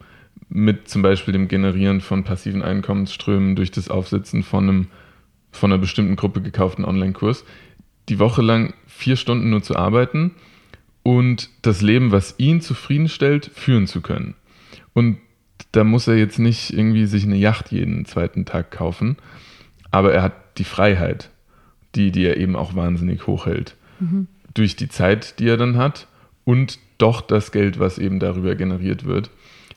mit 0.48 0.88
zum 0.88 1.02
Beispiel 1.02 1.32
dem 1.32 1.48
Generieren 1.48 2.00
von 2.00 2.24
passiven 2.24 2.62
Einkommensströmen 2.62 3.54
durch 3.54 3.70
das 3.70 3.88
Aufsetzen 3.88 4.42
von 4.42 4.68
einem 4.68 4.86
von 5.52 5.72
einer 5.72 5.80
bestimmten 5.80 6.14
Gruppe 6.14 6.42
gekauften 6.42 6.84
Online-Kurs, 6.84 7.44
die 8.08 8.18
Woche 8.20 8.40
lang 8.42 8.72
vier 8.86 9.16
Stunden 9.16 9.50
nur 9.50 9.62
zu 9.62 9.74
arbeiten 9.74 10.32
und 11.02 11.50
das 11.62 11.80
Leben, 11.80 12.12
was 12.12 12.34
ihn 12.38 12.60
zufriedenstellt, 12.60 13.50
führen 13.52 13.88
zu 13.88 14.00
können. 14.00 14.34
Und 14.92 15.18
da 15.72 15.84
muss 15.84 16.06
er 16.06 16.16
jetzt 16.16 16.38
nicht 16.38 16.72
irgendwie 16.72 17.06
sich 17.06 17.24
eine 17.24 17.36
Yacht 17.36 17.72
jeden 17.72 18.04
zweiten 18.04 18.44
Tag 18.44 18.70
kaufen, 18.70 19.16
aber 19.90 20.12
er 20.12 20.22
hat 20.22 20.58
die 20.58 20.64
Freiheit, 20.64 21.30
die, 21.94 22.10
die 22.10 22.24
er 22.24 22.36
eben 22.36 22.56
auch 22.56 22.74
wahnsinnig 22.74 23.26
hochhält. 23.26 23.76
Mhm. 23.98 24.26
Durch 24.54 24.76
die 24.76 24.88
Zeit, 24.88 25.38
die 25.38 25.48
er 25.48 25.56
dann 25.56 25.76
hat 25.76 26.06
und 26.44 26.78
doch 26.98 27.20
das 27.20 27.52
Geld, 27.52 27.78
was 27.78 27.98
eben 27.98 28.20
darüber 28.20 28.54
generiert 28.54 29.04
wird. 29.04 29.30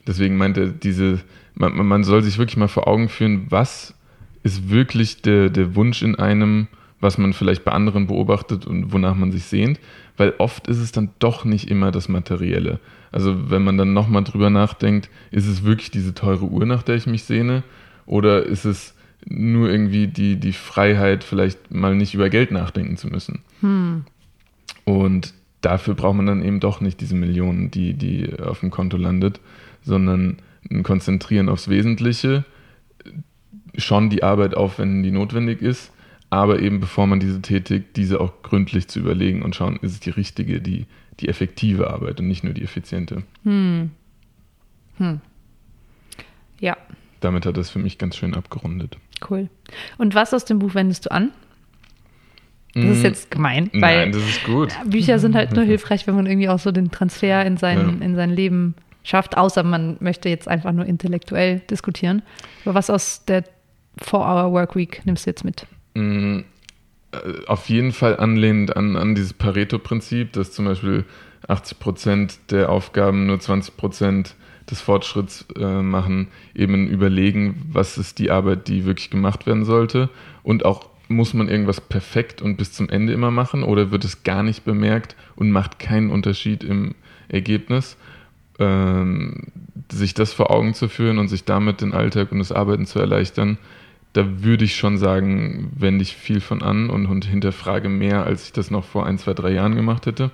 Deswegen 0.06 0.36
meint 0.36 0.58
er, 0.58 0.66
diese, 0.66 1.20
man, 1.54 1.74
man 1.74 2.04
soll 2.04 2.22
sich 2.22 2.38
wirklich 2.38 2.56
mal 2.56 2.68
vor 2.68 2.86
Augen 2.86 3.08
führen, 3.08 3.46
was 3.48 3.94
ist 4.42 4.68
wirklich 4.70 5.22
der, 5.22 5.48
der 5.48 5.74
Wunsch 5.74 6.02
in 6.02 6.16
einem, 6.16 6.68
was 7.00 7.16
man 7.16 7.32
vielleicht 7.32 7.64
bei 7.64 7.72
anderen 7.72 8.06
beobachtet 8.06 8.66
und 8.66 8.92
wonach 8.92 9.14
man 9.14 9.32
sich 9.32 9.44
sehnt, 9.44 9.80
weil 10.16 10.34
oft 10.38 10.68
ist 10.68 10.78
es 10.78 10.92
dann 10.92 11.10
doch 11.18 11.44
nicht 11.44 11.70
immer 11.70 11.90
das 11.90 12.08
Materielle. 12.08 12.78
Also 13.10 13.50
wenn 13.50 13.62
man 13.62 13.78
dann 13.78 13.94
nochmal 13.94 14.24
drüber 14.24 14.50
nachdenkt, 14.50 15.08
ist 15.30 15.46
es 15.46 15.64
wirklich 15.64 15.90
diese 15.90 16.14
teure 16.14 16.44
Uhr, 16.44 16.66
nach 16.66 16.82
der 16.82 16.96
ich 16.96 17.06
mich 17.06 17.24
sehne, 17.24 17.62
oder 18.06 18.44
ist 18.44 18.66
es 18.66 18.93
nur 19.26 19.70
irgendwie 19.70 20.06
die, 20.06 20.36
die 20.36 20.52
Freiheit, 20.52 21.24
vielleicht 21.24 21.72
mal 21.72 21.94
nicht 21.94 22.14
über 22.14 22.28
Geld 22.30 22.50
nachdenken 22.50 22.96
zu 22.96 23.08
müssen. 23.08 23.40
Hm. 23.60 24.04
Und 24.84 25.34
dafür 25.60 25.94
braucht 25.94 26.16
man 26.16 26.26
dann 26.26 26.42
eben 26.44 26.60
doch 26.60 26.80
nicht 26.80 27.00
diese 27.00 27.14
Millionen, 27.14 27.70
die, 27.70 27.94
die 27.94 28.38
auf 28.38 28.60
dem 28.60 28.70
Konto 28.70 28.96
landet, 28.96 29.40
sondern 29.82 30.36
ein 30.70 30.82
Konzentrieren 30.82 31.48
aufs 31.48 31.68
Wesentliche, 31.68 32.44
schon 33.76 34.10
die 34.10 34.22
Arbeit 34.22 34.56
aufwenden, 34.56 35.02
die 35.02 35.10
notwendig 35.10 35.62
ist, 35.62 35.92
aber 36.30 36.60
eben 36.60 36.80
bevor 36.80 37.06
man 37.06 37.20
diese 37.20 37.40
tätigt, 37.42 37.96
diese 37.96 38.20
auch 38.20 38.42
gründlich 38.42 38.88
zu 38.88 39.00
überlegen 39.00 39.42
und 39.42 39.54
schauen, 39.56 39.78
ist 39.82 39.92
es 39.92 40.00
die 40.00 40.10
richtige, 40.10 40.60
die, 40.60 40.86
die 41.20 41.28
effektive 41.28 41.90
Arbeit 41.90 42.20
und 42.20 42.28
nicht 42.28 42.44
nur 42.44 42.54
die 42.54 42.62
effiziente. 42.62 43.22
Hm. 43.44 43.90
Hm. 44.98 45.20
Ja, 46.60 46.76
Damit 47.20 47.46
hat 47.46 47.56
das 47.56 47.70
für 47.70 47.78
mich 47.78 47.98
ganz 47.98 48.16
schön 48.16 48.34
abgerundet. 48.34 48.98
Cool. 49.30 49.48
Und 49.98 50.14
was 50.14 50.32
aus 50.34 50.44
dem 50.44 50.58
Buch 50.58 50.74
wendest 50.74 51.06
du 51.06 51.10
an? 51.12 51.30
Das 52.74 52.84
ist 52.84 53.02
Mm, 53.02 53.06
jetzt 53.06 53.30
gemein, 53.30 53.70
weil 53.72 53.98
Nein, 54.10 54.12
das 54.12 54.22
ist 54.22 54.44
gut. 54.44 54.72
Bücher 54.84 55.18
sind 55.20 55.34
halt 55.36 55.52
nur 55.52 55.64
hilfreich, 55.64 56.06
wenn 56.08 56.16
man 56.16 56.26
irgendwie 56.26 56.48
auch 56.48 56.58
so 56.58 56.72
den 56.72 56.90
Transfer 56.90 57.44
in 57.46 57.56
sein, 57.56 57.98
Ja. 58.00 58.04
in 58.06 58.16
sein 58.16 58.30
Leben 58.30 58.74
schafft, 59.04 59.36
außer 59.36 59.62
man 59.62 59.96
möchte 60.00 60.28
jetzt 60.28 60.48
einfach 60.48 60.72
nur 60.72 60.84
intellektuell 60.86 61.60
diskutieren. 61.70 62.22
Aber 62.64 62.74
was 62.74 62.90
aus 62.90 63.24
der 63.26 63.44
4-Hour-Workweek 64.02 65.02
nimmst 65.04 65.26
du 65.26 65.30
jetzt 65.30 65.44
mit? 65.44 65.66
Mm, 65.94 66.40
äh, 67.12 67.46
Auf 67.46 67.68
jeden 67.68 67.92
Fall 67.92 68.16
anlehnend 68.18 68.76
an, 68.76 68.96
an 68.96 69.14
dieses 69.14 69.34
Pareto-Prinzip, 69.34 70.32
dass 70.32 70.50
zum 70.52 70.64
Beispiel 70.64 71.04
80 71.46 71.78
Prozent 71.78 72.38
der 72.50 72.70
Aufgaben 72.70 73.26
nur 73.26 73.38
20 73.38 73.76
Prozent 73.76 74.34
des 74.70 74.80
Fortschritts 74.80 75.46
äh, 75.58 75.82
machen, 75.82 76.28
eben 76.54 76.86
Überlegen, 76.88 77.62
was 77.70 77.98
ist 77.98 78.18
die 78.18 78.30
Arbeit, 78.30 78.68
die 78.68 78.84
wirklich 78.84 79.10
gemacht 79.10 79.46
werden 79.46 79.64
sollte 79.64 80.08
und 80.42 80.64
auch 80.64 80.88
muss 81.08 81.34
man 81.34 81.48
irgendwas 81.48 81.80
perfekt 81.80 82.40
und 82.40 82.56
bis 82.56 82.72
zum 82.72 82.88
Ende 82.88 83.12
immer 83.12 83.30
machen 83.30 83.62
oder 83.62 83.90
wird 83.90 84.04
es 84.04 84.22
gar 84.22 84.42
nicht 84.42 84.64
bemerkt 84.64 85.16
und 85.36 85.50
macht 85.50 85.78
keinen 85.78 86.10
Unterschied 86.10 86.64
im 86.64 86.94
Ergebnis? 87.28 87.96
Ähm, 88.58 89.48
sich 89.92 90.14
das 90.14 90.32
vor 90.32 90.50
Augen 90.50 90.74
zu 90.74 90.88
führen 90.88 91.18
und 91.18 91.28
sich 91.28 91.44
damit 91.44 91.80
den 91.80 91.92
Alltag 91.92 92.32
und 92.32 92.38
das 92.38 92.52
Arbeiten 92.52 92.86
zu 92.86 92.98
erleichtern, 92.98 93.58
da 94.14 94.44
würde 94.44 94.64
ich 94.64 94.76
schon 94.76 94.96
sagen, 94.96 95.72
wende 95.76 96.02
ich 96.02 96.16
viel 96.16 96.40
von 96.40 96.62
an 96.62 96.88
und, 96.88 97.06
und 97.06 97.26
hinterfrage 97.26 97.88
mehr, 97.88 98.24
als 98.24 98.46
ich 98.46 98.52
das 98.52 98.70
noch 98.70 98.84
vor 98.84 99.06
ein, 99.06 99.18
zwei, 99.18 99.34
drei 99.34 99.50
Jahren 99.50 99.74
gemacht 99.74 100.06
hätte. 100.06 100.30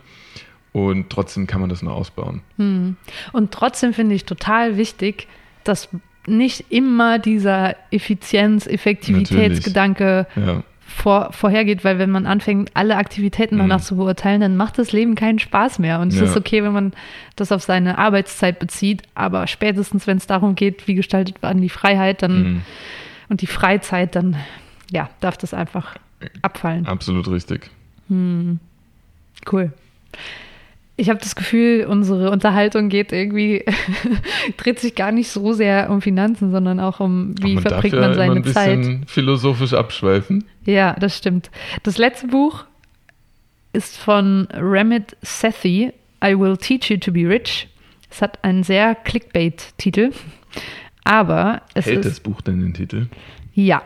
Und 0.73 1.11
trotzdem 1.11 1.47
kann 1.47 1.61
man 1.61 1.69
das 1.71 1.83
noch 1.83 1.93
ausbauen. 1.95 2.43
Hm. 2.57 2.97
Und 3.33 3.51
trotzdem 3.53 3.93
finde 3.93 4.15
ich 4.15 4.25
total 4.25 4.77
wichtig, 4.77 5.27
dass 5.65 5.89
nicht 6.27 6.67
immer 6.71 7.19
dieser 7.19 7.75
Effizienz-, 7.91 8.67
Effektivitätsgedanke 8.67 10.27
Ja, 10.37 10.63
vor, 10.87 11.33
vorhergeht, 11.33 11.85
weil 11.85 11.99
wenn 11.99 12.11
man 12.11 12.27
anfängt, 12.27 12.71
alle 12.75 12.97
Aktivitäten 12.97 13.59
danach 13.59 13.79
Mhm. 13.79 13.83
zu 13.83 13.97
beurteilen, 13.97 14.41
dann 14.41 14.57
macht 14.57 14.77
das 14.79 14.91
Leben 14.93 15.15
keinen 15.15 15.39
Spaß 15.39 15.79
mehr. 15.79 16.01
Und 16.01 16.09
es 16.09 16.17
Ja. 16.19 16.25
ist 16.25 16.37
okay, 16.37 16.63
wenn 16.65 16.73
man 16.73 16.93
das 17.37 17.53
auf 17.53 17.63
seine 17.63 17.97
Arbeitszeit 17.99 18.59
bezieht, 18.59 19.03
aber 19.15 19.47
spätestens, 19.47 20.07
wenn 20.07 20.17
es 20.19 20.27
darum 20.27 20.57
geht, 20.57 20.87
wie 20.89 20.95
gestaltet 20.95 21.41
man 21.43 21.61
die 21.61 21.69
Freiheit 21.69 22.23
dann 22.23 22.43
mhm. 22.43 22.63
und 23.29 23.41
die 23.41 23.47
Freizeit, 23.47 24.15
dann 24.17 24.37
ja, 24.91 25.09
darf 25.21 25.37
das 25.37 25.55
einfach 25.55 25.97
abfallen. 26.43 26.87
absolut 26.87 27.29
richtig. 27.29 27.71
Cool. 28.11 29.73
Ich 31.01 31.09
habe 31.09 31.19
das 31.19 31.35
Gefühl, 31.35 31.87
unsere 31.87 32.31
Unterhaltung 32.31 32.91
geht 32.91 33.11
irgendwie, 33.11 33.65
dreht 34.59 34.79
sich 34.79 34.95
gar 34.95 35.13
nicht 35.13 35.31
so 35.31 35.55
sehr 35.55 35.89
um 35.89 36.03
Finanzen, 36.03 36.51
sondern 36.51 36.79
auch 36.79 37.01
um, 37.01 37.35
wie 37.41 37.55
man 37.55 37.63
verbringt 37.63 37.95
man 37.95 38.05
immer 38.05 38.15
seine 38.15 38.35
ein 38.35 38.45
Zeit. 38.45 38.77
bisschen 38.79 39.07
philosophisch 39.07 39.73
abschweifen. 39.73 40.45
Ja, 40.67 40.95
das 41.01 41.17
stimmt. 41.17 41.51
Das 41.85 41.97
letzte 41.97 42.27
Buch 42.27 42.65
ist 43.73 43.97
von 43.97 44.47
Ramit 44.53 45.17
Sethi, 45.23 45.93
I 46.23 46.39
Will 46.39 46.59
Teach 46.59 46.91
You 46.91 46.99
to 46.99 47.13
Be 47.13 47.27
Rich. 47.27 47.69
Es 48.11 48.21
hat 48.21 48.45
einen 48.45 48.63
sehr 48.63 48.95
Clickbait-Titel, 48.95 50.11
aber 51.05 51.63
es 51.73 51.87
Hält 51.87 52.05
ist 52.05 52.11
das 52.11 52.21
Buch 52.21 52.43
denn 52.43 52.61
den 52.61 52.75
Titel? 52.75 53.07
ja, 53.55 53.83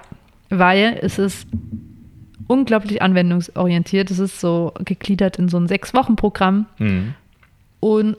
weil 0.51 0.99
es 1.01 1.19
ist 1.21 1.47
unglaublich 2.47 3.01
anwendungsorientiert. 3.03 4.11
Es 4.11 4.18
ist 4.18 4.40
so 4.40 4.72
gegliedert 4.84 5.38
in 5.38 5.49
so 5.49 5.57
ein 5.59 5.68
Sechs-Wochen-Programm 5.68 6.66
Mhm. 6.78 7.14
und 7.80 8.16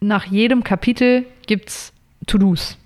nach 0.00 0.24
jedem 0.26 0.62
Kapitel 0.62 1.24
gibt 1.46 1.68
es 1.70 1.92
To-Dos. 2.26 2.76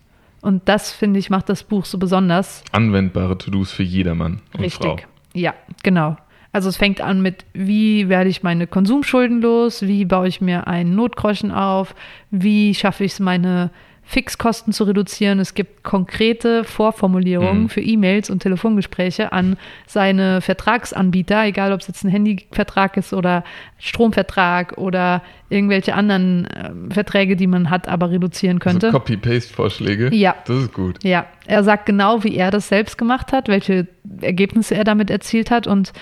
Und 0.43 0.69
das, 0.69 0.93
finde 0.93 1.19
ich, 1.19 1.29
macht 1.29 1.49
das 1.49 1.63
Buch 1.65 1.85
so 1.85 1.99
besonders. 1.99 2.63
Anwendbare 2.73 3.37
To-Dos 3.37 3.73
für 3.73 3.83
jedermann 3.83 4.41
und 4.55 4.61
Richtig. 4.61 4.83
Frau. 4.87 4.97
Ja, 5.35 5.55
genau. 5.83 6.17
Also 6.53 6.69
es 6.69 6.77
fängt 6.77 7.01
an 7.01 7.21
mit, 7.23 7.45
wie 7.53 8.09
werde 8.09 8.31
ich 8.31 8.43
meine 8.43 8.67
Konsumschulden 8.67 9.41
los, 9.41 9.83
wie 9.83 10.05
baue 10.05 10.29
ich 10.29 10.41
mir 10.41 10.67
einen 10.67 10.95
Notgroschen 10.97 11.53
auf, 11.53 11.95
wie 12.31 12.75
schaffe 12.75 13.05
ich 13.05 13.13
es, 13.13 13.21
meine 13.21 13.71
Fixkosten 14.11 14.73
zu 14.73 14.83
reduzieren. 14.83 15.39
Es 15.39 15.55
gibt 15.55 15.85
konkrete 15.85 16.65
Vorformulierungen 16.65 17.63
Mhm. 17.63 17.69
für 17.69 17.81
E-Mails 17.81 18.29
und 18.29 18.43
Telefongespräche 18.43 19.33
an 19.33 19.57
seine 19.87 20.41
Vertragsanbieter, 20.41 21.45
egal 21.45 21.73
ob 21.73 21.79
es 21.81 21.87
jetzt 21.87 22.03
ein 22.03 22.11
Handyvertrag 22.11 22.97
ist 22.97 23.13
oder 23.13 23.45
Stromvertrag 23.79 24.79
oder 24.79 25.23
irgendwelche 25.49 25.95
anderen 25.95 26.49
ähm, 26.57 26.91
Verträge, 26.91 27.37
die 27.37 27.47
man 27.47 27.71
hat, 27.71 27.87
aber 27.87 28.11
reduzieren 28.11 28.59
könnte. 28.59 28.89
Also 28.89 28.99
Copy-Paste-Vorschläge. 28.99 30.13
Ja. 30.13 30.35
Das 30.45 30.57
ist 30.59 30.73
gut. 30.73 31.05
Ja, 31.05 31.27
er 31.47 31.63
sagt 31.63 31.87
genau, 31.87 32.25
wie 32.25 32.35
er 32.35 32.51
das 32.51 32.67
selbst 32.67 32.99
gemacht 32.99 33.33
hat, 33.33 33.47
welche 33.47 33.87
Ergebnisse 34.21 34.75
er 34.75 34.83
damit 34.85 35.09
erzielt 35.11 35.53
hat 35.53 35.69
und 35.69 35.93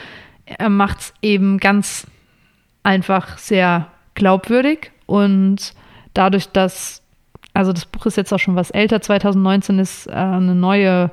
er 0.47 0.71
macht 0.71 1.01
es 1.01 1.15
eben 1.21 1.59
ganz 1.59 2.07
einfach 2.83 3.37
sehr 3.37 3.89
glaubwürdig 4.15 4.93
und 5.05 5.75
dadurch, 6.15 6.47
dass, 6.49 7.03
also 7.59 7.73
das 7.73 7.87
Buch 7.87 8.07
ist 8.07 8.17
jetzt 8.17 8.33
auch 8.33 8.39
schon 8.39 8.55
was 8.55 8.71
älter, 8.71 9.01
2019 9.03 9.81
ist 9.81 10.07
äh, 10.07 10.13
eine 10.13 10.55
neue, 10.55 11.11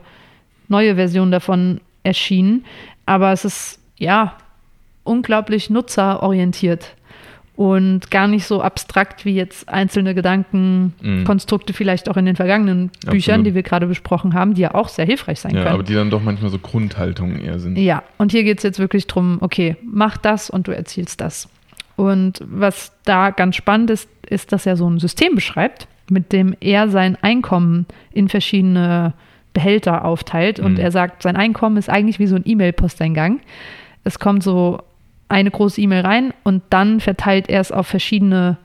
neue 0.67 0.93
Version 0.93 1.31
davon 1.31 1.81
erschienen, 2.03 2.63
aber 3.07 3.31
es 3.31 3.45
ist 3.45 3.79
ja 3.97 4.35
unglaublich 5.03 5.71
nutzerorientiert 5.71 6.95
und 7.55 8.11
gar 8.11 8.27
nicht 8.27 8.45
so 8.45 8.61
abstrakt 8.61 9.25
wie 9.25 9.33
jetzt 9.33 9.67
einzelne 9.69 10.13
Gedanken, 10.13 10.93
Mhm. 11.01 11.25
Vielleicht 11.73 12.09
auch 12.09 12.17
in 12.17 12.25
den 12.25 12.35
vergangenen 12.35 12.91
Büchern, 13.07 13.35
Absolut. 13.41 13.45
die 13.47 13.55
wir 13.55 13.63
gerade 13.63 13.87
besprochen 13.87 14.35
haben, 14.35 14.53
die 14.53 14.61
ja 14.61 14.75
auch 14.75 14.89
sehr 14.89 15.05
hilfreich 15.05 15.39
sein 15.39 15.55
Ja, 15.55 15.61
aber 15.61 15.69
können. 15.77 15.85
die 15.85 15.93
dann 15.95 16.11
doch 16.11 16.21
manchmal 16.21 16.51
so 16.51 16.59
Grundhaltungen 16.59 17.39
eher 17.41 17.57
sind. 17.57 17.75
Ja, 17.79 18.03
und 18.19 18.31
hier 18.31 18.43
geht 18.43 18.59
es 18.59 18.63
jetzt 18.63 18.77
wirklich 18.77 19.07
drum, 19.07 19.39
okay, 19.41 19.77
mach 19.83 20.17
das 20.17 20.51
und 20.51 20.67
du 20.67 20.75
erzielst 20.75 21.21
das. 21.21 21.49
Und 21.95 22.39
was 22.45 22.91
da 23.03 23.31
ganz 23.31 23.55
spannend 23.55 23.89
ist, 23.89 24.07
ist, 24.29 24.51
dass 24.51 24.67
er 24.67 24.77
so 24.77 24.87
ein 24.87 24.99
System 24.99 25.33
beschreibt, 25.33 25.87
mit 26.09 26.31
dem 26.31 26.55
er 26.59 26.89
sein 26.89 27.17
Einkommen 27.21 27.85
in 28.11 28.29
verschiedene 28.29 29.13
Behälter 29.53 30.05
aufteilt. 30.05 30.59
Und 30.59 30.73
Mhm. 30.73 30.79
er 30.79 30.91
sagt, 30.91 31.23
sein 31.23 31.35
Einkommen 31.35 31.77
ist 31.77 31.89
eigentlich 31.89 32.19
wie 32.19 32.27
so 32.27 32.35
ein 32.35 32.43
E-Mail-Posteingang. 32.45 33.39
Es 34.03 34.19
kommt 34.19 34.43
so 34.43 34.81
eine 35.29 35.49
große 35.49 35.81
E-Mail 35.81 36.01
rein 36.01 36.33
und 36.43 36.61
dann 36.69 36.99
verteilt 36.99 37.49
er 37.49 37.61
es 37.61 37.71
auf 37.71 37.87
verschiedene 37.87 38.57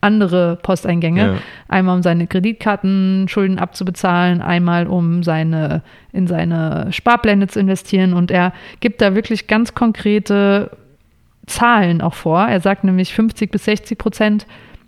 andere 0.00 0.58
Posteingänge. 0.62 1.20
Ja. 1.26 1.34
Einmal 1.68 1.96
um 1.96 2.02
seine 2.02 2.26
Kreditkartenschulden 2.26 3.58
abzubezahlen, 3.58 4.40
einmal 4.40 4.86
um 4.86 5.22
seine 5.22 5.82
in 6.12 6.26
seine 6.26 6.88
Sparpläne 6.92 7.48
zu 7.48 7.58
investieren 7.60 8.12
und 8.12 8.30
er 8.30 8.52
gibt 8.80 9.00
da 9.02 9.14
wirklich 9.14 9.46
ganz 9.48 9.74
konkrete 9.74 10.70
Zahlen 11.46 12.00
auch 12.00 12.14
vor. 12.14 12.46
Er 12.46 12.60
sagt 12.60 12.84
nämlich 12.84 13.12
50 13.14 13.50
bis 13.50 13.64
60 13.64 13.98
Prozent 13.98 14.46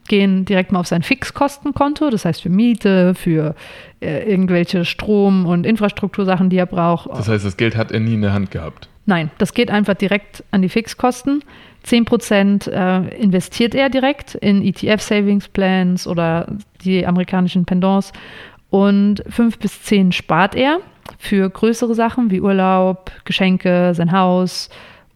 gehen 0.09 0.44
direkt 0.44 0.72
mal 0.72 0.80
auf 0.80 0.86
sein 0.86 1.02
Fixkostenkonto, 1.02 2.11
das 2.11 2.24
heißt 2.24 2.42
für 2.42 2.48
Miete, 2.48 3.14
für 3.14 3.54
äh, 4.00 4.28
irgendwelche 4.30 4.84
Strom- 4.84 5.46
und 5.46 5.66
Infrastruktursachen, 5.66 6.50
die 6.50 6.56
er 6.56 6.66
braucht. 6.66 7.11
Das 7.11 7.28
heißt, 7.28 7.44
das 7.44 7.56
Geld 7.56 7.76
hat 7.76 7.92
er 7.92 8.00
nie 8.00 8.14
in 8.14 8.22
der 8.22 8.32
Hand 8.32 8.50
gehabt. 8.50 8.88
Nein, 9.06 9.30
das 9.38 9.54
geht 9.54 9.70
einfach 9.70 9.94
direkt 9.94 10.44
an 10.50 10.61
die 10.61 10.68
Fixkosten. 10.68 11.42
10% 11.86 12.70
äh, 12.70 13.16
investiert 13.16 13.74
er 13.74 13.88
direkt 13.88 14.34
in 14.34 14.62
ETF-Savings-Plans 14.62 16.06
oder 16.06 16.46
die 16.84 17.06
amerikanischen 17.06 17.64
Pendants 17.64 18.12
und 18.70 19.22
5 19.28 19.59
bis 19.59 19.82
10 19.82 20.12
spart 20.12 20.54
er 20.54 20.80
für 21.18 21.48
größere 21.48 21.94
Sachen 21.94 22.30
wie 22.30 22.40
Urlaub, 22.40 23.11
Geschenke, 23.24 23.92
sein 23.94 24.12
Haus 24.12 24.68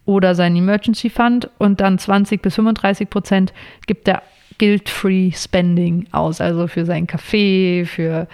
oder 0.05 0.33
sein 0.35 0.55
Emergency 0.55 1.09
Fund 1.09 1.49
und 1.59 1.79
dann 1.79 1.99
20 1.99 2.41
bis 2.41 2.55
35 2.55 3.09
Prozent 3.09 3.53
gibt 3.85 4.07
er 4.07 4.23
Guilt-Free 4.57 5.31
Spending 5.31 6.07
aus, 6.11 6.41
also 6.41 6.67
für 6.67 6.85
seinen 6.85 7.07
Kaffee, 7.07 7.85
für 7.85 8.27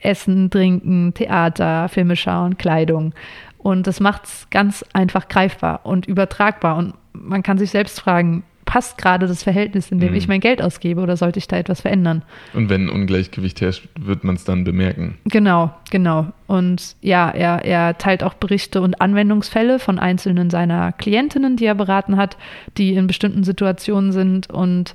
Essen, 0.00 0.50
Trinken, 0.50 1.14
Theater, 1.14 1.88
Filme 1.88 2.16
schauen, 2.16 2.58
Kleidung. 2.58 3.14
Und 3.58 3.86
das 3.86 4.00
macht 4.00 4.24
es 4.24 4.46
ganz 4.50 4.84
einfach 4.92 5.28
greifbar 5.28 5.80
und 5.84 6.06
übertragbar. 6.06 6.76
Und 6.76 6.94
man 7.12 7.42
kann 7.42 7.58
sich 7.58 7.70
selbst 7.70 8.00
fragen, 8.00 8.42
passt 8.64 8.96
gerade 8.96 9.26
das 9.26 9.42
Verhältnis, 9.42 9.90
in 9.90 9.98
dem 9.98 10.10
Mhm. 10.10 10.16
ich 10.16 10.28
mein 10.28 10.40
Geld 10.40 10.62
ausgebe 10.62 11.00
oder 11.00 11.16
sollte 11.16 11.38
ich 11.38 11.46
da 11.46 11.56
etwas 11.58 11.82
verändern? 11.82 12.22
Und 12.54 12.70
wenn 12.70 12.86
ein 12.86 12.88
Ungleichgewicht 12.88 13.60
herrscht, 13.60 13.88
wird 13.98 14.24
man 14.24 14.36
es 14.36 14.44
dann 14.44 14.64
bemerken. 14.64 15.18
Genau, 15.26 15.72
genau. 15.90 16.28
Und 16.46 16.96
ja, 17.02 17.28
er, 17.30 17.64
er 17.64 17.98
teilt 17.98 18.22
auch 18.22 18.34
Berichte 18.34 18.80
und 18.80 19.00
Anwendungsfälle 19.00 19.78
von 19.78 19.98
einzelnen 19.98 20.48
seiner 20.48 20.92
Klientinnen, 20.92 21.56
die 21.56 21.66
er 21.66 21.74
beraten 21.74 22.16
hat, 22.16 22.36
die 22.78 22.94
in 22.94 23.06
bestimmten 23.06 23.44
Situationen 23.44 24.12
sind. 24.12 24.48
Und 24.48 24.94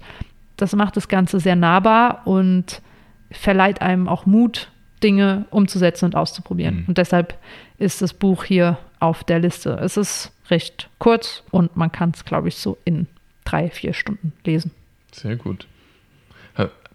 das 0.58 0.76
macht 0.76 0.98
das 0.98 1.08
Ganze 1.08 1.40
sehr 1.40 1.56
nahbar 1.56 2.22
und 2.26 2.82
verleiht 3.32 3.82
einem 3.82 4.08
auch 4.08 4.26
Mut, 4.26 4.70
Dinge 5.04 5.46
umzusetzen 5.52 6.06
und 6.06 6.16
auszuprobieren. 6.16 6.82
Mhm. 6.82 6.86
Und 6.88 6.98
deshalb 6.98 7.38
ist 7.78 8.02
das 8.02 8.14
Buch 8.14 8.44
hier 8.44 8.78
auf 9.00 9.24
der 9.24 9.40
Liste. 9.40 9.80
Es 9.82 9.96
ist 9.96 10.32
recht 10.50 10.90
kurz 10.98 11.44
und 11.52 11.78
man 11.78 11.92
kann 11.92 12.12
es, 12.16 12.26
glaube 12.26 12.48
ich, 12.48 12.58
so 12.58 12.78
in 12.84 13.08
drei, 13.46 13.70
vier 13.70 13.94
Stunden 13.94 14.34
lesen. 14.44 14.72
Sehr 15.12 15.36
gut. 15.36 15.68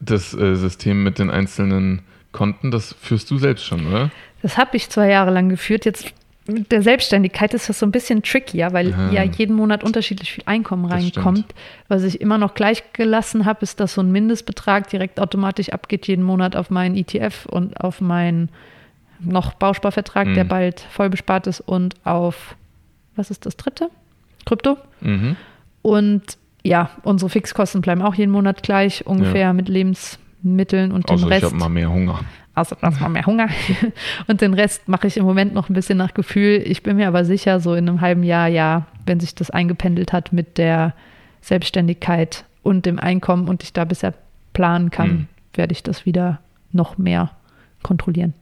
Das 0.05 0.35
äh, 0.35 0.57
System 0.57 1.05
mit 1.05 1.21
den 1.21 1.31
einzelnen 1.31 2.03
Konten, 2.33 2.73
das 2.73 2.93
führst 3.01 3.31
du 3.31 3.39
selbst 3.39 3.65
schon, 3.65 3.87
oder? 3.87 4.11
Das 4.43 4.59
habe 4.59 4.77
ich 4.77 4.91
zwei 4.91 5.09
Jahre 5.09 5.31
lang 5.31 5.49
geführt. 5.49 5.85
Jetzt 5.85 6.13
mit 6.47 6.72
der 6.72 6.82
Selbstständigkeit 6.82 7.55
ist 7.55 7.68
das 7.68 7.78
so 7.78 7.86
ein 7.86 7.93
bisschen 7.93 8.22
trickier, 8.22 8.72
weil 8.72 8.93
Ah. 8.95 9.11
ja 9.12 9.22
jeden 9.22 9.55
Monat 9.55 9.84
unterschiedlich 9.84 10.32
viel 10.32 10.43
Einkommen 10.47 10.84
reinkommt. 10.86 11.47
Was 11.88 12.03
ich 12.03 12.20
immer 12.20 12.36
noch 12.38 12.55
gleich 12.55 12.82
gelassen 12.93 13.45
habe, 13.45 13.61
ist, 13.62 13.78
dass 13.80 13.95
so 13.95 14.01
ein 14.03 14.11
Mindestbetrag 14.11 14.88
direkt 14.90 15.20
automatisch 15.20 15.68
abgeht 15.70 16.09
jeden 16.09 16.24
Monat 16.24 16.57
auf 16.57 16.68
meinen 16.70 16.97
ETF 16.97 17.47
und 17.47 17.80
auf 17.80 18.01
meinen 18.01 18.49
noch 19.20 19.55
Bausparvertrag, 19.55 20.34
der 20.34 20.45
Mhm. 20.45 20.49
bald 20.49 20.80
voll 20.80 21.09
bespart 21.11 21.47
ist 21.47 21.61
und 21.61 21.95
auf, 22.05 22.57
was 23.14 23.30
ist 23.30 23.47
das 23.47 23.57
dritte? 23.57 23.88
Krypto. 24.45 24.78
Mhm. 25.01 25.36
Und 25.82 26.22
ja, 26.64 26.90
unsere 27.05 27.28
Fixkosten 27.30 27.80
bleiben 27.82 28.03
auch 28.03 28.14
jeden 28.14 28.32
Monat 28.32 28.62
gleich, 28.64 29.07
ungefähr 29.07 29.53
mit 29.53 29.68
Lebensmitteln 29.68 30.90
und 30.93 31.09
dem 31.09 31.14
Außer 31.14 31.26
ich 31.26 31.30
Rest 31.32 31.45
habe 31.45 31.55
mal 31.57 31.68
mehr 31.68 31.90
Hunger. 31.93 32.20
Außer 32.55 32.76
dass 32.80 33.00
man 33.00 33.12
mehr 33.12 33.26
Hunger. 33.26 33.48
Und 34.26 34.40
den 34.40 34.55
Rest 34.55 34.88
mache 34.88 35.07
ich 35.07 35.16
im 35.16 35.24
Moment 35.24 35.55
noch 35.55 35.68
ein 35.68 35.74
bisschen 35.74 35.98
nach 35.98 36.14
Gefühl. 36.14 36.62
Ich 36.64 36.82
bin 36.82 36.96
mir 36.96 37.09
aber 37.09 37.24
sicher, 37.24 37.61
so 37.61 37.74
in 37.74 37.88
einem 37.88 38.00
halben 38.00 38.22
Jahr, 38.22 38.48
ja, 38.48 38.86
wenn 39.07 39.20
sich 39.20 39.34
das 39.34 39.50
eingependelt 39.50 40.12
hat 40.12 40.32
mit 40.32 40.59
der 40.59 40.94
Selbstständigkeit 41.40 42.44
und 42.62 42.86
dem 42.86 42.98
Einkommen 42.98 43.48
und 43.48 43.62
ich 43.62 43.72
da 43.72 43.84
bisher 43.84 44.14
planen 44.53 44.90
kann, 44.90 45.09
Hm. 45.11 45.28
werde 45.55 45.72
ich 45.72 45.82
das 45.82 46.07
wieder 46.07 46.40
noch 46.72 46.98
mehr 46.98 47.30
kontrollieren. 47.82 48.34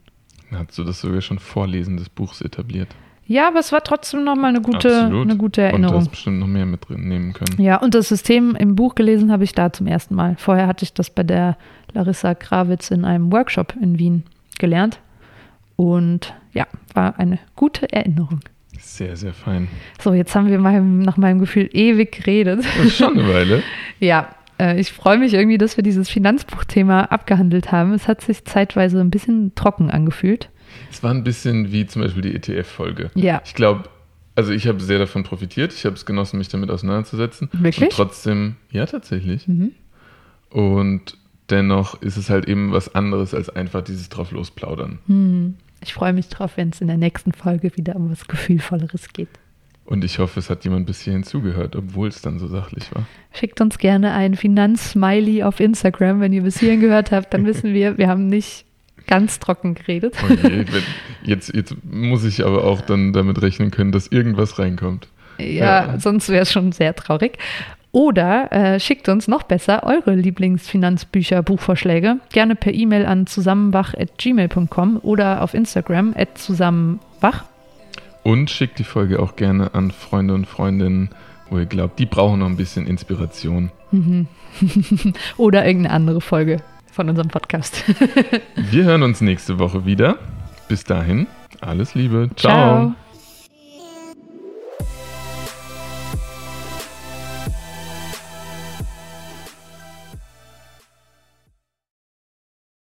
Hast 0.51 0.77
du 0.77 0.83
das 0.83 0.99
sogar 1.01 1.21
schon 1.21 1.39
vor 1.39 1.67
Lesen 1.67 1.97
des 1.97 2.09
Buchs 2.09 2.41
etabliert? 2.41 2.89
Ja, 3.31 3.47
aber 3.47 3.59
es 3.59 3.71
war 3.71 3.81
trotzdem 3.81 4.25
noch 4.25 4.35
mal 4.35 4.49
eine 4.49 4.59
gute, 4.59 4.93
Absolut. 5.03 5.23
eine 5.29 5.37
gute 5.37 5.61
Und 5.61 5.67
Erinnerung. 5.69 6.01
hast 6.01 6.09
bestimmt 6.09 6.39
noch 6.39 6.47
mehr 6.47 6.65
mit 6.65 6.89
drin 6.89 7.07
nehmen 7.07 7.31
können. 7.31 7.61
Ja, 7.61 7.77
und 7.77 7.95
das 7.95 8.09
System 8.09 8.57
im 8.57 8.75
Buch 8.75 8.93
gelesen 8.93 9.31
habe 9.31 9.45
ich 9.45 9.53
da 9.53 9.71
zum 9.71 9.87
ersten 9.87 10.15
Mal. 10.15 10.35
Vorher 10.37 10.67
hatte 10.67 10.83
ich 10.83 10.93
das 10.93 11.09
bei 11.09 11.23
der 11.23 11.55
Larissa 11.93 12.35
Krawitz 12.35 12.91
in 12.91 13.05
einem 13.05 13.31
Workshop 13.31 13.73
in 13.81 13.97
Wien 13.97 14.23
gelernt. 14.59 14.99
Und 15.77 16.33
ja, 16.51 16.67
war 16.93 17.19
eine 17.19 17.39
gute 17.55 17.89
Erinnerung. 17.93 18.41
Sehr, 18.77 19.15
sehr 19.15 19.33
fein. 19.33 19.69
So, 20.01 20.13
jetzt 20.13 20.35
haben 20.35 20.49
wir 20.49 20.59
mal 20.59 20.81
nach 20.81 21.15
meinem 21.15 21.39
Gefühl 21.39 21.69
ewig 21.71 22.11
geredet. 22.11 22.65
Das 22.65 22.85
ist 22.85 22.97
schon 22.97 23.17
eine 23.17 23.33
Weile. 23.33 23.63
ja, 24.01 24.27
äh, 24.59 24.77
ich 24.77 24.91
freue 24.91 25.17
mich 25.17 25.33
irgendwie, 25.33 25.57
dass 25.57 25.77
wir 25.77 25.85
dieses 25.85 26.09
Finanzbuchthema 26.09 27.03
abgehandelt 27.03 27.71
haben. 27.71 27.93
Es 27.93 28.09
hat 28.09 28.19
sich 28.19 28.43
zeitweise 28.43 28.99
ein 28.99 29.09
bisschen 29.09 29.55
trocken 29.55 29.89
angefühlt. 29.89 30.49
Es 30.91 31.03
war 31.03 31.11
ein 31.11 31.23
bisschen 31.23 31.71
wie 31.71 31.85
zum 31.85 32.01
Beispiel 32.01 32.21
die 32.21 32.35
ETF-Folge. 32.35 33.11
Ja. 33.15 33.41
Ich 33.45 33.53
glaube, 33.53 33.89
also 34.35 34.51
ich 34.51 34.67
habe 34.67 34.79
sehr 34.79 34.99
davon 34.99 35.23
profitiert. 35.23 35.73
Ich 35.73 35.85
habe 35.85 35.95
es 35.95 36.05
genossen, 36.05 36.37
mich 36.37 36.47
damit 36.47 36.69
auseinanderzusetzen. 36.69 37.49
Wirklich? 37.53 37.89
Und 37.89 37.91
trotzdem, 37.91 38.55
ja, 38.71 38.85
tatsächlich. 38.85 39.47
Mhm. 39.47 39.71
Und 40.49 41.17
dennoch 41.49 42.01
ist 42.01 42.17
es 42.17 42.29
halt 42.29 42.47
eben 42.47 42.71
was 42.71 42.95
anderes 42.95 43.33
als 43.33 43.49
einfach 43.49 43.81
dieses 43.83 44.09
drauf 44.09 44.31
losplaudern. 44.31 44.99
Hm. 45.07 45.55
Ich 45.83 45.93
freue 45.93 46.13
mich 46.13 46.29
drauf, 46.29 46.57
wenn 46.57 46.69
es 46.69 46.81
in 46.81 46.87
der 46.87 46.97
nächsten 46.97 47.33
Folge 47.33 47.75
wieder 47.75 47.95
um 47.95 48.11
was 48.11 48.27
Gefühlvolleres 48.27 49.13
geht. 49.13 49.29
Und 49.83 50.05
ich 50.05 50.19
hoffe, 50.19 50.39
es 50.39 50.49
hat 50.49 50.63
jemand 50.63 50.85
bis 50.85 51.01
hierhin 51.01 51.23
zugehört, 51.23 51.75
obwohl 51.75 52.07
es 52.07 52.21
dann 52.21 52.39
so 52.39 52.47
sachlich 52.47 52.93
war. 52.93 53.05
Schickt 53.33 53.59
uns 53.61 53.77
gerne 53.77 54.13
ein 54.13 54.35
Finanzsmiley 54.35 55.43
auf 55.43 55.59
Instagram, 55.59 56.21
wenn 56.21 56.31
ihr 56.33 56.43
bis 56.43 56.59
hierhin 56.59 56.79
gehört 56.79 57.11
habt. 57.11 57.33
Dann 57.33 57.45
wissen 57.45 57.73
wir, 57.73 57.97
wir 57.97 58.07
haben 58.07 58.27
nicht 58.27 58.65
ganz 59.07 59.39
trocken 59.39 59.75
geredet. 59.75 60.15
Oh 60.23 60.31
je, 60.31 60.65
wenn- 60.71 60.83
jetzt, 61.23 61.53
jetzt 61.53 61.75
muss 61.83 62.23
ich 62.23 62.45
aber 62.45 62.63
auch 62.63 62.81
dann 62.81 63.13
damit 63.13 63.41
rechnen 63.41 63.71
können, 63.71 63.91
dass 63.91 64.07
irgendwas 64.07 64.57
reinkommt. 64.59 65.07
Ja, 65.37 65.45
Ja. 65.93 65.99
sonst 65.99 66.29
wäre 66.29 66.43
es 66.43 66.51
schon 66.51 66.71
sehr 66.71 66.95
traurig. 66.95 67.37
Oder 67.93 68.51
äh, 68.53 68.79
schickt 68.79 69.09
uns 69.09 69.27
noch 69.27 69.43
besser 69.43 69.83
eure 69.83 70.15
Lieblingsfinanzbücher, 70.15 71.43
Buchvorschläge. 71.43 72.19
Gerne 72.31 72.55
per 72.55 72.73
E-Mail 72.73 73.05
an 73.05 73.27
zusammenwach.gmail.com 73.27 74.97
oder 75.03 75.41
auf 75.41 75.53
Instagram 75.53 76.13
at 76.17 76.37
zusammenwach. 76.37 77.43
Und 78.23 78.49
schickt 78.49 78.79
die 78.79 78.83
Folge 78.85 79.19
auch 79.19 79.35
gerne 79.35 79.73
an 79.73 79.91
Freunde 79.91 80.33
und 80.35 80.45
Freundinnen, 80.47 81.09
wo 81.49 81.57
ihr 81.57 81.65
glaubt, 81.65 81.99
die 81.99 82.05
brauchen 82.05 82.39
noch 82.39 82.45
ein 82.45 82.55
bisschen 82.55 82.87
Inspiration. 82.87 83.71
Oder 85.37 85.65
irgendeine 85.65 85.93
andere 85.95 86.21
Folge 86.21 86.57
von 86.91 87.09
unserem 87.09 87.29
Podcast. 87.29 87.83
Wir 88.55 88.83
hören 88.83 89.03
uns 89.03 89.21
nächste 89.21 89.59
Woche 89.59 89.85
wieder. 89.85 90.17
Bis 90.67 90.83
dahin, 90.83 91.27
alles 91.59 91.95
Liebe. 91.95 92.29
Ciao. 92.35 92.51
Ciao. 92.51 92.95